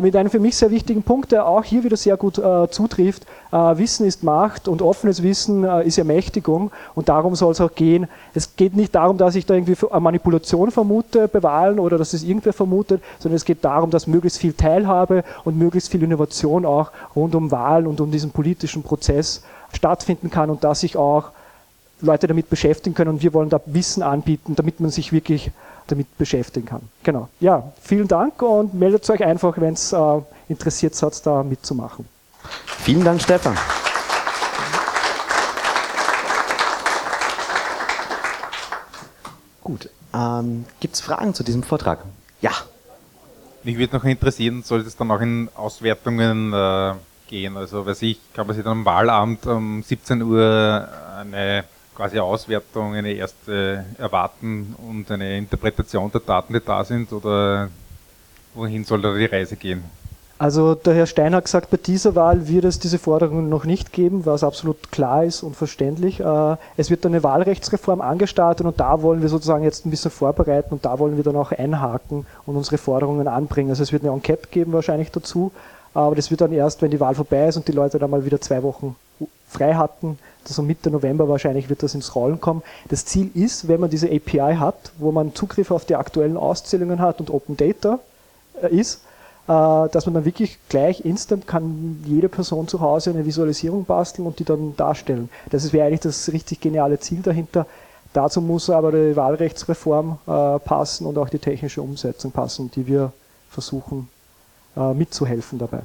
mit 0.00 0.16
einem 0.16 0.30
für 0.30 0.40
mich 0.40 0.56
sehr 0.56 0.70
wichtigen 0.70 1.02
Punkt, 1.02 1.32
der 1.32 1.46
auch 1.46 1.62
hier 1.62 1.84
wieder 1.84 1.96
sehr 1.96 2.16
gut 2.16 2.38
äh, 2.38 2.68
zutrifft. 2.70 3.26
Äh, 3.52 3.56
Wissen 3.78 4.06
ist 4.06 4.22
Macht 4.22 4.68
und 4.68 4.82
offenes 4.82 5.22
Wissen 5.22 5.64
äh, 5.64 5.86
ist 5.86 5.98
Ermächtigung 5.98 6.70
und 6.94 7.08
darum 7.08 7.34
soll 7.34 7.52
es 7.52 7.60
auch 7.60 7.74
gehen. 7.74 8.08
Es 8.34 8.56
geht 8.56 8.74
nicht 8.74 8.94
darum, 8.94 9.18
dass 9.18 9.34
ich 9.34 9.46
da 9.46 9.54
irgendwie 9.54 9.76
eine 9.90 10.00
Manipulation 10.00 10.70
vermute 10.70 11.28
bei 11.28 11.42
Wahlen 11.42 11.78
oder 11.78 11.98
dass 11.98 12.14
es 12.14 12.22
irgendwer 12.22 12.52
vermutet, 12.52 13.02
sondern 13.18 13.36
es 13.36 13.44
geht 13.44 13.64
darum, 13.64 13.90
dass 13.90 14.06
möglichst 14.06 14.38
viel 14.38 14.52
Teilhabe 14.52 15.24
und 15.44 15.58
möglichst 15.58 15.90
viel 15.90 16.02
Innovation 16.02 16.64
auch 16.64 16.90
rund 17.14 17.34
um 17.34 17.50
Wahlen 17.50 17.86
und 17.86 18.00
um 18.00 18.10
diesen 18.10 18.30
politischen 18.30 18.82
Prozess 18.82 19.42
stattfinden 19.72 20.30
kann 20.30 20.50
und 20.50 20.64
dass 20.64 20.80
sich 20.80 20.96
auch 20.96 21.30
Leute 22.00 22.26
damit 22.26 22.50
beschäftigen 22.50 22.94
können 22.94 23.10
und 23.10 23.22
wir 23.22 23.32
wollen 23.32 23.48
da 23.48 23.60
Wissen 23.66 24.02
anbieten, 24.02 24.54
damit 24.54 24.80
man 24.80 24.90
sich 24.90 25.12
wirklich 25.12 25.50
damit 25.86 26.16
beschäftigen 26.18 26.66
kann. 26.66 26.82
Genau. 27.02 27.28
Ja, 27.40 27.72
vielen 27.80 28.08
Dank 28.08 28.40
und 28.42 28.74
meldet 28.74 29.08
euch 29.08 29.24
einfach, 29.24 29.56
wenn 29.58 29.74
es 29.74 29.92
äh, 29.92 30.20
interessiert 30.48 30.94
seid, 30.94 31.26
da 31.26 31.42
mitzumachen. 31.42 32.06
Vielen 32.66 33.04
Dank, 33.04 33.20
Stefan. 33.20 33.56
Gut. 39.62 39.90
Ähm, 40.14 40.64
Gibt 40.80 40.94
es 40.94 41.00
Fragen 41.00 41.34
zu 41.34 41.42
diesem 41.42 41.62
Vortrag? 41.62 42.04
Ja. 42.40 42.52
Mich 43.64 43.78
würde 43.78 43.96
noch 43.96 44.04
interessieren, 44.04 44.62
soll 44.62 44.84
das 44.84 44.96
dann 44.96 45.10
auch 45.10 45.20
in 45.20 45.48
Auswertungen 45.56 46.52
äh, 46.52 46.94
gehen? 47.28 47.56
Also, 47.56 47.84
weiß 47.84 48.02
ich, 48.02 48.20
kann 48.32 48.46
man 48.46 48.54
sich 48.54 48.64
dann 48.64 48.78
am 48.78 48.84
Wahlamt 48.84 49.46
um 49.46 49.82
17 49.82 50.22
Uhr 50.22 50.88
eine 51.18 51.64
quasi 51.96 52.18
Auswertung, 52.18 52.94
eine 52.94 53.12
erste 53.12 53.84
erwarten 53.98 54.76
und 54.86 55.10
eine 55.10 55.38
Interpretation 55.38 56.10
der 56.12 56.20
Daten, 56.20 56.52
die 56.52 56.60
da 56.60 56.84
sind? 56.84 57.12
Oder 57.12 57.68
wohin 58.54 58.84
soll 58.84 59.02
da 59.02 59.14
die 59.14 59.24
Reise 59.24 59.56
gehen? 59.56 59.82
Also 60.38 60.74
der 60.74 60.92
Herr 60.92 61.06
Stein 61.06 61.34
hat 61.34 61.46
gesagt, 61.46 61.70
bei 61.70 61.78
dieser 61.78 62.14
Wahl 62.14 62.46
wird 62.46 62.66
es 62.66 62.78
diese 62.78 62.98
Forderungen 62.98 63.48
noch 63.48 63.64
nicht 63.64 63.94
geben, 63.94 64.26
was 64.26 64.44
absolut 64.44 64.92
klar 64.92 65.24
ist 65.24 65.42
und 65.42 65.56
verständlich. 65.56 66.20
Äh, 66.20 66.56
es 66.76 66.90
wird 66.90 67.06
eine 67.06 67.22
Wahlrechtsreform 67.22 68.02
angestartet 68.02 68.66
und 68.66 68.78
da 68.78 69.00
wollen 69.00 69.22
wir 69.22 69.30
sozusagen 69.30 69.64
jetzt 69.64 69.86
ein 69.86 69.90
bisschen 69.90 70.10
vorbereiten 70.10 70.74
und 70.74 70.84
da 70.84 70.98
wollen 70.98 71.16
wir 71.16 71.24
dann 71.24 71.36
auch 71.36 71.52
einhaken 71.52 72.26
und 72.44 72.56
unsere 72.56 72.76
Forderungen 72.76 73.28
anbringen. 73.28 73.70
Also 73.70 73.82
es 73.82 73.92
wird 73.92 74.02
eine 74.02 74.12
Enquete 74.12 74.48
geben 74.50 74.74
wahrscheinlich 74.74 75.10
dazu, 75.10 75.52
aber 75.94 76.14
das 76.14 76.30
wird 76.30 76.42
dann 76.42 76.52
erst, 76.52 76.82
wenn 76.82 76.90
die 76.90 77.00
Wahl 77.00 77.14
vorbei 77.14 77.48
ist 77.48 77.56
und 77.56 77.66
die 77.66 77.72
Leute 77.72 77.98
dann 77.98 78.10
mal 78.10 78.26
wieder 78.26 78.38
zwei 78.38 78.62
Wochen 78.62 78.94
frei 79.48 79.72
hatten, 79.72 80.18
also 80.48 80.62
Mitte 80.62 80.90
November 80.90 81.28
wahrscheinlich 81.28 81.68
wird 81.68 81.82
das 81.82 81.94
ins 81.94 82.14
Rollen 82.14 82.40
kommen. 82.40 82.62
Das 82.88 83.04
Ziel 83.04 83.30
ist, 83.34 83.68
wenn 83.68 83.80
man 83.80 83.90
diese 83.90 84.08
API 84.08 84.56
hat, 84.56 84.92
wo 84.98 85.12
man 85.12 85.34
Zugriff 85.34 85.70
auf 85.70 85.84
die 85.84 85.96
aktuellen 85.96 86.36
Auszählungen 86.36 87.00
hat 87.00 87.20
und 87.20 87.30
Open 87.30 87.56
Data 87.56 87.98
äh, 88.62 88.74
ist, 88.74 89.02
äh, 89.46 89.48
dass 89.48 90.06
man 90.06 90.14
dann 90.14 90.24
wirklich 90.24 90.58
gleich 90.68 91.04
instant 91.04 91.46
kann 91.46 92.04
jede 92.06 92.28
Person 92.28 92.68
zu 92.68 92.80
Hause 92.80 93.10
eine 93.10 93.26
Visualisierung 93.26 93.84
basteln 93.84 94.26
und 94.26 94.38
die 94.38 94.44
dann 94.44 94.76
darstellen. 94.76 95.28
Das 95.50 95.72
wäre 95.72 95.86
eigentlich 95.86 96.00
das 96.00 96.32
richtig 96.32 96.60
geniale 96.60 96.98
Ziel 97.00 97.22
dahinter. 97.22 97.66
Dazu 98.12 98.40
muss 98.40 98.70
aber 98.70 98.92
die 98.92 99.14
Wahlrechtsreform 99.14 100.18
äh, 100.26 100.58
passen 100.60 101.06
und 101.06 101.18
auch 101.18 101.28
die 101.28 101.38
technische 101.38 101.82
Umsetzung 101.82 102.32
passen, 102.32 102.70
die 102.74 102.86
wir 102.86 103.12
versuchen 103.50 104.08
mitzuhelfen 104.94 105.58
dabei. 105.58 105.80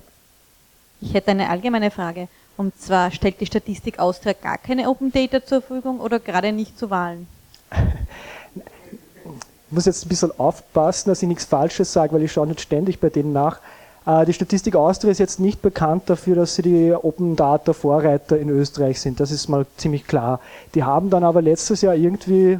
Ich 0.99 1.13
hätte 1.13 1.31
eine 1.31 1.49
allgemeine 1.49 1.91
Frage. 1.91 2.27
Und 2.57 2.79
zwar 2.79 3.11
stellt 3.11 3.39
die 3.41 3.45
Statistik 3.45 3.99
Austria 3.99 4.33
gar 4.33 4.57
keine 4.57 4.89
Open 4.89 5.11
Data 5.11 5.43
zur 5.43 5.61
Verfügung 5.61 5.99
oder 5.99 6.19
gerade 6.19 6.51
nicht 6.51 6.77
zu 6.77 6.89
Wahlen? 6.89 7.27
Ich 7.71 9.75
muss 9.75 9.85
jetzt 9.85 10.05
ein 10.05 10.09
bisschen 10.09 10.37
aufpassen, 10.37 11.09
dass 11.09 11.21
ich 11.21 11.29
nichts 11.29 11.45
Falsches 11.45 11.93
sage, 11.93 12.13
weil 12.13 12.23
ich 12.23 12.31
schaue 12.31 12.47
nicht 12.47 12.61
ständig 12.61 12.99
bei 12.99 13.09
denen 13.09 13.31
nach. 13.31 13.59
Äh, 14.05 14.25
die 14.25 14.33
Statistik 14.33 14.75
Austria 14.75 15.11
ist 15.11 15.19
jetzt 15.19 15.39
nicht 15.39 15.61
bekannt 15.61 16.03
dafür, 16.07 16.35
dass 16.35 16.55
sie 16.55 16.61
die 16.61 16.93
Open 16.93 17.35
Data 17.35 17.73
Vorreiter 17.73 18.37
in 18.37 18.49
Österreich 18.49 18.99
sind. 18.99 19.19
Das 19.19 19.31
ist 19.31 19.47
mal 19.47 19.65
ziemlich 19.77 20.07
klar. 20.07 20.39
Die 20.75 20.83
haben 20.83 21.09
dann 21.09 21.23
aber 21.23 21.41
letztes 21.41 21.81
Jahr 21.81 21.95
irgendwie, 21.95 22.59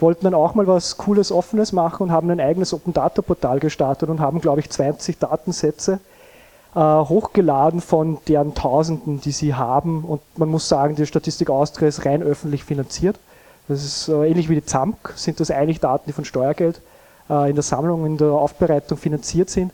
wollten 0.00 0.24
dann 0.24 0.34
auch 0.34 0.54
mal 0.54 0.66
was 0.66 0.96
Cooles, 0.96 1.30
Offenes 1.30 1.72
machen 1.72 2.04
und 2.04 2.12
haben 2.12 2.30
ein 2.30 2.40
eigenes 2.40 2.72
Open 2.72 2.92
Data 2.92 3.22
Portal 3.22 3.60
gestartet 3.60 4.08
und 4.08 4.20
haben, 4.20 4.40
glaube 4.40 4.60
ich, 4.60 4.68
20 4.68 5.18
Datensätze 5.18 6.00
äh, 6.74 6.78
hochgeladen 6.78 7.80
von 7.80 8.18
deren 8.28 8.54
Tausenden, 8.54 9.20
die 9.20 9.32
sie 9.32 9.54
haben. 9.54 10.04
Und 10.04 10.20
man 10.36 10.48
muss 10.48 10.68
sagen, 10.68 10.96
die 10.96 11.06
Statistik 11.06 11.50
Austria 11.50 11.88
ist 11.88 12.04
rein 12.04 12.22
öffentlich 12.22 12.64
finanziert. 12.64 13.18
Das 13.68 13.84
ist 13.84 14.08
äh, 14.08 14.28
ähnlich 14.28 14.48
wie 14.48 14.56
die 14.56 14.64
ZAMK, 14.64 15.12
sind 15.16 15.40
das 15.40 15.50
eigentlich 15.50 15.80
Daten, 15.80 16.04
die 16.06 16.12
von 16.12 16.24
Steuergeld 16.24 16.80
äh, 17.30 17.48
in 17.48 17.54
der 17.54 17.62
Sammlung, 17.62 18.06
in 18.06 18.16
der 18.16 18.32
Aufbereitung 18.32 18.98
finanziert 18.98 19.50
sind. 19.50 19.72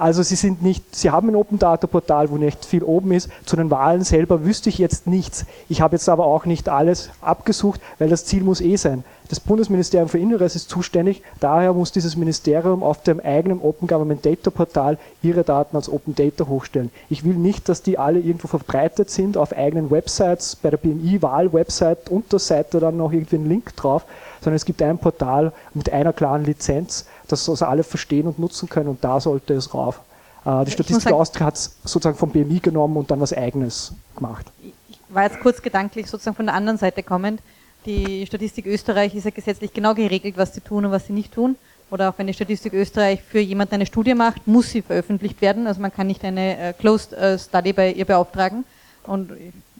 Also 0.00 0.22
sie 0.22 0.34
sind 0.34 0.62
nicht, 0.62 0.96
sie 0.96 1.10
haben 1.10 1.28
ein 1.28 1.36
Open 1.36 1.58
Data 1.58 1.86
Portal, 1.86 2.30
wo 2.30 2.38
nicht 2.38 2.64
viel 2.64 2.82
oben 2.82 3.12
ist. 3.12 3.28
Zu 3.44 3.56
den 3.56 3.70
Wahlen 3.70 4.02
selber 4.02 4.46
wüsste 4.46 4.70
ich 4.70 4.78
jetzt 4.78 5.06
nichts. 5.06 5.44
Ich 5.68 5.82
habe 5.82 5.96
jetzt 5.96 6.08
aber 6.08 6.24
auch 6.24 6.46
nicht 6.46 6.70
alles 6.70 7.10
abgesucht, 7.20 7.82
weil 7.98 8.08
das 8.08 8.24
Ziel 8.24 8.42
muss 8.42 8.62
eh 8.62 8.76
sein. 8.76 9.04
Das 9.28 9.38
Bundesministerium 9.38 10.08
für 10.08 10.18
Inneres 10.18 10.56
ist 10.56 10.70
zuständig, 10.70 11.22
daher 11.38 11.72
muss 11.72 11.92
dieses 11.92 12.16
Ministerium 12.16 12.82
auf 12.82 13.04
dem 13.04 13.20
eigenen 13.20 13.60
Open 13.60 13.86
Government 13.86 14.26
Data 14.26 14.50
Portal 14.50 14.98
ihre 15.22 15.44
Daten 15.44 15.76
als 15.76 15.88
Open 15.88 16.16
Data 16.16 16.48
hochstellen. 16.48 16.90
Ich 17.10 17.22
will 17.22 17.34
nicht, 17.34 17.68
dass 17.68 17.82
die 17.82 17.96
alle 17.96 18.18
irgendwo 18.18 18.48
verbreitet 18.48 19.08
sind 19.08 19.36
auf 19.36 19.56
eigenen 19.56 19.92
Websites, 19.92 20.56
bei 20.56 20.70
der 20.70 20.78
BMI-Wahl-Website, 20.78 22.10
Unterseite 22.10 22.80
dann 22.80 22.96
noch 22.96 23.12
irgendwie 23.12 23.36
einen 23.36 23.48
Link 23.48 23.76
drauf, 23.76 24.04
sondern 24.40 24.56
es 24.56 24.64
gibt 24.64 24.82
ein 24.82 24.98
Portal 24.98 25.52
mit 25.74 25.92
einer 25.92 26.12
klaren 26.12 26.44
Lizenz, 26.44 27.06
das 27.32 27.48
also 27.48 27.64
alle 27.64 27.82
verstehen 27.82 28.26
und 28.26 28.38
nutzen 28.38 28.68
können 28.68 28.88
und 28.88 29.02
da 29.02 29.20
sollte 29.20 29.54
es 29.54 29.72
rauf. 29.74 30.00
Äh, 30.44 30.64
die 30.64 30.70
Statistik 30.70 31.12
Austria 31.12 31.46
hat 31.46 31.56
es 31.56 31.76
sozusagen 31.84 32.16
vom 32.16 32.30
BMI 32.30 32.60
genommen 32.60 32.96
und 32.96 33.10
dann 33.10 33.20
was 33.20 33.32
Eigenes 33.32 33.92
gemacht. 34.16 34.46
Ich 34.62 34.98
war 35.08 35.24
jetzt 35.24 35.40
kurz 35.40 35.60
gedanklich 35.60 36.08
sozusagen 36.08 36.36
von 36.36 36.46
der 36.46 36.54
anderen 36.54 36.78
Seite 36.78 37.02
kommend. 37.02 37.40
Die 37.86 38.26
Statistik 38.26 38.66
Österreich 38.66 39.14
ist 39.14 39.24
ja 39.24 39.30
gesetzlich 39.30 39.72
genau 39.72 39.94
geregelt, 39.94 40.36
was 40.36 40.54
sie 40.54 40.60
tun 40.60 40.84
und 40.84 40.92
was 40.92 41.06
sie 41.06 41.12
nicht 41.12 41.32
tun. 41.32 41.56
Oder 41.90 42.10
auch 42.10 42.14
wenn 42.18 42.26
die 42.26 42.34
Statistik 42.34 42.72
Österreich 42.72 43.20
für 43.22 43.40
jemanden 43.40 43.74
eine 43.74 43.86
Studie 43.86 44.14
macht, 44.14 44.46
muss 44.46 44.70
sie 44.70 44.82
veröffentlicht 44.82 45.40
werden. 45.40 45.66
Also 45.66 45.80
man 45.80 45.92
kann 45.92 46.06
nicht 46.06 46.24
eine 46.24 46.58
äh, 46.58 46.72
Closed 46.72 47.12
äh, 47.14 47.38
Study 47.38 47.72
bei 47.72 47.92
ihr 47.92 48.04
beauftragen. 48.04 48.64
Und 49.04 49.32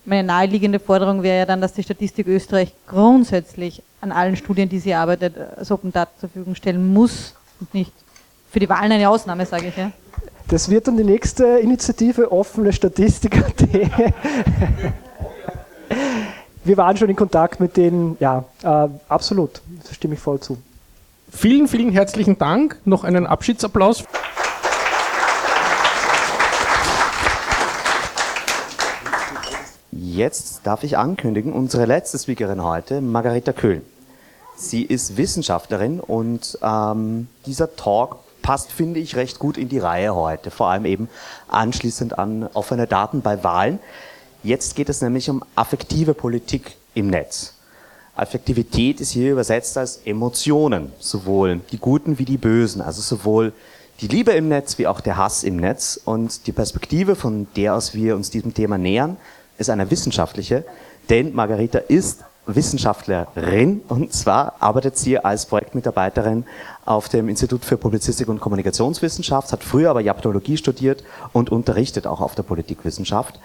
meine 0.04 0.24
naheliegende 0.24 0.80
Forderung 0.80 1.22
wäre 1.22 1.38
ja 1.38 1.46
dann, 1.46 1.60
dass 1.60 1.74
die 1.74 1.82
Statistik 1.82 2.26
Österreich 2.26 2.72
grundsätzlich 2.88 3.82
an 4.00 4.12
allen 4.12 4.36
Studien, 4.36 4.68
die 4.68 4.80
sie 4.80 4.94
arbeitet, 4.94 5.36
als 5.38 5.70
Open 5.70 5.92
Data 5.92 6.10
zur 6.18 6.30
Verfügung 6.30 6.54
stellen 6.54 6.92
muss 6.92 7.34
und 7.60 7.72
nicht 7.74 7.92
für 8.50 8.58
die 8.58 8.68
Wahlen 8.68 8.92
eine 8.92 9.08
Ausnahme, 9.08 9.46
sage 9.46 9.68
ich. 9.68 9.76
Ja. 9.76 9.92
Das 10.48 10.68
wird 10.68 10.88
dann 10.88 10.96
die 10.96 11.04
nächste 11.04 11.44
Initiative 11.60 12.32
offene 12.32 12.72
Statistiker. 12.72 13.44
Wir 16.64 16.76
waren 16.76 16.96
schon 16.96 17.08
in 17.08 17.16
Kontakt 17.16 17.60
mit 17.60 17.76
denen, 17.76 18.16
ja, 18.20 18.44
äh, 18.62 18.88
absolut, 19.08 19.62
da 19.86 19.94
stimme 19.94 20.14
ich 20.14 20.20
voll 20.20 20.40
zu. 20.40 20.58
Vielen, 21.32 21.68
vielen 21.68 21.90
herzlichen 21.90 22.36
Dank. 22.38 22.80
Noch 22.84 23.04
einen 23.04 23.26
Abschiedsapplaus. 23.26 24.04
Jetzt 29.92 30.62
darf 30.64 30.82
ich 30.82 30.98
ankündigen, 30.98 31.52
unsere 31.52 31.84
letzte 31.86 32.18
Speakerin 32.18 32.62
heute, 32.64 33.00
Margareta 33.00 33.52
Köhl. 33.52 33.82
Sie 34.60 34.82
ist 34.82 35.16
Wissenschaftlerin 35.16 36.00
und 36.00 36.58
ähm, 36.62 37.28
dieser 37.46 37.76
Talk 37.76 38.18
passt, 38.42 38.70
finde 38.70 39.00
ich, 39.00 39.16
recht 39.16 39.38
gut 39.38 39.56
in 39.56 39.70
die 39.70 39.78
Reihe 39.78 40.14
heute, 40.14 40.50
vor 40.50 40.68
allem 40.68 40.84
eben 40.84 41.08
anschließend 41.48 42.18
an 42.18 42.46
offene 42.52 42.86
Daten 42.86 43.22
bei 43.22 43.42
Wahlen. 43.42 43.78
Jetzt 44.42 44.76
geht 44.76 44.90
es 44.90 45.00
nämlich 45.00 45.30
um 45.30 45.42
affektive 45.54 46.12
Politik 46.12 46.76
im 46.94 47.08
Netz. 47.08 47.54
Affektivität 48.14 49.00
ist 49.00 49.12
hier 49.12 49.32
übersetzt 49.32 49.78
als 49.78 50.02
Emotionen, 50.04 50.92
sowohl 50.98 51.60
die 51.72 51.78
guten 51.78 52.18
wie 52.18 52.26
die 52.26 52.36
bösen, 52.36 52.82
also 52.82 53.00
sowohl 53.00 53.54
die 54.02 54.08
Liebe 54.08 54.32
im 54.32 54.48
Netz 54.48 54.76
wie 54.76 54.86
auch 54.86 55.00
der 55.00 55.16
Hass 55.16 55.42
im 55.42 55.56
Netz. 55.56 55.98
Und 56.04 56.46
die 56.46 56.52
Perspektive, 56.52 57.16
von 57.16 57.46
der 57.56 57.74
aus 57.74 57.94
wir 57.94 58.14
uns 58.14 58.28
diesem 58.28 58.52
Thema 58.52 58.76
nähern, 58.76 59.16
ist 59.56 59.70
eine 59.70 59.90
wissenschaftliche, 59.90 60.64
denn 61.08 61.34
Margarita 61.34 61.78
ist 61.78 62.24
Wissenschaftlerin 62.54 63.82
und 63.88 64.12
zwar 64.12 64.54
arbeitet 64.60 64.96
sie 64.98 65.18
als 65.18 65.46
Projektmitarbeiterin 65.46 66.44
auf 66.84 67.08
dem 67.08 67.28
Institut 67.28 67.64
für 67.64 67.76
Publizistik 67.76 68.28
und 68.28 68.40
Kommunikationswissenschaft, 68.40 69.52
hat 69.52 69.64
früher 69.64 69.90
aber 69.90 70.00
Japtologie 70.00 70.56
studiert 70.56 71.04
und 71.32 71.50
unterrichtet 71.50 72.06
auch 72.06 72.20
auf 72.20 72.34
der 72.34 72.42
Politikwissenschaft. 72.42 73.38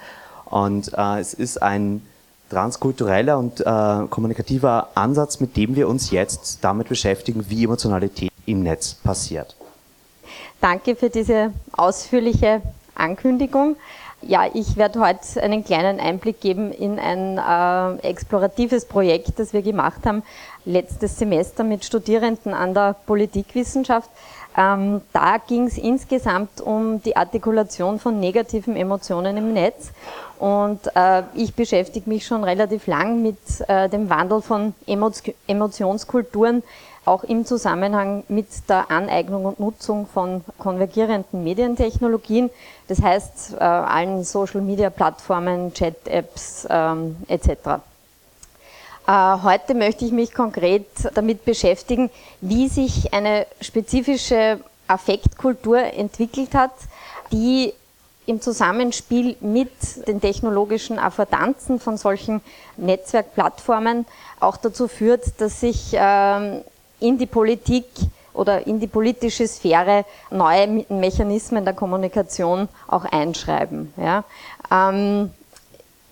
Und 0.45 0.91
äh, 0.97 1.19
es 1.19 1.33
ist 1.33 1.61
ein 1.61 2.01
transkultureller 2.49 3.37
und 3.37 3.61
äh, 3.61 4.07
kommunikativer 4.09 4.89
Ansatz, 4.95 5.39
mit 5.39 5.57
dem 5.57 5.75
wir 5.75 5.87
uns 5.87 6.11
jetzt 6.11 6.59
damit 6.61 6.89
beschäftigen, 6.89 7.45
wie 7.49 7.63
Emotionalität 7.63 8.31
im 8.45 8.63
Netz 8.63 8.93
passiert. 8.93 9.55
Danke 10.61 10.95
für 10.95 11.09
diese 11.09 11.51
ausführliche 11.73 12.61
Ankündigung. 12.95 13.75
Ja, 14.21 14.45
ich 14.53 14.75
werde 14.75 15.01
heute 15.01 15.41
einen 15.41 15.63
kleinen 15.63 15.99
Einblick 15.99 16.41
geben 16.41 16.71
in 16.71 16.97
ein 16.99 17.37
äh, 17.37 18.07
exploratives 18.07 18.85
Projekt, 18.85 19.37
das 19.37 19.53
wir 19.53 19.61
gemacht 19.61 20.05
haben 20.05 20.23
letztes 20.65 21.19
Semester 21.19 21.63
mit 21.63 21.85
Studierenden 21.85 22.53
an 22.53 22.73
der 22.73 22.95
Politikwissenschaft. 23.05 24.09
Ähm, 24.57 25.01
da 25.11 25.37
ging 25.37 25.67
es 25.67 25.77
insgesamt 25.77 26.61
um 26.61 27.01
die 27.03 27.15
Artikulation 27.15 27.99
von 27.99 28.19
negativen 28.19 28.75
Emotionen 28.75 29.37
im 29.37 29.53
Netz. 29.53 29.91
Und 30.39 30.79
äh, 30.95 31.23
ich 31.35 31.53
beschäftige 31.53 32.09
mich 32.09 32.25
schon 32.25 32.43
relativ 32.43 32.87
lang 32.87 33.21
mit 33.21 33.37
äh, 33.67 33.89
dem 33.89 34.09
Wandel 34.09 34.41
von 34.41 34.73
Emo 34.87 35.11
Emotionskulturen 35.47 36.63
auch 37.05 37.23
im 37.23 37.45
Zusammenhang 37.45 38.23
mit 38.27 38.47
der 38.67 38.89
Aneignung 38.91 39.45
und 39.45 39.59
Nutzung 39.59 40.07
von 40.07 40.43
konvergierenden 40.57 41.43
Medientechnologien, 41.43 42.49
das 42.87 43.01
heißt 43.01 43.53
äh, 43.53 43.63
allen 43.63 44.23
Social-Media-Plattformen, 44.23 45.73
Chat-Apps 45.73 46.67
ähm, 46.69 47.17
etc. 47.27 47.49
Äh, 49.07 49.37
heute 49.43 49.75
möchte 49.75 50.03
ich 50.03 50.11
mich 50.11 50.33
konkret 50.33 50.87
damit 51.13 51.45
beschäftigen, 51.45 52.09
wie 52.41 52.67
sich 52.67 53.13
eine 53.13 53.45
spezifische 53.61 54.59
Affektkultur 54.87 55.77
entwickelt 55.77 56.55
hat, 56.55 56.73
die 57.31 57.73
im 58.25 58.41
Zusammenspiel 58.41 59.35
mit 59.39 59.69
den 60.07 60.19
technologischen 60.19 60.97
Affordanzen 60.97 61.79
von 61.79 61.97
solchen 61.97 62.41
Netzwerkplattformen 62.77 64.07
auch 64.39 64.57
dazu 64.57 64.87
führt, 64.87 65.39
dass 65.39 65.59
sich 65.59 65.91
ähm, 65.93 66.61
in 66.99 67.17
die 67.17 67.25
Politik 67.25 67.85
oder 68.33 68.67
in 68.67 68.79
die 68.79 68.87
politische 68.87 69.47
Sphäre 69.47 70.05
neue 70.29 70.85
Mechanismen 70.89 71.63
der 71.63 71.73
Kommunikation 71.73 72.67
auch 72.87 73.05
einschreiben. 73.05 73.93
Ja. 73.97 74.23
Ähm, 74.71 75.31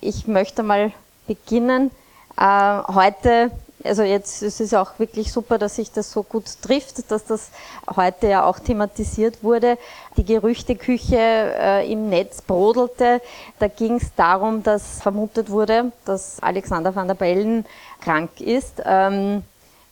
ich 0.00 0.26
möchte 0.26 0.62
mal 0.62 0.92
beginnen. 1.26 1.90
Äh, 2.38 2.82
heute 2.88 3.50
Also 3.84 4.02
jetzt 4.02 4.42
ist 4.42 4.60
es 4.60 4.72
auch 4.72 4.98
wirklich 4.98 5.30
super, 5.30 5.58
dass 5.58 5.76
sich 5.76 5.92
das 5.92 6.10
so 6.10 6.22
gut 6.22 6.44
trifft, 6.62 7.10
dass 7.10 7.26
das 7.26 7.50
heute 7.94 8.28
ja 8.28 8.46
auch 8.46 8.58
thematisiert 8.58 9.42
wurde. 9.42 9.76
Die 10.16 10.24
Gerüchteküche 10.24 11.18
äh, 11.18 11.92
im 11.92 12.08
Netz 12.08 12.40
brodelte. 12.40 13.20
Da 13.58 13.68
ging 13.68 13.96
es 13.96 14.14
darum, 14.16 14.62
dass 14.62 15.02
vermutet 15.02 15.50
wurde, 15.50 15.92
dass 16.06 16.42
Alexander 16.42 16.94
van 16.94 17.08
der 17.08 17.14
Bellen 17.14 17.66
krank 18.00 18.40
ist. 18.40 18.82
Ähm, 18.86 19.42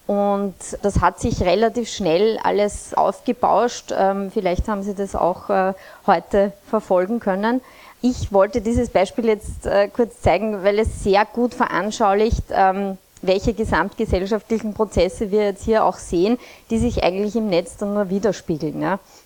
und 0.07 0.55
das 0.82 1.00
hat 1.00 1.20
sich 1.20 1.42
relativ 1.42 1.88
schnell 1.88 2.38
alles 2.42 2.94
aufgebauscht. 2.94 3.92
Ähm, 3.96 4.30
vielleicht 4.32 4.68
haben 4.68 4.82
Sie 4.82 4.94
das 4.94 5.14
auch 5.14 5.48
äh, 5.48 5.74
heute 6.07 6.53
verfolgen 6.68 7.20
können. 7.20 7.61
Ich 8.00 8.32
wollte 8.32 8.61
dieses 8.61 8.90
Beispiel 8.90 9.26
jetzt 9.26 9.64
äh, 9.64 9.88
kurz 9.88 10.20
zeigen, 10.20 10.64
weil 10.64 10.80
es 10.80 11.05
sehr 11.05 11.24
gut 11.24 11.55
veranschaulicht, 11.55 12.42
ähm, 12.50 12.98
welche 13.22 13.55
gesamtgesellschaftlichen 13.55 14.74
Prozesse 14.74 15.30
wir 15.30 15.44
jetzt 15.44 15.64
hier 15.64 15.84
auch 15.84 15.96
sehen, 15.96 16.38
die 16.70 16.78
sich 16.78 17.05
eigentlich 17.05 17.36
im 17.36 17.48
Netz 17.48 17.76
dann 17.76 17.94
nur 17.94 18.11
widerspiegeln. 18.11 18.80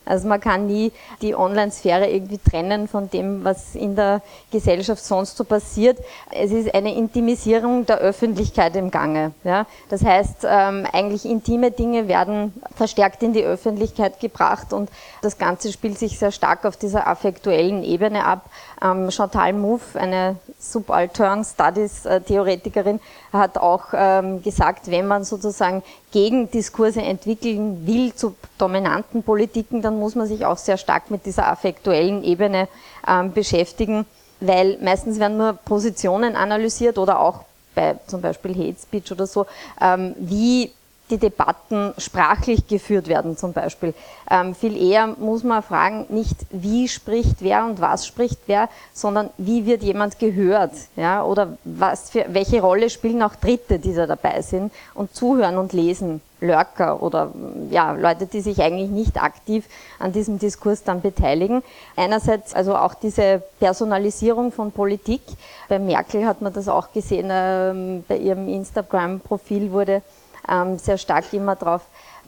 Also 0.07 0.29
man 0.29 0.41
kann 0.41 0.67
nie 0.67 0.93
die 1.21 1.35
Online-Sphäre 1.35 2.09
irgendwie 2.09 2.39
trennen 2.39 2.89
von 2.89 3.11
dem, 3.11 3.45
was 3.45 3.75
in 3.75 3.97
der 3.97 4.23
Gesellschaft 4.53 5.05
sonst 5.05 5.37
so 5.37 5.45
passiert. 5.45 5.99
Es 6.31 6.53
ist 6.53 6.75
eine 6.75 6.95
Intimisierung 6.95 7.85
der 7.87 7.99
Öffentlichkeit 7.99 8.77
im 8.77 8.91
Gange. 8.91 9.33
Ja. 9.45 9.67
Das 9.89 10.05
heißt, 10.05 10.47
ähm, 10.49 10.87
eigentlich 10.93 11.25
intime 11.25 11.73
Dinge 11.73 12.09
werden 12.09 12.55
verstärkt 12.77 13.23
in 13.23 13.33
die 13.33 13.43
Öffentlichkeit 13.43 14.21
gebracht 14.21 14.73
und 14.73 14.91
das 15.23 15.39
Ganze 15.39 15.73
spielt 15.73 15.99
sich 15.99 16.19
sehr 16.19 16.31
stark 16.31 16.65
auf 16.65 16.77
dieser 16.77 17.09
affektuellen 17.09 17.83
Ebene 17.83 18.25
ab. 18.25 18.49
Ähm, 18.83 19.11
Chantal 19.11 19.53
Mouffe, 19.55 19.99
eine 19.99 20.37
Subaltern 20.59 21.45
Studies 21.45 22.07
äh, 22.07 22.21
Theoretikerin, 22.21 23.01
hat 23.33 23.59
auch 23.59 23.87
ähm, 23.93 24.43
gesagt, 24.43 24.91
wenn 24.91 25.07
man 25.07 25.25
sozusagen 25.25 25.83
Gegendiskurse 26.13 27.03
entwickeln 27.03 27.87
will 27.87 28.15
zu 28.15 28.35
dominanten 28.59 29.23
Politiken, 29.23 29.83
dann 29.83 29.99
muss 29.99 30.15
man 30.15 30.27
sich 30.27 30.47
auch 30.47 30.59
sehr 30.59 30.77
stark 30.77 31.11
mit 31.11 31.27
dieser 31.27 31.49
affektuellen 31.49 32.23
Ebene 32.25 32.69
ähm, 33.07 33.33
beschäftigen, 33.33 34.07
weil 34.41 34.79
meistens 34.81 35.19
werden 35.19 35.37
nur 35.37 35.55
Positionen 35.55 36.37
analysiert 36.37 36.99
oder 36.99 37.21
auch 37.21 37.45
bei 37.75 37.97
zum 38.07 38.21
Beispiel 38.23 38.55
Hate 38.55 38.81
Speech 38.81 39.13
oder 39.13 39.27
so, 39.27 39.47
ähm, 39.81 40.15
wie 40.19 40.73
die 41.11 41.19
Debatten 41.19 41.95
sprachlich 41.99 42.67
geführt 42.67 43.09
werden 43.09 43.37
zum 43.37 43.53
Beispiel. 43.53 43.95
Ähm, 44.31 44.55
viel 44.55 44.77
eher 44.77 45.07
muss 45.07 45.45
man 45.45 45.63
fragen, 45.63 46.07
nicht 46.09 46.37
wie 46.51 46.89
spricht 46.89 47.37
wer 47.41 47.65
und 47.65 47.81
was 47.81 48.07
spricht 48.07 48.41
wer, 48.47 48.69
sondern 48.93 49.31
wie 49.39 49.67
wird 49.67 49.83
jemand 49.83 50.19
gehört, 50.19 50.73
ja, 50.97 51.23
oder 51.23 51.57
was 51.65 52.11
für, 52.11 52.27
welche 52.29 52.61
Rolle 52.61 52.91
spielen 52.91 53.23
auch 53.23 53.37
Dritte, 53.37 53.79
die 53.79 53.95
da 53.95 54.07
dabei 54.07 54.43
sind 54.43 54.73
und 54.95 55.15
zuhören 55.15 55.59
und 55.59 55.73
lesen, 55.73 56.21
Lurker 56.41 57.03
oder 57.03 57.33
ja, 57.71 57.93
Leute, 57.93 58.27
die 58.27 58.41
sich 58.41 58.61
eigentlich 58.61 58.91
nicht 58.91 59.23
aktiv 59.23 59.65
an 59.99 60.13
diesem 60.13 60.39
Diskurs 60.39 60.83
dann 60.83 61.01
beteiligen. 61.01 61.63
Einerseits 61.97 62.55
also 62.55 62.77
auch 62.77 62.95
diese 62.95 63.43
Personalisierung 63.59 64.53
von 64.53 64.71
Politik. 64.71 65.23
Bei 65.69 65.79
Merkel 65.79 66.27
hat 66.27 66.43
man 66.43 66.53
das 66.53 66.69
auch 66.69 66.93
gesehen, 66.93 67.29
ähm, 67.31 68.05
bei 68.07 68.19
ihrem 68.19 68.49
Instagram-Profil 68.49 69.73
wurde 69.73 70.03
ähm, 70.49 70.79
sehr 70.79 70.99
stark 70.99 71.33
immer 71.33 71.57
darauf 71.57 71.83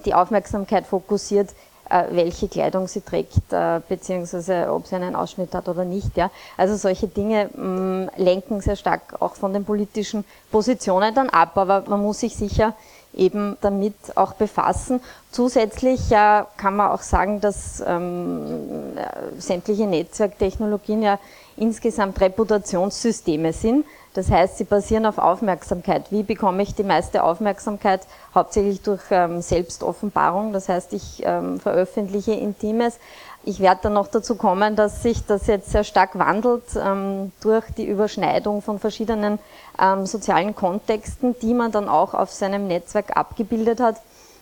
die 0.04 0.14
Aufmerksamkeit 0.14 0.86
fokussiert, 0.86 1.50
äh, 1.90 2.04
welche 2.10 2.48
Kleidung 2.48 2.86
sie 2.86 3.00
trägt, 3.00 3.50
äh, 3.50 3.80
beziehungsweise 3.88 4.70
ob 4.70 4.86
sie 4.86 4.96
einen 4.96 5.16
Ausschnitt 5.16 5.54
hat 5.54 5.68
oder 5.68 5.84
nicht. 5.84 6.16
Ja. 6.16 6.30
Also 6.56 6.76
solche 6.76 7.08
Dinge 7.08 7.50
mh, 7.54 7.64
mm, 7.64 8.10
lenken 8.16 8.60
sehr 8.60 8.76
stark 8.76 9.20
auch 9.20 9.34
von 9.34 9.52
den 9.52 9.64
politischen 9.64 10.24
Positionen 10.50 11.14
dann 11.14 11.30
ab, 11.30 11.56
aber 11.56 11.84
man 11.86 12.02
muss 12.02 12.20
sich 12.20 12.36
sicher 12.36 12.74
eben 13.14 13.56
damit 13.60 13.94
auch 14.16 14.34
befassen. 14.34 15.00
Zusätzlich 15.30 16.10
äh, 16.12 16.44
kann 16.56 16.76
man 16.76 16.90
auch 16.90 17.02
sagen, 17.02 17.40
dass 17.40 17.82
ähm, 17.86 18.96
äh, 18.96 19.40
sämtliche 19.40 19.86
Netzwerktechnologien 19.86 21.02
ja 21.02 21.18
insgesamt 21.56 22.20
Reputationssysteme 22.20 23.52
sind. 23.52 23.84
Das 24.14 24.30
heißt, 24.30 24.58
sie 24.58 24.64
basieren 24.64 25.06
auf 25.06 25.18
Aufmerksamkeit. 25.18 26.10
Wie 26.10 26.22
bekomme 26.22 26.62
ich 26.62 26.74
die 26.74 26.82
meiste 26.82 27.22
Aufmerksamkeit? 27.22 28.00
Hauptsächlich 28.34 28.80
durch 28.82 29.02
ähm, 29.10 29.42
Selbstoffenbarung. 29.42 30.52
Das 30.52 30.68
heißt, 30.68 30.92
ich 30.92 31.22
ähm, 31.24 31.60
veröffentliche 31.60 32.32
Intimes. 32.32 32.98
Ich 33.44 33.60
werde 33.60 33.80
dann 33.84 33.92
noch 33.94 34.08
dazu 34.08 34.34
kommen, 34.34 34.76
dass 34.76 35.02
sich 35.02 35.24
das 35.24 35.46
jetzt 35.46 35.70
sehr 35.70 35.84
stark 35.84 36.18
wandelt 36.18 36.64
ähm, 36.76 37.32
durch 37.40 37.64
die 37.76 37.86
Überschneidung 37.86 38.62
von 38.62 38.78
verschiedenen 38.78 39.38
ähm, 39.80 40.06
sozialen 40.06 40.54
Kontexten, 40.54 41.36
die 41.40 41.54
man 41.54 41.70
dann 41.70 41.88
auch 41.88 42.14
auf 42.14 42.30
seinem 42.32 42.66
Netzwerk 42.66 43.16
abgebildet 43.16 43.80
hat. 43.80 43.96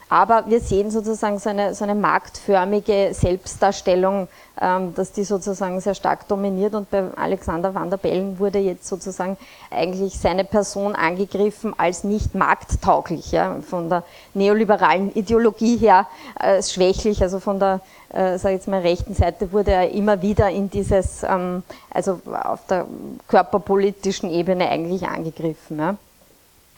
Aber 0.08 0.44
wir 0.46 0.60
sehen 0.60 0.90
sozusagen 0.92 1.38
so 1.40 1.50
eine, 1.50 1.74
so 1.74 1.82
eine 1.82 1.96
marktförmige 1.96 3.08
Selbstdarstellung, 3.12 4.28
ähm, 4.60 4.94
dass 4.94 5.10
die 5.10 5.24
sozusagen 5.24 5.80
sehr 5.80 5.96
stark 5.96 6.28
dominiert. 6.28 6.74
Und 6.76 6.90
bei 6.90 7.04
Alexander 7.16 7.74
van 7.74 7.90
der 7.90 7.96
Bellen 7.96 8.38
wurde 8.38 8.60
jetzt 8.60 8.86
sozusagen 8.86 9.36
eigentlich 9.68 10.16
seine 10.16 10.44
Person 10.44 10.94
angegriffen 10.94 11.74
als 11.76 12.04
nicht 12.04 12.36
markttauglich, 12.36 13.32
ja, 13.32 13.56
von 13.68 13.88
der 13.88 14.04
neoliberalen 14.32 15.12
Ideologie 15.12 15.76
her 15.76 16.06
äh, 16.38 16.62
schwächlich, 16.62 17.20
also 17.20 17.40
von 17.40 17.58
der, 17.58 17.80
äh, 18.10 18.38
sag 18.38 18.50
ich 18.50 18.58
jetzt 18.58 18.68
mal, 18.68 18.82
rechten 18.82 19.14
Seite 19.14 19.50
wurde 19.50 19.72
er 19.72 19.90
immer 19.90 20.22
wieder 20.22 20.48
in 20.50 20.70
dieses, 20.70 21.24
ähm, 21.24 21.64
also 21.90 22.20
auf 22.44 22.60
der 22.66 22.86
körperpolitischen 23.26 24.30
Ebene 24.30 24.68
eigentlich 24.68 25.06
angegriffen. 25.08 25.78
Ja. 25.78 25.96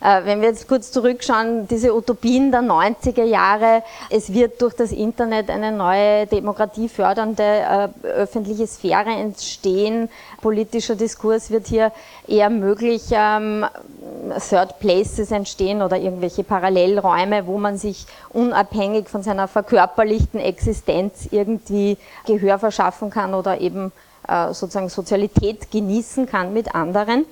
Äh, 0.00 0.24
wenn 0.24 0.40
wir 0.40 0.48
jetzt 0.48 0.68
kurz 0.68 0.92
zurückschauen, 0.92 1.66
diese 1.66 1.94
Utopien 1.94 2.52
der 2.52 2.60
90er 2.60 3.24
Jahre, 3.24 3.82
es 4.10 4.32
wird 4.32 4.62
durch 4.62 4.74
das 4.74 4.92
Internet 4.92 5.50
eine 5.50 5.72
neue 5.72 6.26
demokratiefördernde 6.26 7.42
äh, 8.04 8.06
öffentliche 8.06 8.66
Sphäre 8.66 9.10
entstehen, 9.10 10.08
politischer 10.40 10.94
Diskurs 10.94 11.50
wird 11.50 11.66
hier 11.66 11.90
eher 12.28 12.48
möglich, 12.48 13.06
ähm, 13.10 13.66
Third 14.48 14.78
Places 14.78 15.32
entstehen 15.32 15.82
oder 15.82 15.96
irgendwelche 15.96 16.44
Parallelräume, 16.44 17.46
wo 17.46 17.58
man 17.58 17.76
sich 17.76 18.06
unabhängig 18.30 19.08
von 19.08 19.22
seiner 19.22 19.48
verkörperlichten 19.48 20.38
Existenz 20.38 21.28
irgendwie 21.30 21.96
Gehör 22.26 22.58
verschaffen 22.58 23.10
kann 23.10 23.34
oder 23.34 23.60
eben 23.60 23.90
äh, 24.28 24.52
sozusagen 24.52 24.90
Sozialität 24.90 25.72
genießen 25.72 26.26
kann 26.26 26.52
mit 26.52 26.74
anderen. 26.74 27.26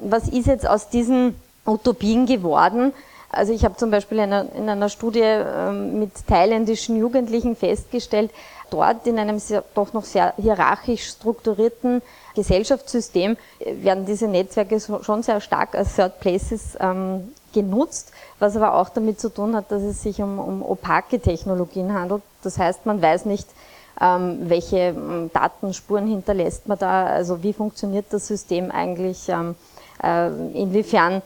Was 0.00 0.28
ist 0.28 0.46
jetzt 0.46 0.68
aus 0.68 0.88
diesen 0.88 1.34
Utopien 1.68 2.26
geworden. 2.26 2.92
Also 3.30 3.52
ich 3.52 3.64
habe 3.64 3.76
zum 3.76 3.90
Beispiel 3.90 4.18
in 4.18 4.32
einer, 4.32 4.54
in 4.54 4.68
einer 4.68 4.88
Studie 4.88 5.20
ähm, 5.20 5.98
mit 5.98 6.26
thailändischen 6.26 6.98
Jugendlichen 6.98 7.56
festgestellt, 7.56 8.30
dort 8.70 9.06
in 9.06 9.18
einem 9.18 9.38
sehr, 9.38 9.62
doch 9.74 9.92
noch 9.92 10.04
sehr 10.04 10.32
hierarchisch 10.38 11.08
strukturierten 11.08 12.00
Gesellschaftssystem 12.34 13.36
äh, 13.58 13.84
werden 13.84 14.06
diese 14.06 14.28
Netzwerke 14.28 14.80
schon 14.80 15.22
sehr 15.22 15.40
stark 15.40 15.74
als 15.74 15.94
Third 15.94 16.20
Places 16.20 16.76
ähm, 16.80 17.32
genutzt, 17.52 18.12
was 18.38 18.56
aber 18.56 18.74
auch 18.74 18.88
damit 18.88 19.20
zu 19.20 19.28
tun 19.28 19.54
hat, 19.54 19.70
dass 19.70 19.82
es 19.82 20.02
sich 20.02 20.22
um, 20.22 20.38
um 20.38 20.62
opake 20.62 21.20
Technologien 21.20 21.92
handelt. 21.92 22.22
Das 22.42 22.58
heißt, 22.58 22.86
man 22.86 23.02
weiß 23.02 23.26
nicht, 23.26 23.48
ähm, 24.00 24.38
welche 24.48 24.94
Datenspuren 25.32 26.06
hinterlässt 26.06 26.68
man 26.68 26.78
da, 26.78 27.06
also 27.06 27.42
wie 27.42 27.52
funktioniert 27.52 28.06
das 28.10 28.28
System 28.28 28.70
eigentlich, 28.70 29.28
äh, 29.28 30.28
inwiefern 30.54 31.20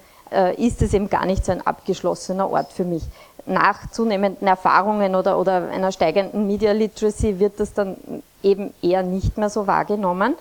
ist 0.56 0.82
es 0.82 0.94
eben 0.94 1.10
gar 1.10 1.26
nicht 1.26 1.44
so 1.44 1.52
ein 1.52 1.66
abgeschlossener 1.66 2.50
Ort 2.50 2.72
für 2.72 2.84
mich. 2.84 3.02
Nach 3.44 3.90
zunehmenden 3.90 4.46
Erfahrungen 4.46 5.14
oder, 5.14 5.38
oder 5.38 5.68
einer 5.68 5.92
steigenden 5.92 6.46
Media 6.46 6.72
Literacy 6.72 7.38
wird 7.38 7.58
das 7.58 7.74
dann 7.74 7.96
eben 8.42 8.72
eher 8.82 9.02
nicht 9.02 9.36
mehr 9.36 9.50
so 9.50 9.66
wahrgenommen. 9.66 10.36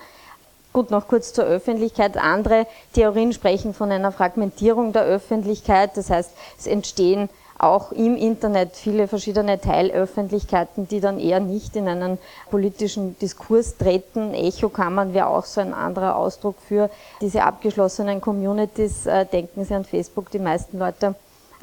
Gut, 0.74 0.90
noch 0.90 1.08
kurz 1.08 1.34
zur 1.34 1.44
Öffentlichkeit. 1.44 2.16
Andere 2.16 2.66
Theorien 2.94 3.34
sprechen 3.34 3.74
von 3.74 3.92
einer 3.92 4.12
Fragmentierung 4.12 4.94
der 4.94 5.04
Öffentlichkeit. 5.04 5.98
Das 5.98 6.10
heißt, 6.10 6.32
es 6.58 6.68
entstehen 6.68 7.30
auch 7.62 7.92
im 7.92 8.16
Internet 8.16 8.76
viele 8.76 9.08
verschiedene 9.08 9.62
Teilöffentlichkeiten, 9.62 10.88
die 10.88 11.00
dann 11.00 11.20
eher 11.20 11.40
nicht 11.40 11.76
in 11.76 11.88
einen 11.88 12.18
politischen 12.50 13.18
Diskurs 13.20 13.78
treten. 13.78 14.34
Echokammern 14.34 15.14
wäre 15.14 15.28
auch 15.28 15.46
so 15.46 15.62
ein 15.62 15.74
anderer 15.74 16.16
Ausdruck 16.16 16.56
für 16.68 16.90
diese 17.22 17.44
abgeschlossenen 17.44 18.20
Communities. 18.20 19.06
Äh, 19.06 19.26
denken 19.26 19.64
Sie 19.64 19.76
an 19.76 19.86
Facebook, 19.86 20.32
die 20.32 20.40
meisten 20.40 20.80
Leute 20.80 21.14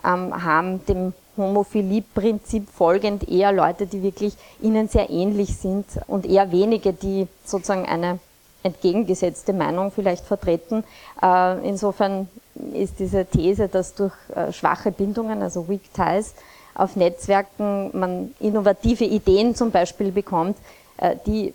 ähm, 0.04 0.44
haben 0.44 0.86
dem 0.86 1.14
Homophilie-Prinzip 1.36 2.68
folgend 2.70 3.28
eher 3.28 3.52
Leute, 3.52 3.86
die 3.86 4.02
wirklich 4.02 4.34
ihnen 4.60 4.88
sehr 4.88 5.10
ähnlich 5.10 5.56
sind 5.56 5.86
und 6.06 6.26
eher 6.26 6.52
wenige, 6.52 6.92
die 6.92 7.26
sozusagen 7.44 7.86
eine 7.86 8.20
entgegengesetzte 8.62 9.52
Meinung 9.52 9.90
vielleicht 9.90 10.24
vertreten. 10.24 10.84
Äh, 11.22 11.68
insofern 11.68 12.28
ist 12.72 12.98
diese 12.98 13.24
These, 13.24 13.68
dass 13.68 13.94
durch 13.94 14.14
äh, 14.34 14.52
schwache 14.52 14.92
Bindungen, 14.92 15.42
also 15.42 15.68
Weak 15.68 15.92
Ties, 15.92 16.34
auf 16.74 16.96
Netzwerken 16.96 17.90
man 17.98 18.34
innovative 18.40 19.04
Ideen 19.04 19.54
zum 19.54 19.70
Beispiel 19.70 20.12
bekommt, 20.12 20.56
äh, 20.98 21.16
die 21.26 21.54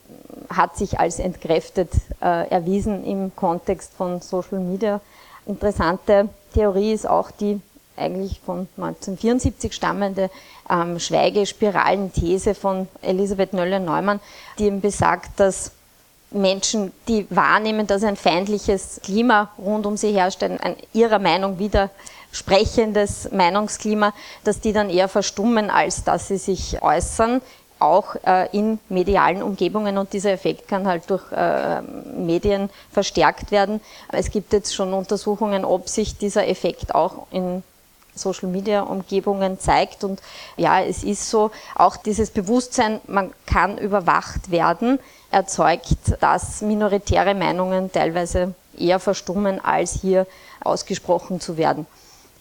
hat 0.50 0.76
sich 0.78 1.00
als 1.00 1.20
entkräftet 1.20 1.90
erwiesen 2.20 3.06
im 3.06 3.36
Kontext 3.36 3.94
von 3.94 4.20
Social 4.20 4.60
Media. 4.60 5.00
Interessante 5.46 6.30
Theorie 6.54 6.92
ist 6.92 7.08
auch 7.08 7.32
die 7.32 7.62
eigentlich 7.96 8.40
von 8.40 8.68
1974 8.78 9.74
stammende 9.74 10.30
ähm, 10.70 11.00
Schweigespiralen-These 11.00 12.56
von 12.56 12.88
Elisabeth 13.02 13.54
Nöller-Neumann, 13.54 14.20
die 14.58 14.66
eben 14.66 14.82
besagt, 14.82 15.40
dass 15.40 15.72
Menschen, 16.34 16.92
die 17.08 17.26
wahrnehmen, 17.30 17.88
dass 17.88 18.04
ein 18.04 18.16
feindliches 18.16 19.00
Klima 19.04 19.52
rund 19.58 19.86
um 19.86 19.98
sie 19.98 20.14
herrscht, 20.14 20.44
ein, 20.44 20.60
ein 20.60 20.76
ihrer 20.94 21.20
Meinung 21.20 21.60
widersprechendes 21.60 23.32
Meinungsklima, 23.32 24.14
dass 24.44 24.60
die 24.60 24.74
dann 24.74 24.90
eher 24.90 25.08
verstummen, 25.08 25.70
als 25.70 26.04
dass 26.04 26.28
sie 26.28 26.38
sich 26.38 26.82
äußern, 26.82 27.42
auch 27.80 28.16
äh, 28.26 28.48
in 28.58 28.80
medialen 28.90 29.44
Umgebungen 29.44 29.98
und 29.98 30.14
dieser 30.14 30.32
Effekt 30.32 30.68
kann 30.68 30.88
halt 30.88 31.10
durch 31.10 31.30
äh, 31.32 31.82
Medien 31.82 32.70
verstärkt 32.92 33.52
werden. 33.52 33.82
Es 34.12 34.32
gibt 34.32 34.54
jetzt 34.54 34.74
schon 34.74 34.94
Untersuchungen, 34.94 35.66
ob 35.66 35.90
sich 35.90 36.18
dieser 36.18 36.48
Effekt 36.48 36.96
auch 36.96 37.28
in 37.30 37.62
Social 38.16 38.48
Media 38.50 38.82
Umgebungen 38.82 39.60
zeigt. 39.60 40.04
Und 40.04 40.22
ja, 40.56 40.82
es 40.82 41.04
ist 41.04 41.30
so, 41.30 41.52
auch 41.76 41.98
dieses 41.98 42.30
Bewusstsein, 42.30 43.02
man 43.08 43.34
kann 43.46 43.78
überwacht 43.78 44.52
werden, 44.52 45.00
erzeugt, 45.34 46.22
dass 46.22 46.62
minoritäre 46.62 47.34
Meinungen 47.34 47.92
teilweise 47.92 48.54
eher 48.78 49.00
verstummen, 49.00 49.64
als 49.64 50.00
hier 50.02 50.28
ausgesprochen 50.64 51.40
zu 51.40 51.58
werden. 51.58 51.86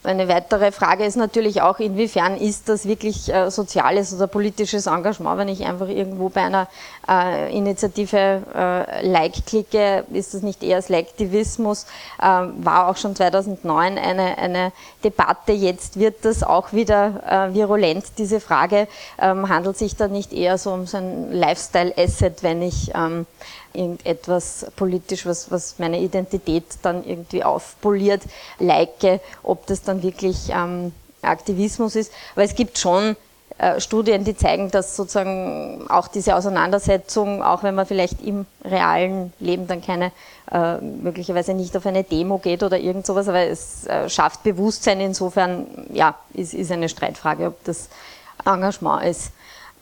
Eine 0.05 0.27
weitere 0.27 0.73
Frage 0.73 1.05
ist 1.05 1.15
natürlich 1.15 1.63
auch, 1.63 1.79
inwiefern 1.79 2.37
ist 2.37 2.69
das 2.69 2.87
wirklich 2.87 3.33
äh, 3.33 3.53
soziales 3.53 4.13
oder 4.13 4.27
politisches 4.27 4.87
Engagement, 4.87 5.39
wenn 5.39 5.49
ich 5.49 5.65
einfach 5.65 5.87
irgendwo 5.87 6.29
bei 6.29 6.43
einer 6.43 6.67
äh, 7.09 7.57
Initiative 7.57 8.43
äh, 8.53 9.07
Like 9.07 9.47
klicke, 9.47 10.05
ist 10.13 10.35
das 10.35 10.43
nicht 10.43 10.65
eher 10.65 10.83
Slacktivismus? 10.83 11.87
Ähm, 12.21 12.53
war 12.65 12.89
auch 12.89 12.97
schon 12.97 13.15
2009 13.15 13.97
eine, 13.97 14.39
eine 14.39 14.73
Debatte, 15.05 15.53
jetzt 15.53 16.01
wird 16.01 16.25
das 16.25 16.43
auch 16.43 16.73
wieder 16.73 17.51
äh, 17.51 17.55
virulent, 17.55 18.05
diese 18.19 18.41
Frage, 18.41 18.89
ähm, 19.21 19.49
handelt 19.49 19.79
sich 19.79 19.95
da 19.95 20.09
nicht 20.09 20.33
eher 20.33 20.59
so 20.59 20.73
um 20.73 20.87
so 20.87 20.97
ein 20.97 21.31
Lifestyle-Asset, 21.31 22.43
wenn 22.43 22.63
ich 22.63 22.91
ähm, 22.97 23.25
irgendetwas 23.75 24.67
politisch, 24.77 25.27
was, 25.27 25.51
was 25.51 25.79
meine 25.79 26.01
Identität 26.01 26.65
dann 26.83 27.05
irgendwie 27.05 27.45
aufpoliert, 27.45 28.23
like, 28.59 29.21
ob 29.43 29.67
das 29.67 29.83
dann 29.83 30.03
wirklich 30.03 30.51
ähm, 30.51 30.93
Aktivismus 31.23 31.97
ist. 31.97 32.13
Aber 32.35 32.45
es 32.45 32.55
gibt 32.55 32.79
schon 32.79 33.17
äh, 33.59 33.81
Studien, 33.81 34.25
die 34.25 34.37
zeigen, 34.37 34.71
dass 34.71 34.97
sozusagen 34.97 35.85
auch 35.89 36.09
diese 36.09 36.35
Auseinandersetzung, 36.35 37.43
auch 37.43 37.63
wenn 37.63 37.75
man 37.75 37.87
vielleicht 37.87 38.21
im 38.23 38.47
realen 38.65 39.33
Leben 39.39 39.67
dann 39.67 39.83
keine, 39.83 40.11
äh, 40.51 40.79
möglicherweise 40.79 41.55
nicht 41.55 41.77
auf 41.77 41.87
eine 41.87 42.03
Demo 42.03 42.39
geht 42.39 42.63
oder 42.63 42.79
irgend 42.79 43.07
sowas, 43.07 43.29
aber 43.29 43.47
es 43.47 43.87
äh, 43.87 44.09
schafft 44.09 44.43
Bewusstsein. 44.43 45.01
Insofern, 45.01 45.67
ja, 45.93 46.17
ist, 46.35 46.55
ist 46.55 46.73
eine 46.73 46.89
Streitfrage, 46.89 47.47
ob 47.47 47.65
das 47.65 47.89
Engagement 48.45 49.05
ist. 49.05 49.33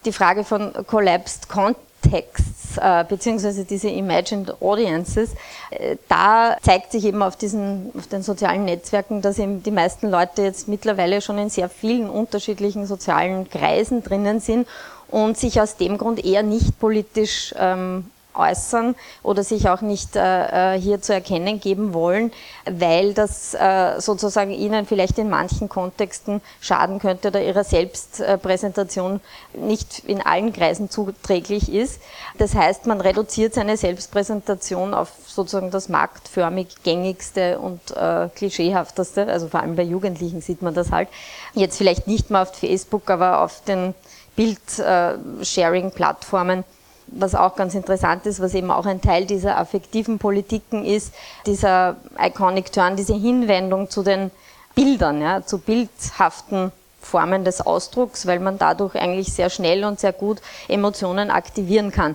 Die 0.05 0.13
Frage 0.13 0.45
von 0.45 0.73
Collapsed 0.87 1.49
Content 1.49 1.77
Texts 2.01 2.77
äh, 2.77 3.05
beziehungsweise 3.09 3.65
diese 3.65 3.89
Imagined 3.89 4.61
Audiences, 4.61 5.31
äh, 5.71 5.97
da 6.09 6.57
zeigt 6.63 6.93
sich 6.93 7.05
eben 7.05 7.23
auf 7.23 7.37
diesen, 7.37 7.91
auf 7.97 8.07
den 8.07 8.23
sozialen 8.23 8.65
Netzwerken, 8.65 9.23
dass 9.23 9.39
eben 9.39 9.63
die 9.63 9.71
meisten 9.71 10.09
Leute 10.09 10.43
jetzt 10.43 10.69
mittlerweile 10.69 11.21
schon 11.21 11.39
in 11.39 11.51
sehr 11.51 11.69
vielen 11.69 12.09
unterschiedlichen 12.09 12.87
sozialen 12.87 13.49
Kreisen 13.49 14.03
drinnen 14.03 14.41
sind 14.41 14.69
und 15.09 15.37
sich 15.37 15.61
aus 15.61 15.77
dem 15.77 15.99
Grund 15.99 16.25
eher 16.25 16.43
nicht 16.43 16.79
politisch 16.79 17.55
ähm, 17.59 18.11
äußern 18.35 18.95
oder 19.23 19.45
sich 19.45 19.69
auch 19.69 19.81
nicht 19.81 20.17
äh, 20.17 20.75
äh, 20.75 20.81
hier 20.81 21.03
zu 21.03 21.13
erkennen 21.13 21.61
geben 21.61 21.95
wollen, 21.95 22.33
weil 22.65 23.15
das 23.15 23.55
äh, 23.55 24.01
sozusagen 24.01 24.51
ihnen 24.51 24.87
vielleicht 24.87 25.19
in 25.19 25.29
manchen 25.29 25.69
Kontexten 25.69 26.41
schaden 26.61 26.99
könnte 26.99 27.29
oder 27.29 27.43
ihrer 27.43 27.65
Selbstpräsentation 27.65 29.21
nicht 29.55 30.01
in 30.07 30.21
allen 30.21 30.53
Kreisen 30.53 30.91
zuträglich 30.91 31.73
ist. 31.73 32.01
Das 32.39 32.55
heißt, 32.55 32.87
man 32.87 33.01
reduziert 33.01 33.55
seine 33.55 33.77
Selbstpräsentation 33.77 34.95
auf 34.95 35.11
sozusagen 35.27 35.71
das 35.71 35.89
marktförmig 35.89 36.83
gängigste 36.83 37.59
und 37.59 37.81
äh, 37.97 38.29
klischeehafteste, 38.35 39.27
also 39.27 39.49
vor 39.49 39.61
allem 39.61 39.77
bei 39.77 39.83
Jugendlichen 39.83 40.41
sieht 40.41 40.63
man 40.63 40.75
das 40.75 40.91
halt. 40.91 41.09
Jetzt 41.55 41.79
vielleicht 41.79 42.07
nicht 42.07 42.31
mehr 42.31 42.43
auf 42.43 42.55
Facebook, 42.55 43.11
aber 43.11 43.43
auf 43.43 43.63
den 43.65 43.95
Bild-Sharing-Plattformen 44.37 46.65
was 47.13 47.35
auch 47.35 47.57
ganz 47.57 47.75
interessant 47.75 48.27
ist, 48.27 48.41
was 48.41 48.55
eben 48.55 48.71
auch 48.71 48.87
ein 48.87 49.01
Teil 49.01 49.27
dieser 49.27 49.59
affektiven 49.59 50.19
Politiken 50.19 50.85
ist, 50.85 51.13
dieser 51.47 51.97
Iconic 52.19 52.73
Turn, 52.73 52.97
diese 52.97 53.15
Hinwendung 53.15 53.91
zu 53.91 54.03
den 54.03 54.31
Bildern, 54.75 55.21
ja, 55.21 55.45
zu 55.45 55.59
bildhaften 55.59 56.73
Formen 57.01 57.45
des 57.45 57.61
Ausdrucks, 57.61 58.27
weil 58.27 58.41
man 58.41 58.59
dadurch 58.59 58.95
eigentlich 58.95 59.33
sehr 59.33 59.51
schnell 59.51 59.85
und 59.85 59.99
sehr 59.99 60.13
gut 60.13 60.41
Emotionen 60.69 61.31
aktivieren 61.31 61.91
kann. 61.91 62.15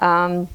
Ähm, 0.00 0.48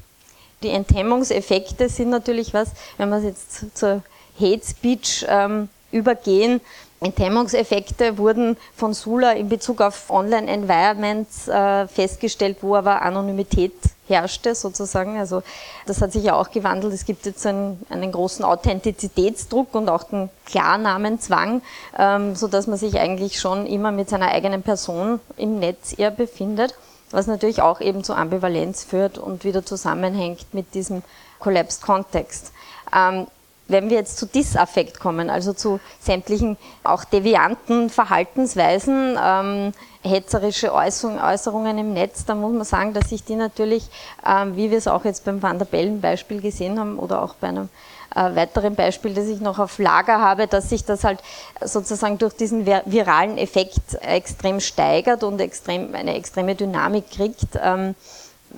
die 0.62 0.70
Enthemmungseffekte 0.70 1.88
sind 1.88 2.10
natürlich 2.10 2.52
was, 2.52 2.70
wenn 2.98 3.08
man 3.08 3.24
jetzt 3.24 3.76
zur 3.76 4.02
Hate 4.38 4.66
Speech 4.66 5.24
ähm, 5.28 5.68
übergehen, 5.90 6.60
Enthemmungseffekte 7.00 8.18
wurden 8.18 8.58
von 8.76 8.92
Sula 8.92 9.32
in 9.32 9.48
Bezug 9.48 9.80
auf 9.80 10.10
Online-Environments 10.10 11.48
äh, 11.48 11.88
festgestellt, 11.88 12.58
wo 12.60 12.76
aber 12.76 13.00
Anonymität 13.00 13.72
herrschte 14.06 14.54
sozusagen. 14.54 15.18
Also 15.18 15.42
das 15.86 16.02
hat 16.02 16.12
sich 16.12 16.24
ja 16.24 16.34
auch 16.34 16.50
gewandelt. 16.50 16.92
Es 16.92 17.06
gibt 17.06 17.24
jetzt 17.24 17.46
einen, 17.46 17.80
einen 17.88 18.12
großen 18.12 18.44
Authentizitätsdruck 18.44 19.74
und 19.74 19.88
auch 19.88 20.02
den 20.02 20.28
Klarnamenzwang, 20.44 21.62
ähm, 21.98 22.36
so 22.36 22.48
dass 22.48 22.66
man 22.66 22.76
sich 22.76 23.00
eigentlich 23.00 23.40
schon 23.40 23.66
immer 23.66 23.92
mit 23.92 24.10
seiner 24.10 24.28
eigenen 24.28 24.62
Person 24.62 25.20
im 25.38 25.58
Netz 25.58 25.94
eher 25.96 26.10
befindet, 26.10 26.74
was 27.10 27.26
natürlich 27.26 27.62
auch 27.62 27.80
eben 27.80 28.04
zu 28.04 28.12
Ambivalenz 28.12 28.84
führt 28.84 29.16
und 29.16 29.44
wieder 29.44 29.64
zusammenhängt 29.64 30.52
mit 30.52 30.74
diesem 30.74 31.02
Collapsed 31.38 31.80
Kontext. 31.80 32.52
Ähm, 32.94 33.26
wenn 33.70 33.90
wir 33.90 33.96
jetzt 33.96 34.18
zu 34.18 34.26
Disaffekt 34.26 35.00
kommen, 35.00 35.30
also 35.30 35.52
zu 35.52 35.80
sämtlichen 36.00 36.56
auch 36.84 37.04
devianten 37.04 37.90
Verhaltensweisen, 37.90 39.18
ähm, 39.22 39.72
hetzerische 40.02 40.72
Äußerungen 40.72 41.78
im 41.78 41.92
Netz, 41.92 42.24
dann 42.24 42.40
muss 42.40 42.52
man 42.52 42.64
sagen, 42.64 42.94
dass 42.94 43.10
sich 43.10 43.24
die 43.24 43.36
natürlich, 43.36 43.88
ähm, 44.26 44.56
wie 44.56 44.70
wir 44.70 44.78
es 44.78 44.88
auch 44.88 45.04
jetzt 45.04 45.24
beim 45.24 45.42
Van 45.42 45.58
der 45.58 45.66
Bellen 45.66 46.00
Beispiel 46.00 46.40
gesehen 46.40 46.78
haben 46.80 46.98
oder 46.98 47.22
auch 47.22 47.34
bei 47.34 47.48
einem 47.48 47.68
äh, 48.14 48.34
weiteren 48.34 48.74
Beispiel, 48.74 49.14
das 49.14 49.26
ich 49.26 49.40
noch 49.40 49.58
auf 49.58 49.78
Lager 49.78 50.20
habe, 50.20 50.46
dass 50.46 50.70
sich 50.70 50.84
das 50.84 51.04
halt 51.04 51.20
sozusagen 51.60 52.18
durch 52.18 52.34
diesen 52.34 52.66
viralen 52.66 53.38
Effekt 53.38 53.94
extrem 54.00 54.60
steigert 54.60 55.22
und 55.22 55.40
extrem, 55.40 55.94
eine 55.94 56.14
extreme 56.14 56.54
Dynamik 56.54 57.10
kriegt. 57.10 57.58
Ähm, 57.62 57.94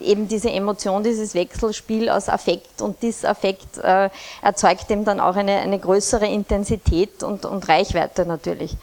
eben 0.01 0.28
diese 0.28 0.51
Emotion, 0.51 1.03
dieses 1.03 1.34
Wechselspiel 1.34 2.09
aus 2.09 2.28
Affekt 2.28 2.80
und 2.80 3.03
Disaffekt 3.03 3.78
äh, 3.78 4.11
erzeugt 4.40 4.90
eben 4.90 5.05
dann 5.05 5.20
auch 5.20 5.36
eine, 5.36 5.59
eine 5.59 5.78
größere 5.78 6.26
Intensität 6.26 7.22
und, 7.22 7.45
und 7.45 7.68
Reichweite 7.68 8.26
natürlich. 8.26 8.76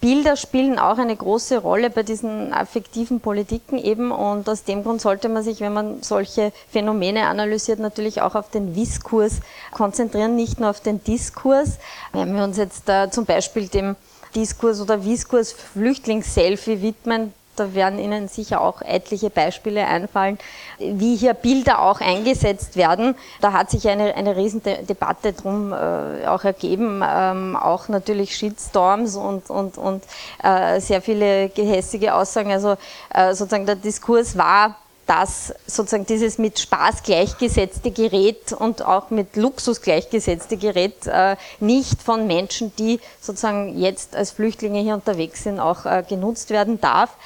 Bilder 0.00 0.36
spielen 0.36 0.78
auch 0.78 0.98
eine 0.98 1.16
große 1.16 1.58
Rolle 1.58 1.88
bei 1.88 2.02
diesen 2.02 2.52
affektiven 2.52 3.20
Politiken 3.20 3.78
eben 3.78 4.12
und 4.12 4.48
aus 4.48 4.64
dem 4.64 4.84
Grund 4.84 5.00
sollte 5.00 5.28
man 5.28 5.42
sich, 5.42 5.60
wenn 5.60 5.72
man 5.72 6.02
solche 6.02 6.52
Phänomene 6.70 7.26
analysiert, 7.26 7.78
natürlich 7.78 8.20
auch 8.20 8.34
auf 8.34 8.50
den 8.50 8.74
Diskurs 8.74 9.40
konzentrieren, 9.72 10.36
nicht 10.36 10.60
nur 10.60 10.68
auf 10.68 10.80
den 10.80 11.02
Diskurs. 11.02 11.78
Wenn 12.12 12.36
wir 12.36 12.44
uns 12.44 12.58
jetzt 12.58 12.88
äh, 12.88 13.10
zum 13.10 13.24
Beispiel 13.24 13.68
dem 13.68 13.96
Diskurs 14.34 14.82
oder 14.82 14.98
Diskurs 14.98 15.52
Flüchtlingsselfie 15.52 16.82
widmen, 16.82 17.32
da 17.56 17.74
werden 17.74 17.98
Ihnen 17.98 18.28
sicher 18.28 18.60
auch 18.60 18.82
etliche 18.82 19.30
Beispiele 19.30 19.86
einfallen, 19.86 20.38
wie 20.78 21.16
hier 21.16 21.34
Bilder 21.34 21.82
auch 21.82 22.00
eingesetzt 22.00 22.76
werden. 22.76 23.14
Da 23.40 23.52
hat 23.52 23.70
sich 23.70 23.88
eine, 23.88 24.14
eine 24.14 24.36
riesen 24.36 24.62
Debatte 24.62 25.32
drum 25.32 25.72
äh, 25.72 26.26
auch 26.26 26.44
ergeben, 26.44 27.02
ähm, 27.06 27.56
auch 27.56 27.88
natürlich 27.88 28.36
Shitstorms 28.36 29.16
und, 29.16 29.50
und, 29.50 29.78
und 29.78 30.04
äh, 30.42 30.80
sehr 30.80 31.02
viele 31.02 31.48
gehässige 31.48 32.14
Aussagen. 32.14 32.52
Also 32.52 32.76
äh, 33.12 33.34
sozusagen 33.34 33.66
der 33.66 33.76
Diskurs 33.76 34.36
war 34.36 34.76
dass 35.06 35.54
sozusagen 35.66 36.04
dieses 36.04 36.38
mit 36.38 36.58
Spaß 36.58 37.04
gleichgesetzte 37.04 37.92
Gerät 37.92 38.52
und 38.52 38.84
auch 38.84 39.10
mit 39.10 39.36
Luxus 39.36 39.80
gleichgesetzte 39.80 40.56
Gerät 40.56 41.06
äh, 41.06 41.36
nicht 41.60 42.02
von 42.02 42.26
Menschen, 42.26 42.74
die 42.76 43.00
sozusagen 43.20 43.78
jetzt 43.78 44.16
als 44.16 44.32
Flüchtlinge 44.32 44.80
hier 44.80 44.94
unterwegs 44.94 45.44
sind, 45.44 45.60
auch 45.60 45.86
äh, 45.86 46.04
genutzt 46.08 46.50
werden 46.50 46.80
darf. 46.80 47.16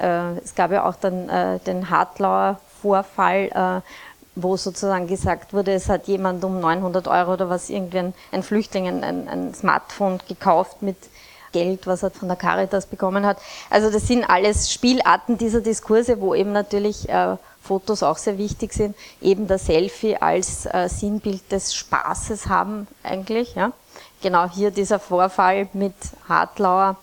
Äh, 0.00 0.38
es 0.38 0.54
gab 0.54 0.70
ja 0.70 0.88
auch 0.88 0.96
dann 0.96 1.26
den 1.66 1.90
Hartlauer 1.90 2.60
Vorfall, 2.80 3.82
wo 4.34 4.56
sozusagen 4.56 5.06
gesagt 5.06 5.52
wurde, 5.52 5.72
es 5.72 5.88
hat 5.88 6.06
jemand 6.06 6.44
um 6.44 6.60
900 6.60 7.08
Euro 7.08 7.32
oder 7.32 7.48
was 7.48 7.70
irgendwann 7.70 8.14
ein 8.32 8.42
Flüchtling 8.42 8.86
ein, 8.86 9.28
ein 9.28 9.54
Smartphone 9.54 10.20
gekauft 10.28 10.82
mit 10.82 10.96
Geld, 11.52 11.86
was 11.86 12.02
er 12.02 12.10
von 12.10 12.28
der 12.28 12.36
Caritas 12.36 12.86
bekommen 12.86 13.26
hat. 13.26 13.38
Also 13.70 13.90
das 13.90 14.06
sind 14.06 14.24
alles 14.24 14.72
Spielarten 14.72 15.38
dieser 15.38 15.60
Diskurse, 15.60 16.20
wo 16.20 16.34
eben 16.34 16.52
natürlich 16.52 17.08
äh, 17.08 17.36
Fotos 17.62 18.02
auch 18.02 18.16
sehr 18.16 18.38
wichtig 18.38 18.72
sind, 18.72 18.96
eben 19.20 19.48
der 19.48 19.58
Selfie 19.58 20.16
als 20.16 20.66
äh, 20.66 20.88
Sinnbild 20.88 21.50
des 21.50 21.74
Spaßes 21.74 22.48
haben 22.48 22.86
eigentlich, 23.02 23.54
ja, 23.56 23.72
genau 24.22 24.48
hier 24.48 24.70
dieser 24.70 24.98
Vorfall 24.98 25.68
mit 25.72 25.94
Hartlauer. 26.28 26.96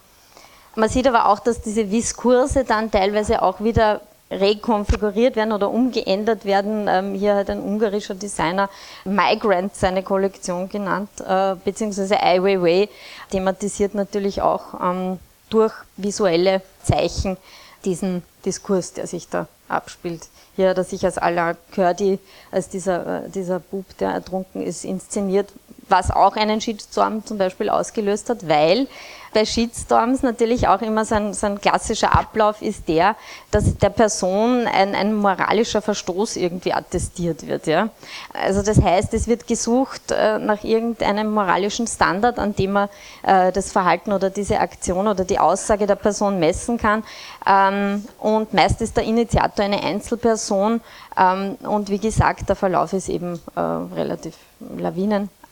Man 0.76 0.90
sieht 0.90 1.08
aber 1.08 1.28
auch, 1.28 1.40
dass 1.40 1.62
diese 1.62 1.86
Diskurse 1.86 2.64
dann 2.64 2.90
teilweise 2.90 3.42
auch 3.42 3.60
wieder 3.60 4.02
rekonfiguriert 4.40 5.36
werden 5.36 5.52
oder 5.52 5.70
umgeändert 5.70 6.46
werden. 6.46 6.88
Ähm, 6.88 7.14
hier 7.14 7.36
hat 7.36 7.50
ein 7.50 7.62
ungarischer 7.62 8.16
Designer 8.16 8.70
Migrant 9.06 9.76
seine 9.76 10.04
Kollektion 10.04 10.70
genannt, 10.70 11.10
äh, 11.28 11.56
beziehungsweise 11.64 12.22
Ai 12.22 12.42
Weiwei 12.42 12.90
thematisiert 13.32 13.96
natürlich 13.96 14.42
auch 14.42 14.80
ähm, 14.82 15.20
durch 15.50 15.74
visuelle 15.98 16.62
Zeichen 16.84 17.38
diesen 17.86 18.24
Diskurs, 18.46 18.94
der 18.94 19.08
sich 19.08 19.30
da 19.30 19.48
abspielt. 19.68 20.28
Hier 20.56 20.70
hat 20.70 20.78
er 20.78 20.84
sich 20.84 21.04
als 21.04 21.18
Alain 21.18 21.58
Curdy, 21.72 22.20
als 22.52 22.70
dieser, 22.70 23.26
äh, 23.26 23.30
dieser 23.30 23.60
Bub, 23.60 23.86
der 23.98 24.12
ertrunken 24.12 24.62
ist, 24.62 24.86
inszeniert, 24.86 25.52
was 25.94 26.10
auch 26.10 26.36
einen 26.36 26.60
Shitstorm 26.60 27.24
zum 27.24 27.38
Beispiel 27.38 27.70
ausgelöst 27.70 28.28
hat, 28.30 28.50
weil 28.50 28.88
bei 29.34 29.46
Shitstorms 29.46 30.22
natürlich 30.22 30.68
auch 30.68 30.82
immer 30.82 31.06
so 31.06 31.16
ein, 31.16 31.60
klassischer 31.60 32.18
Ablauf 32.18 32.62
ist 32.62 32.88
der, 32.88 33.16
dass 33.52 33.78
der 33.78 33.90
Person 33.90 34.68
ein, 34.68 34.96
ein 34.96 35.14
moralischer 35.14 35.82
Verstoß 35.82 36.36
irgendwie 36.38 36.74
attestiert 36.74 37.46
wird. 37.48 37.68
Ja? 37.68 37.90
Also 38.34 38.62
das 38.62 38.82
heißt, 38.82 39.14
es 39.14 39.28
wird 39.28 39.48
gesucht 39.48 40.12
äh, 40.12 40.38
nach 40.38 40.64
irgendeinem 40.64 41.32
moralischen 41.32 41.88
Standard, 41.88 42.40
an 42.40 42.56
dem 42.56 42.74
man 42.74 42.90
äh, 43.24 43.52
das 43.52 43.72
Verhalten 43.72 44.14
oder 44.14 44.30
diese 44.30 44.60
Aktion 44.60 45.08
oder 45.08 45.26
die 45.26 45.40
Aussage 45.40 45.88
der 45.88 45.96
Person 45.96 46.40
messen 46.40 46.78
kann. 46.78 47.04
Ähm, 47.48 48.06
und 48.20 48.54
meist 48.54 48.82
ist 48.82 48.96
der 48.98 49.04
Initiator 49.04 49.66
eine 49.66 49.84
Einzelperson. 49.84 50.82
Ähm, 51.18 51.56
und 51.64 51.90
wie 51.90 52.00
gesagt, 52.00 52.50
der 52.50 52.56
Verlauf 52.56 52.94
ist 52.94 53.10
eben 53.10 53.40
äh, 53.56 53.60
relativ 53.60 54.36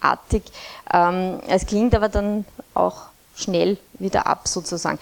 lawinenartig. 0.02 0.43
Ähm, 0.93 1.39
es 1.47 1.66
klingt 1.66 1.95
aber 1.95 2.10
dann 2.10 2.45
auch 2.74 3.04
schnell 3.36 3.78
wieder 3.99 4.28
ab 4.28 4.47
sozusagen. 4.47 4.99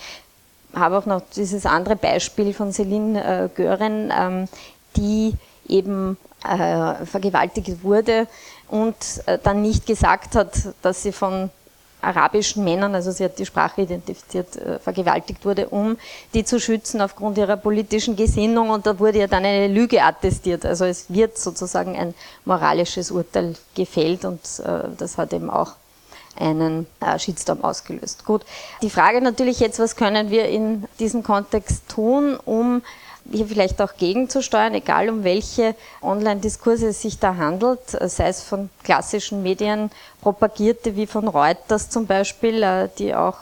Habe 0.74 0.98
auch 0.98 1.06
noch 1.06 1.22
dieses 1.36 1.66
andere 1.66 1.96
Beispiel 1.96 2.54
von 2.54 2.72
Celine 2.72 3.24
äh, 3.24 3.50
Gören, 3.56 4.14
ähm, 4.16 4.48
die 4.96 5.34
eben 5.68 6.18
äh, 6.44 7.06
vergewaltigt 7.06 7.84
wurde 7.84 8.28
und 8.68 8.96
äh, 9.26 9.40
dann 9.42 9.62
nicht 9.62 9.88
gesagt 9.88 10.36
hat, 10.36 10.54
dass 10.82 11.04
sie 11.04 11.12
von 11.12 11.50
arabischen 12.02 12.64
Männern, 12.64 12.96
also 12.96 13.12
sie 13.12 13.24
hat 13.24 13.38
die 13.38 13.46
Sprache 13.46 13.82
identifiziert, 13.82 14.56
äh, 14.56 14.80
vergewaltigt 14.80 15.44
wurde, 15.46 15.70
um 15.70 15.98
die 16.34 16.46
zu 16.46 16.60
schützen 16.60 17.02
aufgrund 17.02 17.38
ihrer 17.38 17.58
politischen 17.58 18.16
Gesinnung 18.16 18.70
und 18.70 18.86
da 18.86 18.98
wurde 19.00 19.20
ja 19.20 19.28
dann 19.28 19.46
eine 19.46 19.68
Lüge 19.68 20.02
attestiert. 20.02 20.66
Also 20.66 20.86
es 20.86 21.06
wird 21.10 21.38
sozusagen 21.38 21.96
ein 21.96 22.14
moralisches 22.46 23.12
Urteil 23.12 23.56
gefällt 23.76 24.26
und 24.26 24.40
äh, 24.60 24.90
das 24.98 25.18
hat 25.18 25.34
eben 25.34 25.50
auch 25.50 25.74
einen 26.38 26.88
äh, 27.02 27.20
Shitstorm 27.20 27.64
ausgelöst. 27.64 28.26
Gut, 28.26 28.44
die 28.82 28.90
Frage 28.90 29.22
natürlich 29.22 29.60
jetzt, 29.60 29.80
was 29.80 29.96
können 29.96 30.30
wir 30.30 30.48
in 30.48 30.86
diesem 31.00 31.24
Kontext 31.24 31.90
tun, 31.90 32.38
um 32.46 32.82
hier 33.32 33.48
vielleicht 33.48 33.82
auch 33.82 33.96
gegenzusteuern, 33.98 34.74
egal 34.74 35.10
um 35.10 35.24
welche 35.24 35.76
Online-Diskurse 36.02 36.88
es 36.88 37.02
sich 37.02 37.20
da 37.20 37.36
handelt, 37.36 37.82
sei 37.90 38.28
es 38.28 38.42
von 38.42 38.70
klassischen 38.84 39.44
Medien 39.44 39.92
propagierte 40.22 40.96
wie 40.96 41.08
von 41.08 41.28
Reuters 41.28 41.90
zum 41.90 42.06
Beispiel, 42.06 42.64
äh, 42.64 42.90
die 42.98 43.14
auch 43.16 43.38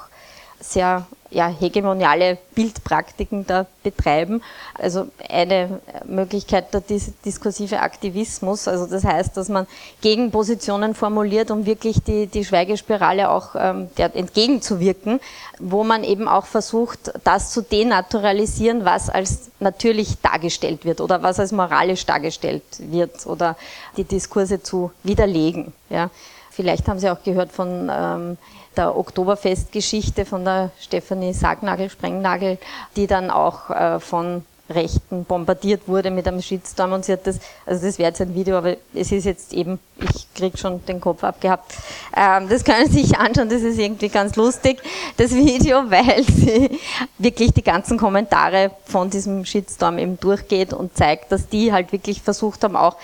sehr 0.59 1.05
ja, 1.29 1.47
hegemoniale 1.47 2.37
Bildpraktiken 2.55 3.45
da 3.45 3.65
betreiben. 3.83 4.41
Also 4.73 5.07
eine 5.29 5.79
Möglichkeit 6.05 6.73
der 6.73 6.81
dis 6.81 7.11
diskursive 7.25 7.79
Aktivismus, 7.79 8.67
also 8.67 8.85
das 8.85 9.03
heißt, 9.03 9.35
dass 9.37 9.49
man 9.49 9.67
Gegenpositionen 10.01 10.95
formuliert, 10.95 11.51
um 11.51 11.65
wirklich 11.65 12.01
die, 12.03 12.27
die 12.27 12.45
Schweigespirale 12.45 13.29
auch 13.29 13.55
ähm, 13.55 13.89
der 13.97 14.15
entgegenzuwirken, 14.15 15.19
wo 15.59 15.83
man 15.83 16.03
eben 16.03 16.27
auch 16.27 16.45
versucht, 16.45 17.11
das 17.23 17.51
zu 17.51 17.61
denaturalisieren, 17.61 18.85
was 18.85 19.09
als 19.09 19.49
natürlich 19.59 20.19
dargestellt 20.21 20.85
wird 20.85 21.01
oder 21.01 21.23
was 21.23 21.39
als 21.39 21.51
moralisch 21.51 22.05
dargestellt 22.05 22.63
wird 22.79 23.25
oder 23.25 23.55
die 23.97 24.03
Diskurse 24.03 24.61
zu 24.61 24.91
widerlegen. 25.03 25.73
Ja. 25.89 26.09
Vielleicht 26.51 26.87
haben 26.87 26.97
Sie 26.97 27.09
auch 27.09 27.21
gehört 27.21 27.51
von 27.51 27.91
ähm, 27.93 28.37
der 28.77 28.95
Oktoberfestgeschichte 28.95 30.25
von 30.25 30.45
der 30.45 30.71
Stefanie 30.79 31.33
Sagnagel, 31.33 31.89
Sprengnagel, 31.89 32.57
die 32.95 33.07
dann 33.07 33.29
auch 33.31 33.69
äh, 33.69 33.99
von 33.99 34.43
Rechten 34.69 35.23
bombardiert 35.23 35.87
wurde 35.87 36.11
mit 36.11 36.27
einem 36.27 36.41
Shitstorm 36.41 36.91
und 36.91 37.05
sie 37.05 37.13
hat 37.13 37.25
das, 37.25 37.39
also 37.65 37.85
das 37.85 37.97
wäre 37.97 38.09
jetzt 38.09 38.21
ein 38.21 38.35
Video, 38.35 38.57
aber 38.57 38.75
es 38.93 39.11
ist 39.11 39.25
jetzt 39.25 39.53
eben, 39.53 39.79
ich 39.99 40.27
krieg 40.33 40.59
schon 40.59 40.85
den 40.85 40.99
Kopf 40.99 41.23
abgehabt. 41.23 41.73
Ähm, 42.15 42.49
das 42.49 42.63
können 42.63 42.89
Sie 42.89 43.03
sich 43.03 43.17
anschauen, 43.17 43.49
das 43.49 43.61
ist 43.61 43.79
irgendwie 43.79 44.09
ganz 44.09 44.35
lustig, 44.35 44.81
das 45.15 45.33
Video, 45.33 45.83
weil 45.89 46.23
sie 46.23 46.79
wirklich 47.17 47.53
die 47.53 47.63
ganzen 47.63 47.97
Kommentare 47.97 48.71
von 48.85 49.09
diesem 49.09 49.45
Shitstorm 49.45 49.97
eben 49.99 50.19
durchgeht 50.19 50.73
und 50.73 50.95
zeigt, 50.97 51.31
dass 51.31 51.47
die 51.47 51.71
halt 51.71 51.91
wirklich 51.91 52.21
versucht 52.21 52.63
haben, 52.63 52.75
auch 52.75 52.97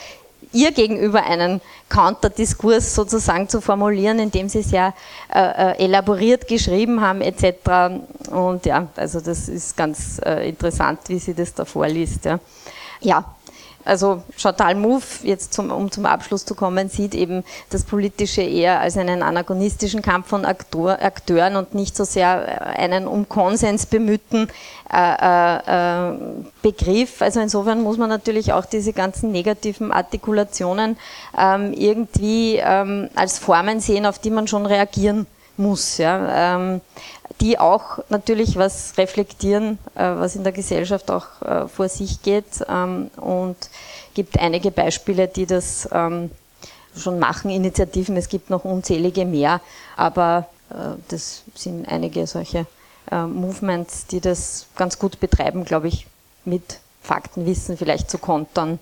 ihr 0.53 0.71
gegenüber 0.71 1.23
einen 1.23 1.61
Counterdiskurs 1.89 2.95
sozusagen 2.95 3.49
zu 3.49 3.61
formulieren, 3.61 4.19
indem 4.19 4.49
sie 4.49 4.61
sehr 4.61 4.93
äh, 5.33 5.39
äh, 5.39 5.85
elaboriert 5.85 6.47
geschrieben 6.47 7.01
haben 7.01 7.21
etc. 7.21 8.01
Und 8.31 8.65
ja, 8.65 8.87
also 8.95 9.19
das 9.19 9.49
ist 9.49 9.75
ganz 9.75 10.19
äh, 10.25 10.47
interessant, 10.49 10.99
wie 11.07 11.19
sie 11.19 11.33
das 11.33 11.53
da 11.53 11.65
vorliest. 11.65 12.25
Ja. 12.25 12.39
ja, 13.01 13.25
also 13.85 14.23
Chantal 14.37 14.75
Mouffe, 14.75 15.27
jetzt 15.27 15.53
zum, 15.53 15.71
um 15.71 15.91
zum 15.91 16.05
Abschluss 16.05 16.45
zu 16.45 16.55
kommen, 16.55 16.89
sieht 16.89 17.15
eben 17.15 17.43
das 17.69 17.83
Politische 17.83 18.41
eher 18.41 18.79
als 18.79 18.97
einen 18.97 19.23
anagonistischen 19.23 20.01
Kampf 20.01 20.27
von 20.27 20.45
Aktor, 20.45 21.01
Akteuren 21.01 21.55
und 21.55 21.75
nicht 21.75 21.95
so 21.95 22.03
sehr 22.03 22.47
äh, 22.47 22.81
einen 22.81 23.07
um 23.07 23.27
Konsens 23.27 23.85
bemühten 23.85 24.47
äh, 24.91 25.55
äh, 25.55 26.13
Begriff. 26.61 27.21
Also 27.21 27.39
insofern 27.39 27.81
muss 27.81 27.97
man 27.97 28.09
natürlich 28.09 28.53
auch 28.53 28.65
diese 28.65 28.93
ganzen 28.93 29.31
negativen 29.31 29.91
Artikulationen 29.91 30.97
ähm, 31.37 31.73
irgendwie 31.73 32.57
ähm, 32.63 33.09
als 33.15 33.39
Formen 33.39 33.79
sehen, 33.79 34.05
auf 34.05 34.19
die 34.19 34.29
man 34.29 34.47
schon 34.47 34.65
reagieren 34.65 35.27
muss. 35.57 35.97
Ja. 35.97 36.55
Ähm, 36.55 36.81
die 37.41 37.59
auch 37.59 37.99
natürlich 38.09 38.55
was 38.57 38.97
reflektieren, 38.97 39.77
äh, 39.95 40.03
was 40.03 40.35
in 40.35 40.43
der 40.43 40.53
Gesellschaft 40.53 41.09
auch 41.11 41.41
äh, 41.41 41.67
vor 41.67 41.89
sich 41.89 42.21
geht 42.21 42.63
ähm, 42.69 43.09
und 43.17 43.55
gibt 44.13 44.39
einige 44.39 44.71
Beispiele, 44.71 45.27
die 45.27 45.45
das 45.45 45.87
ähm, 45.91 46.31
schon 46.95 47.19
machen, 47.19 47.49
Initiativen. 47.49 48.15
Es 48.17 48.29
gibt 48.29 48.49
noch 48.49 48.65
unzählige 48.65 49.25
mehr, 49.25 49.61
aber 49.97 50.47
äh, 50.69 50.95
das 51.09 51.43
sind 51.55 51.87
einige 51.87 52.27
solche 52.27 52.65
Movements, 53.11 54.07
die 54.07 54.21
das 54.21 54.65
ganz 54.77 54.97
gut 54.97 55.19
betreiben, 55.19 55.65
glaube 55.65 55.89
ich, 55.89 56.07
mit 56.45 56.79
Faktenwissen 57.01 57.77
vielleicht 57.77 58.09
zu 58.09 58.17
kontern. 58.17 58.79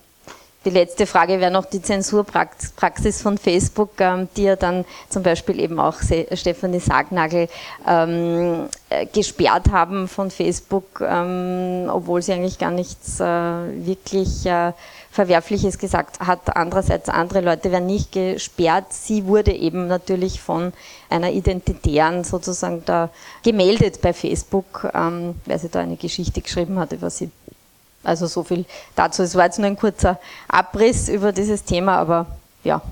Die 0.64 0.70
letzte 0.70 1.06
Frage 1.06 1.40
wäre 1.40 1.50
noch 1.50 1.64
die 1.64 1.82
Zensurpraxis 1.82 3.20
von 3.20 3.36
Facebook, 3.36 3.90
ähm, 3.98 4.28
die 4.36 4.44
ja 4.44 4.56
dann 4.56 4.84
zum 5.08 5.24
Beispiel 5.24 5.58
eben 5.58 5.80
auch 5.80 5.96
Stefanie 6.32 6.78
Sagnagel 6.78 7.48
ähm, 7.86 8.68
äh, 8.88 9.06
gesperrt 9.06 9.72
haben 9.72 10.06
von 10.06 10.30
Facebook, 10.30 11.02
ähm, 11.04 11.90
obwohl 11.90 12.22
sie 12.22 12.32
eigentlich 12.32 12.58
gar 12.58 12.70
nichts 12.70 13.18
äh, 13.18 13.24
wirklich 13.24 14.46
äh, 14.46 14.72
Verwerfliches 15.10 15.78
gesagt 15.78 16.20
hat. 16.20 16.56
Andererseits, 16.56 17.08
andere 17.08 17.40
Leute 17.40 17.72
werden 17.72 17.86
nicht 17.86 18.12
gesperrt. 18.12 18.92
Sie 18.92 19.26
wurde 19.26 19.52
eben 19.52 19.88
natürlich 19.88 20.40
von 20.40 20.72
einer 21.10 21.32
Identitären 21.32 22.22
sozusagen 22.22 22.84
da 22.86 23.10
gemeldet 23.42 24.00
bei 24.00 24.12
Facebook, 24.12 24.88
ähm, 24.94 25.34
weil 25.44 25.58
sie 25.58 25.68
da 25.68 25.80
eine 25.80 25.96
Geschichte 25.96 26.40
geschrieben 26.40 26.78
hat 26.78 26.92
über 26.92 27.10
sie. 27.10 27.30
Also 28.04 28.26
so 28.26 28.42
viel 28.42 28.64
dazu. 28.94 29.22
Es 29.22 29.34
war 29.34 29.44
jetzt 29.44 29.58
nur 29.58 29.66
ein 29.66 29.76
kurzer 29.76 30.18
Abriss 30.48 31.08
über 31.08 31.32
dieses 31.32 31.64
Thema, 31.64 31.98
aber 31.98 32.26
ja. 32.64 32.82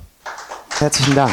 Herzlichen 0.79 1.15
Dank. 1.15 1.33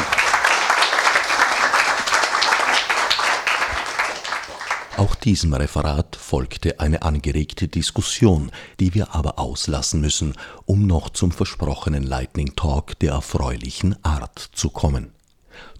Auch 4.98 5.14
diesem 5.14 5.54
Referat 5.54 6.16
folgte 6.16 6.80
eine 6.80 7.02
angeregte 7.02 7.68
Diskussion, 7.68 8.50
die 8.80 8.94
wir 8.94 9.14
aber 9.14 9.38
auslassen 9.38 10.00
müssen, 10.00 10.34
um 10.66 10.88
noch 10.88 11.10
zum 11.10 11.30
versprochenen 11.30 12.02
Lightning 12.02 12.56
Talk 12.56 12.98
der 12.98 13.12
erfreulichen 13.12 13.94
Art 14.04 14.50
zu 14.52 14.70
kommen. 14.70 15.12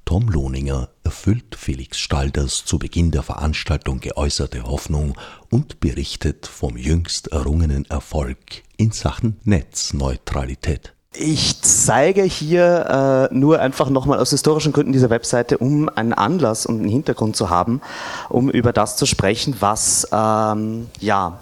Tom 0.05 0.29
Lohninger 0.29 0.89
erfüllt 1.09 1.57
Felix 1.57 1.99
Stalders 1.99 2.67
zu 2.67 2.79
Beginn 2.79 3.11
der 3.11 3.23
Veranstaltung 3.23 3.99
geäußerte 3.99 4.65
Hoffnung 4.65 5.17
und 5.49 5.81
berichtet 5.81 6.47
vom 6.47 6.77
jüngst 6.77 7.29
errungenen 7.33 7.87
Erfolg 7.87 8.37
in 8.77 8.91
Sachen 8.91 9.41
Netzneutralität. 9.45 10.93
Ich 11.15 11.63
zeige 11.63 12.25
hier 12.25 13.31
äh, 13.33 13.35
nur 13.35 13.59
einfach 13.59 13.89
nochmal 13.89 14.19
aus 14.19 14.33
historischen 14.33 14.75
Gründen 14.75 14.93
diese 14.93 15.09
Webseite, 15.09 15.57
um 15.57 15.89
einen 15.89 16.13
Anlass 16.13 16.67
und 16.67 16.79
einen 16.79 16.91
Hintergrund 16.91 17.37
zu 17.37 17.49
haben, 17.49 17.81
um 18.29 18.51
über 18.51 18.75
das 18.75 18.99
zu 18.99 19.07
sprechen, 19.07 19.57
was 19.61 20.07
ähm, 20.13 20.89
ja 21.01 21.41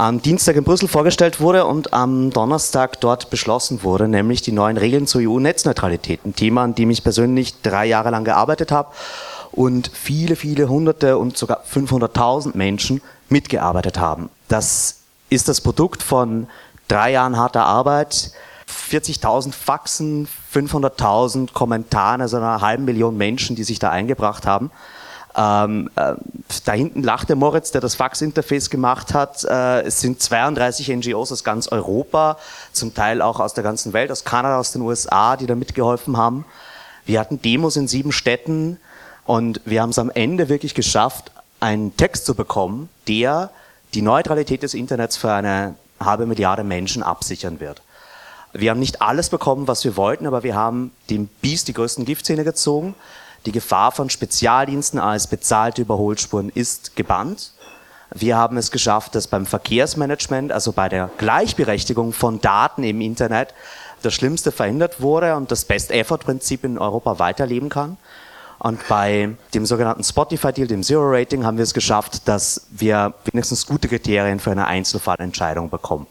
am 0.00 0.22
Dienstag 0.22 0.56
in 0.56 0.64
Brüssel 0.64 0.88
vorgestellt 0.88 1.40
wurde 1.40 1.66
und 1.66 1.92
am 1.92 2.30
Donnerstag 2.30 3.00
dort 3.02 3.28
beschlossen 3.28 3.82
wurde, 3.82 4.08
nämlich 4.08 4.40
die 4.40 4.50
neuen 4.50 4.78
Regeln 4.78 5.06
zur 5.06 5.20
EU-Netzneutralität. 5.20 6.24
Ein 6.24 6.34
Thema, 6.34 6.64
an 6.64 6.74
dem 6.74 6.88
ich 6.88 7.02
persönlich 7.02 7.60
drei 7.60 7.84
Jahre 7.84 8.08
lang 8.08 8.24
gearbeitet 8.24 8.72
habe 8.72 8.94
und 9.52 9.90
viele, 9.92 10.36
viele 10.36 10.70
Hunderte 10.70 11.18
und 11.18 11.36
sogar 11.36 11.64
500.000 11.70 12.56
Menschen 12.56 13.02
mitgearbeitet 13.28 13.98
haben. 13.98 14.30
Das 14.48 15.00
ist 15.28 15.48
das 15.48 15.60
Produkt 15.60 16.02
von 16.02 16.46
drei 16.88 17.12
Jahren 17.12 17.36
harter 17.36 17.66
Arbeit, 17.66 18.32
40.000 18.90 19.52
Faxen, 19.52 20.28
500.000 20.54 21.52
Kommentaren, 21.52 22.22
also 22.22 22.38
einer 22.38 22.62
halben 22.62 22.86
Million 22.86 23.18
Menschen, 23.18 23.54
die 23.54 23.64
sich 23.64 23.78
da 23.78 23.90
eingebracht 23.90 24.46
haben. 24.46 24.70
Ähm, 25.36 25.90
äh, 25.94 26.14
da 26.64 26.72
hinten 26.72 27.02
lacht 27.02 27.28
der 27.28 27.36
Moritz, 27.36 27.70
der 27.70 27.80
das 27.80 27.94
Fax-Interface 27.94 28.68
gemacht 28.70 29.14
hat. 29.14 29.44
Äh, 29.44 29.82
es 29.82 30.00
sind 30.00 30.20
32 30.20 30.88
NGOs 30.88 31.30
aus 31.30 31.44
ganz 31.44 31.68
Europa, 31.68 32.36
zum 32.72 32.94
Teil 32.94 33.22
auch 33.22 33.38
aus 33.38 33.54
der 33.54 33.62
ganzen 33.62 33.92
Welt, 33.92 34.10
aus 34.10 34.24
Kanada, 34.24 34.58
aus 34.58 34.72
den 34.72 34.82
USA, 34.82 35.36
die 35.36 35.46
da 35.46 35.54
mitgeholfen 35.54 36.16
haben. 36.16 36.44
Wir 37.06 37.20
hatten 37.20 37.40
Demos 37.40 37.76
in 37.76 37.88
sieben 37.88 38.12
Städten 38.12 38.78
und 39.24 39.60
wir 39.64 39.82
haben 39.82 39.90
es 39.90 39.98
am 39.98 40.10
Ende 40.10 40.48
wirklich 40.48 40.74
geschafft, 40.74 41.30
einen 41.60 41.96
Text 41.96 42.26
zu 42.26 42.34
bekommen, 42.34 42.88
der 43.06 43.50
die 43.94 44.02
Neutralität 44.02 44.62
des 44.62 44.74
Internets 44.74 45.16
für 45.16 45.32
eine 45.32 45.76
halbe 46.00 46.26
Milliarde 46.26 46.64
Menschen 46.64 47.02
absichern 47.02 47.60
wird. 47.60 47.82
Wir 48.52 48.70
haben 48.70 48.80
nicht 48.80 49.00
alles 49.00 49.28
bekommen, 49.28 49.68
was 49.68 49.84
wir 49.84 49.96
wollten, 49.96 50.26
aber 50.26 50.42
wir 50.42 50.56
haben 50.56 50.90
dem 51.08 51.28
Biest 51.40 51.68
die 51.68 51.72
größten 51.72 52.04
Giftzähne 52.04 52.42
gezogen. 52.42 52.94
Die 53.46 53.52
Gefahr 53.52 53.92
von 53.92 54.10
Spezialdiensten 54.10 54.98
als 54.98 55.26
bezahlte 55.26 55.82
Überholspuren 55.82 56.50
ist 56.50 56.94
gebannt. 56.96 57.52
Wir 58.12 58.36
haben 58.36 58.56
es 58.56 58.70
geschafft, 58.70 59.14
dass 59.14 59.28
beim 59.28 59.46
Verkehrsmanagement, 59.46 60.52
also 60.52 60.72
bei 60.72 60.88
der 60.88 61.10
Gleichberechtigung 61.16 62.12
von 62.12 62.40
Daten 62.40 62.82
im 62.82 63.00
Internet, 63.00 63.54
das 64.02 64.14
Schlimmste 64.14 64.52
verhindert 64.52 65.00
wurde 65.00 65.36
und 65.36 65.50
das 65.50 65.64
Best-Effort-Prinzip 65.64 66.64
in 66.64 66.78
Europa 66.78 67.18
weiterleben 67.18 67.68
kann. 67.68 67.96
Und 68.58 68.86
bei 68.88 69.30
dem 69.54 69.64
sogenannten 69.64 70.04
Spotify-Deal, 70.04 70.68
dem 70.68 70.82
Zero-Rating, 70.82 71.46
haben 71.46 71.56
wir 71.56 71.62
es 71.62 71.72
geschafft, 71.72 72.28
dass 72.28 72.66
wir 72.70 73.14
wenigstens 73.24 73.66
gute 73.66 73.88
Kriterien 73.88 74.38
für 74.38 74.50
eine 74.50 74.66
Einzelfallentscheidung 74.66 75.70
bekommen. 75.70 76.06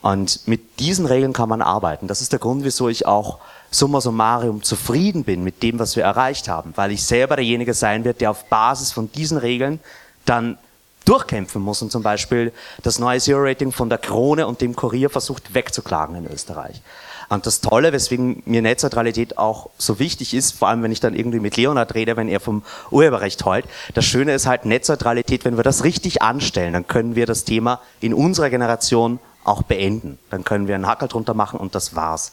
Und 0.00 0.46
mit 0.48 0.80
diesen 0.80 1.06
Regeln 1.06 1.32
kann 1.32 1.48
man 1.48 1.62
arbeiten. 1.62 2.08
Das 2.08 2.20
ist 2.20 2.32
der 2.32 2.38
Grund, 2.40 2.64
wieso 2.64 2.88
ich 2.88 3.06
auch 3.06 3.38
summa 3.70 4.00
summarum 4.00 4.62
zufrieden 4.62 5.24
bin 5.24 5.44
mit 5.44 5.62
dem, 5.62 5.78
was 5.78 5.96
wir 5.96 6.04
erreicht 6.04 6.48
haben, 6.48 6.72
weil 6.76 6.92
ich 6.92 7.04
selber 7.04 7.36
derjenige 7.36 7.74
sein 7.74 8.04
wird, 8.04 8.20
der 8.20 8.30
auf 8.30 8.46
Basis 8.46 8.92
von 8.92 9.10
diesen 9.12 9.38
Regeln 9.38 9.80
dann 10.24 10.58
durchkämpfen 11.04 11.62
muss 11.62 11.80
und 11.80 11.90
zum 11.90 12.02
Beispiel 12.02 12.52
das 12.82 12.98
neue 12.98 13.18
Zero-Rating 13.18 13.72
von 13.72 13.88
der 13.88 13.98
Krone 13.98 14.46
und 14.46 14.60
dem 14.60 14.76
Kurier 14.76 15.08
versucht 15.08 15.54
wegzuklagen 15.54 16.16
in 16.16 16.30
Österreich. 16.30 16.82
Und 17.30 17.46
das 17.46 17.60
Tolle, 17.60 17.92
weswegen 17.92 18.42
mir 18.46 18.62
Netzneutralität 18.62 19.36
auch 19.36 19.68
so 19.76 19.98
wichtig 19.98 20.32
ist, 20.32 20.52
vor 20.52 20.68
allem 20.68 20.82
wenn 20.82 20.92
ich 20.92 21.00
dann 21.00 21.14
irgendwie 21.14 21.40
mit 21.40 21.56
Leonard 21.56 21.94
rede, 21.94 22.16
wenn 22.16 22.28
er 22.28 22.40
vom 22.40 22.62
Urheberrecht 22.90 23.44
heult, 23.44 23.66
das 23.94 24.06
Schöne 24.06 24.32
ist 24.32 24.46
halt 24.46 24.64
Netzneutralität, 24.64 25.44
wenn 25.44 25.58
wir 25.58 25.64
das 25.64 25.84
richtig 25.84 26.22
anstellen, 26.22 26.72
dann 26.72 26.86
können 26.86 27.16
wir 27.16 27.26
das 27.26 27.44
Thema 27.44 27.80
in 28.00 28.14
unserer 28.14 28.48
Generation 28.48 29.18
auch 29.44 29.62
beenden. 29.62 30.18
Dann 30.30 30.44
können 30.44 30.68
wir 30.68 30.74
einen 30.74 30.86
Hackel 30.86 31.08
drunter 31.08 31.34
machen 31.34 31.60
und 31.60 31.74
das 31.74 31.94
war's. 31.94 32.32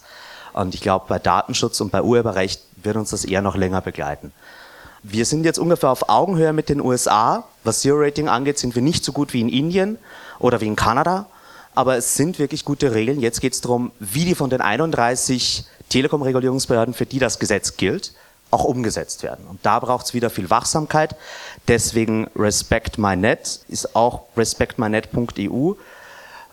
Und 0.55 0.73
ich 0.73 0.81
glaube, 0.81 1.05
bei 1.07 1.19
Datenschutz 1.19 1.79
und 1.81 1.91
bei 1.91 2.01
Urheberrecht 2.01 2.61
wird 2.81 2.95
uns 2.95 3.09
das 3.09 3.25
eher 3.25 3.41
noch 3.41 3.55
länger 3.55 3.81
begleiten. 3.81 4.31
Wir 5.03 5.25
sind 5.25 5.43
jetzt 5.43 5.59
ungefähr 5.59 5.89
auf 5.89 6.09
Augenhöhe 6.09 6.53
mit 6.53 6.69
den 6.69 6.81
USA. 6.81 7.43
Was 7.63 7.81
Zero 7.81 7.97
Rating 7.99 8.27
angeht, 8.27 8.57
sind 8.57 8.73
wir 8.73 8.81
nicht 8.81 9.05
so 9.05 9.11
gut 9.11 9.33
wie 9.33 9.41
in 9.41 9.49
Indien 9.49 9.97
oder 10.39 10.61
wie 10.61 10.67
in 10.67 10.75
Kanada 10.75 11.27
aber 11.75 11.97
es 11.97 12.15
sind 12.15 12.39
wirklich 12.39 12.65
gute 12.65 12.93
Regeln. 12.93 13.19
Jetzt 13.19 13.41
geht 13.41 13.53
es 13.53 13.61
darum, 13.61 13.91
wie 13.99 14.25
die 14.25 14.33
von 14.33 14.49
den 14.49 14.61
31 14.61 15.65
Telekom-Regulierungsbehörden, 15.89 16.93
für 16.93 17.05
die 17.05 17.19
das 17.19 17.37
Gesetz 17.37 17.75
gilt, 17.77 18.13
auch 18.49 18.63
umgesetzt 18.63 19.23
werden. 19.23 19.45
Und 19.47 19.59
da 19.63 19.79
braucht 19.79 20.05
es 20.05 20.13
wieder 20.13 20.29
viel 20.29 20.49
Wachsamkeit. 20.49 21.15
Deswegen 21.67 22.27
Respect 22.35 22.97
My 22.97 23.15
Net 23.15 23.59
ist 23.67 23.95
auch 23.95 24.23
respectmynet.eu. 24.37 25.73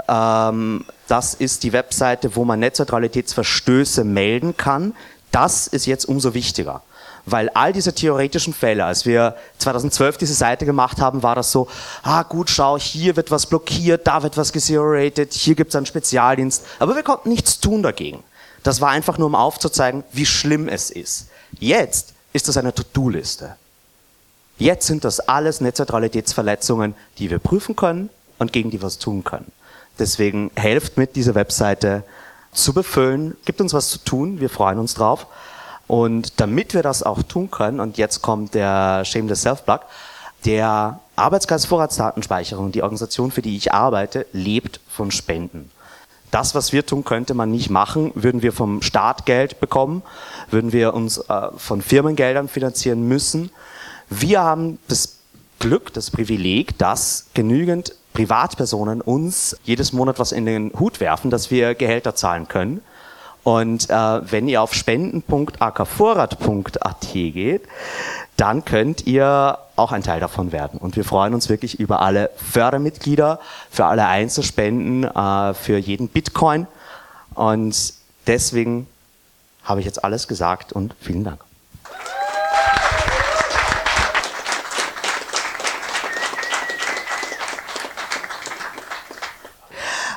Ähm, 0.08 0.84
das 1.08 1.34
ist 1.34 1.62
die 1.62 1.72
Webseite, 1.72 2.36
wo 2.36 2.44
man 2.44 2.60
Netzneutralitätsverstöße 2.60 4.04
melden 4.04 4.56
kann. 4.56 4.94
Das 5.30 5.66
ist 5.66 5.86
jetzt 5.86 6.04
umso 6.04 6.34
wichtiger 6.34 6.82
weil 7.24 7.48
all 7.50 7.72
diese 7.72 7.94
theoretischen 7.94 8.52
Fälle, 8.52 8.84
als 8.84 9.06
wir 9.06 9.36
2012 9.58 10.18
diese 10.18 10.34
Seite 10.34 10.66
gemacht 10.66 11.00
haben, 11.00 11.22
war 11.22 11.34
das 11.34 11.52
so, 11.52 11.68
ah 12.02 12.22
gut, 12.24 12.50
schau, 12.50 12.78
hier 12.78 13.16
wird 13.16 13.30
was 13.30 13.46
blockiert, 13.46 14.06
da 14.06 14.22
wird 14.22 14.36
was 14.36 14.52
gesero-rated, 14.52 15.32
hier 15.32 15.54
gibt 15.54 15.70
es 15.70 15.76
einen 15.76 15.86
Spezialdienst, 15.86 16.64
aber 16.78 16.96
wir 16.96 17.02
konnten 17.02 17.28
nichts 17.28 17.60
tun 17.60 17.82
dagegen. 17.82 18.22
Das 18.62 18.80
war 18.80 18.90
einfach 18.90 19.18
nur, 19.18 19.26
um 19.26 19.34
aufzuzeigen, 19.34 20.04
wie 20.12 20.26
schlimm 20.26 20.68
es 20.68 20.90
ist. 20.90 21.28
Jetzt 21.58 22.12
ist 22.32 22.48
das 22.48 22.56
eine 22.56 22.74
To-Do-Liste. 22.74 23.56
Jetzt 24.58 24.86
sind 24.86 25.04
das 25.04 25.20
alles 25.20 25.60
Netzneutralitätsverletzungen, 25.60 26.94
die 27.18 27.30
wir 27.30 27.38
prüfen 27.38 27.74
können 27.74 28.10
und 28.38 28.52
gegen 28.52 28.70
die 28.70 28.80
wir 28.80 28.86
was 28.86 28.98
tun 28.98 29.24
können. 29.24 29.50
Deswegen 30.02 30.50
helft 30.56 30.98
mit, 30.98 31.14
diese 31.14 31.36
Webseite 31.36 32.02
zu 32.50 32.74
befüllen, 32.74 33.36
gibt 33.44 33.60
uns 33.60 33.72
was 33.72 33.88
zu 33.88 33.98
tun, 33.98 34.40
wir 34.40 34.50
freuen 34.50 34.80
uns 34.80 34.94
drauf. 34.94 35.28
Und 35.86 36.40
damit 36.40 36.74
wir 36.74 36.82
das 36.82 37.04
auch 37.04 37.22
tun 37.22 37.52
können, 37.52 37.78
und 37.78 37.98
jetzt 37.98 38.20
kommt 38.20 38.54
der 38.54 39.04
Shameless 39.04 39.42
Self-Plug, 39.42 39.78
der 40.44 40.98
Arbeitskreis 41.14 41.66
Vorratsdatenspeicherung, 41.66 42.72
die 42.72 42.82
Organisation, 42.82 43.30
für 43.30 43.42
die 43.42 43.56
ich 43.56 43.72
arbeite, 43.72 44.26
lebt 44.32 44.80
von 44.88 45.12
Spenden. 45.12 45.70
Das, 46.32 46.56
was 46.56 46.72
wir 46.72 46.84
tun, 46.84 47.04
könnte 47.04 47.34
man 47.34 47.52
nicht 47.52 47.70
machen. 47.70 48.10
Würden 48.16 48.42
wir 48.42 48.52
vom 48.52 48.82
Staat 48.82 49.24
Geld 49.24 49.60
bekommen, 49.60 50.02
würden 50.50 50.72
wir 50.72 50.94
uns 50.94 51.18
äh, 51.18 51.48
von 51.56 51.80
Firmengeldern 51.80 52.48
finanzieren 52.48 53.06
müssen. 53.06 53.50
Wir 54.10 54.40
haben 54.42 54.80
das 54.88 55.18
Glück, 55.60 55.92
das 55.92 56.10
Privileg, 56.10 56.76
dass 56.76 57.26
genügend 57.34 57.94
Privatpersonen 58.12 59.00
uns 59.00 59.56
jedes 59.64 59.92
Monat 59.92 60.18
was 60.18 60.32
in 60.32 60.46
den 60.46 60.72
Hut 60.78 61.00
werfen, 61.00 61.30
dass 61.30 61.50
wir 61.50 61.74
Gehälter 61.74 62.14
zahlen 62.14 62.48
können. 62.48 62.82
Und 63.44 63.90
äh, 63.90 64.30
wenn 64.30 64.48
ihr 64.48 64.62
auf 64.62 64.74
spenden.akvorrat.at 64.74 67.08
geht, 67.12 67.62
dann 68.36 68.64
könnt 68.64 69.06
ihr 69.06 69.58
auch 69.76 69.92
ein 69.92 70.02
Teil 70.02 70.20
davon 70.20 70.52
werden. 70.52 70.78
Und 70.78 70.96
wir 70.96 71.04
freuen 71.04 71.34
uns 71.34 71.48
wirklich 71.48 71.80
über 71.80 72.02
alle 72.02 72.30
Fördermitglieder, 72.36 73.40
für 73.70 73.86
alle 73.86 74.06
Einzelspenden, 74.06 75.04
äh, 75.04 75.54
für 75.54 75.78
jeden 75.78 76.08
Bitcoin. 76.08 76.66
Und 77.34 77.94
deswegen 78.26 78.86
habe 79.64 79.80
ich 79.80 79.86
jetzt 79.86 80.04
alles 80.04 80.28
gesagt 80.28 80.72
und 80.72 80.94
vielen 81.00 81.24
Dank. 81.24 81.40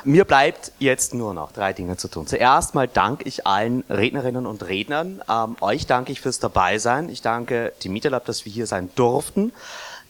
Mir 0.06 0.24
bleibt 0.24 0.70
jetzt 0.78 1.14
nur 1.14 1.34
noch 1.34 1.50
drei 1.50 1.72
Dinge 1.72 1.96
zu 1.96 2.06
tun. 2.06 2.28
Zuerst 2.28 2.76
mal 2.76 2.86
danke 2.86 3.24
ich 3.24 3.44
allen 3.44 3.82
Rednerinnen 3.90 4.46
und 4.46 4.62
Rednern. 4.62 5.20
Ähm, 5.28 5.56
euch 5.60 5.86
danke 5.86 6.12
ich 6.12 6.20
fürs 6.20 6.38
Dabeisein. 6.38 7.08
Ich 7.08 7.22
danke 7.22 7.72
dem 7.82 7.92
Meetup, 7.92 8.24
dass 8.24 8.44
wir 8.44 8.52
hier 8.52 8.68
sein 8.68 8.88
durften. 8.94 9.52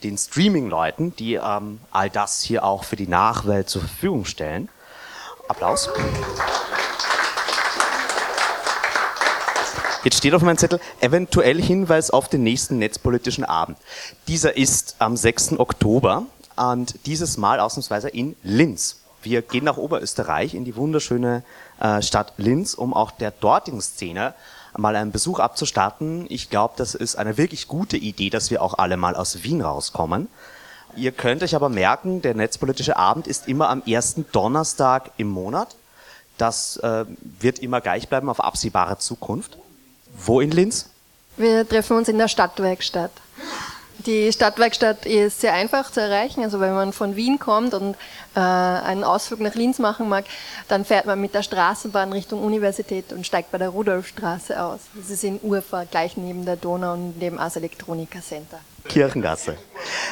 Den 0.04 0.18
Streaming-Leuten, 0.18 1.16
die 1.16 1.36
ähm, 1.36 1.80
all 1.92 2.10
das 2.10 2.42
hier 2.42 2.62
auch 2.62 2.84
für 2.84 2.96
die 2.96 3.06
Nachwelt 3.06 3.70
zur 3.70 3.80
Verfügung 3.80 4.26
stellen. 4.26 4.68
Applaus. 5.48 5.88
Jetzt 10.04 10.18
steht 10.18 10.34
auf 10.34 10.42
meinem 10.42 10.58
Zettel 10.58 10.78
eventuell 11.00 11.58
Hinweis 11.62 12.10
auf 12.10 12.28
den 12.28 12.42
nächsten 12.42 12.78
netzpolitischen 12.78 13.44
Abend. 13.44 13.78
Dieser 14.28 14.58
ist 14.58 14.96
am 14.98 15.16
6. 15.16 15.58
Oktober 15.58 16.26
und 16.54 17.06
dieses 17.06 17.38
Mal 17.38 17.60
ausnahmsweise 17.60 18.10
in 18.10 18.36
Linz. 18.42 19.05
Wir 19.26 19.42
gehen 19.42 19.64
nach 19.64 19.76
Oberösterreich 19.76 20.54
in 20.54 20.64
die 20.64 20.76
wunderschöne 20.76 21.42
äh, 21.80 22.00
Stadt 22.00 22.34
Linz, 22.36 22.74
um 22.74 22.94
auch 22.94 23.10
der 23.10 23.32
dortigen 23.32 23.82
Szene 23.82 24.34
mal 24.76 24.94
einen 24.94 25.10
Besuch 25.10 25.40
abzustatten. 25.40 26.26
Ich 26.28 26.48
glaube, 26.48 26.74
das 26.76 26.94
ist 26.94 27.16
eine 27.16 27.36
wirklich 27.36 27.66
gute 27.66 27.96
Idee, 27.96 28.30
dass 28.30 28.52
wir 28.52 28.62
auch 28.62 28.78
alle 28.78 28.96
mal 28.96 29.16
aus 29.16 29.42
Wien 29.42 29.62
rauskommen. 29.62 30.28
Ihr 30.94 31.10
könnt 31.10 31.42
euch 31.42 31.56
aber 31.56 31.68
merken, 31.68 32.22
der 32.22 32.36
netzpolitische 32.36 32.96
Abend 32.96 33.26
ist 33.26 33.48
immer 33.48 33.68
am 33.68 33.82
ersten 33.84 34.26
Donnerstag 34.30 35.10
im 35.16 35.26
Monat. 35.26 35.74
Das 36.38 36.76
äh, 36.76 37.04
wird 37.40 37.58
immer 37.58 37.80
gleich 37.80 38.08
bleiben 38.08 38.28
auf 38.28 38.38
absehbare 38.38 38.98
Zukunft. 38.98 39.58
Wo 40.16 40.40
in 40.40 40.52
Linz? 40.52 40.88
Wir 41.36 41.68
treffen 41.68 41.96
uns 41.96 42.08
in 42.08 42.18
der 42.18 42.28
Stadtwerkstatt. 42.28 43.10
Die 44.06 44.32
Stadtwerkstatt 44.32 45.04
ist 45.04 45.40
sehr 45.40 45.52
einfach 45.52 45.90
zu 45.90 46.00
erreichen. 46.00 46.44
Also 46.44 46.60
wenn 46.60 46.74
man 46.74 46.92
von 46.92 47.16
Wien 47.16 47.40
kommt 47.40 47.74
und 47.74 47.96
äh, 48.36 48.40
einen 48.40 49.02
Ausflug 49.02 49.40
nach 49.40 49.56
Linz 49.56 49.80
machen 49.80 50.08
mag, 50.08 50.26
dann 50.68 50.84
fährt 50.84 51.06
man 51.06 51.20
mit 51.20 51.34
der 51.34 51.42
Straßenbahn 51.42 52.12
Richtung 52.12 52.44
Universität 52.44 53.12
und 53.12 53.26
steigt 53.26 53.50
bei 53.50 53.58
der 53.58 53.70
Rudolfstraße 53.70 54.62
aus. 54.62 54.78
Das 54.94 55.10
ist 55.10 55.24
in 55.24 55.40
Urfa, 55.42 55.82
gleich 55.90 56.16
neben 56.16 56.44
der 56.44 56.54
Donau 56.54 56.92
und 56.92 57.18
neben 57.18 57.40
Ars 57.40 57.56
Electronica 57.56 58.20
Center. 58.20 58.60
Kirchengasse. 58.86 59.56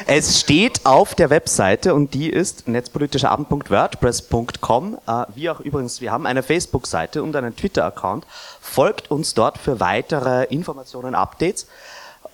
Es 0.05 0.41
steht 0.41 0.85
auf 0.85 1.15
der 1.15 1.29
Webseite 1.29 1.95
und 1.95 2.13
die 2.13 2.29
ist 2.29 2.67
netzpolitischerabend.wordpress.com. 2.67 4.97
Äh, 5.07 5.23
wie 5.35 5.49
auch 5.49 5.61
übrigens, 5.61 6.01
wir 6.01 6.11
haben 6.11 6.25
eine 6.25 6.43
Facebook-Seite 6.43 7.23
und 7.23 7.33
einen 7.37 7.55
Twitter-Account. 7.55 8.27
Folgt 8.59 9.09
uns 9.09 9.33
dort 9.33 9.57
für 9.57 9.79
weitere 9.79 10.43
Informationen, 10.45 11.15
Updates. 11.15 11.67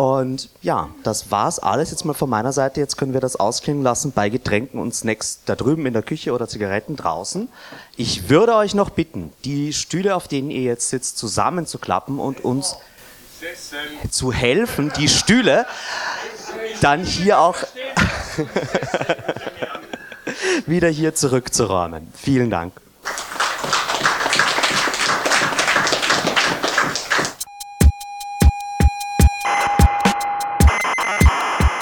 Und 0.01 0.49
ja, 0.63 0.89
das 1.03 1.29
war's 1.29 1.59
alles 1.59 1.91
jetzt 1.91 2.05
mal 2.05 2.15
von 2.15 2.27
meiner 2.27 2.53
Seite. 2.53 2.79
Jetzt 2.79 2.97
können 2.97 3.13
wir 3.13 3.19
das 3.19 3.35
ausklingen 3.35 3.83
lassen 3.83 4.11
bei 4.11 4.29
Getränken 4.29 4.79
und 4.79 4.95
Snacks 4.95 5.41
da 5.45 5.55
drüben 5.55 5.85
in 5.85 5.93
der 5.93 6.01
Küche 6.01 6.33
oder 6.33 6.47
Zigaretten 6.47 6.95
draußen. 6.95 7.47
Ich 7.97 8.27
würde 8.27 8.55
euch 8.55 8.73
noch 8.73 8.89
bitten, 8.89 9.31
die 9.45 9.73
Stühle, 9.73 10.15
auf 10.15 10.27
denen 10.27 10.49
ihr 10.49 10.63
jetzt 10.63 10.89
sitzt, 10.89 11.19
zusammenzuklappen 11.19 12.17
und 12.17 12.43
uns 12.43 12.77
zu 14.09 14.33
helfen, 14.33 14.91
die 14.97 15.07
Stühle 15.07 15.67
dann 16.81 17.03
hier 17.03 17.39
auch 17.39 17.57
wieder 20.65 20.87
hier 20.87 21.13
zurückzuräumen. 21.13 22.11
Vielen 22.15 22.49
Dank. 22.49 22.73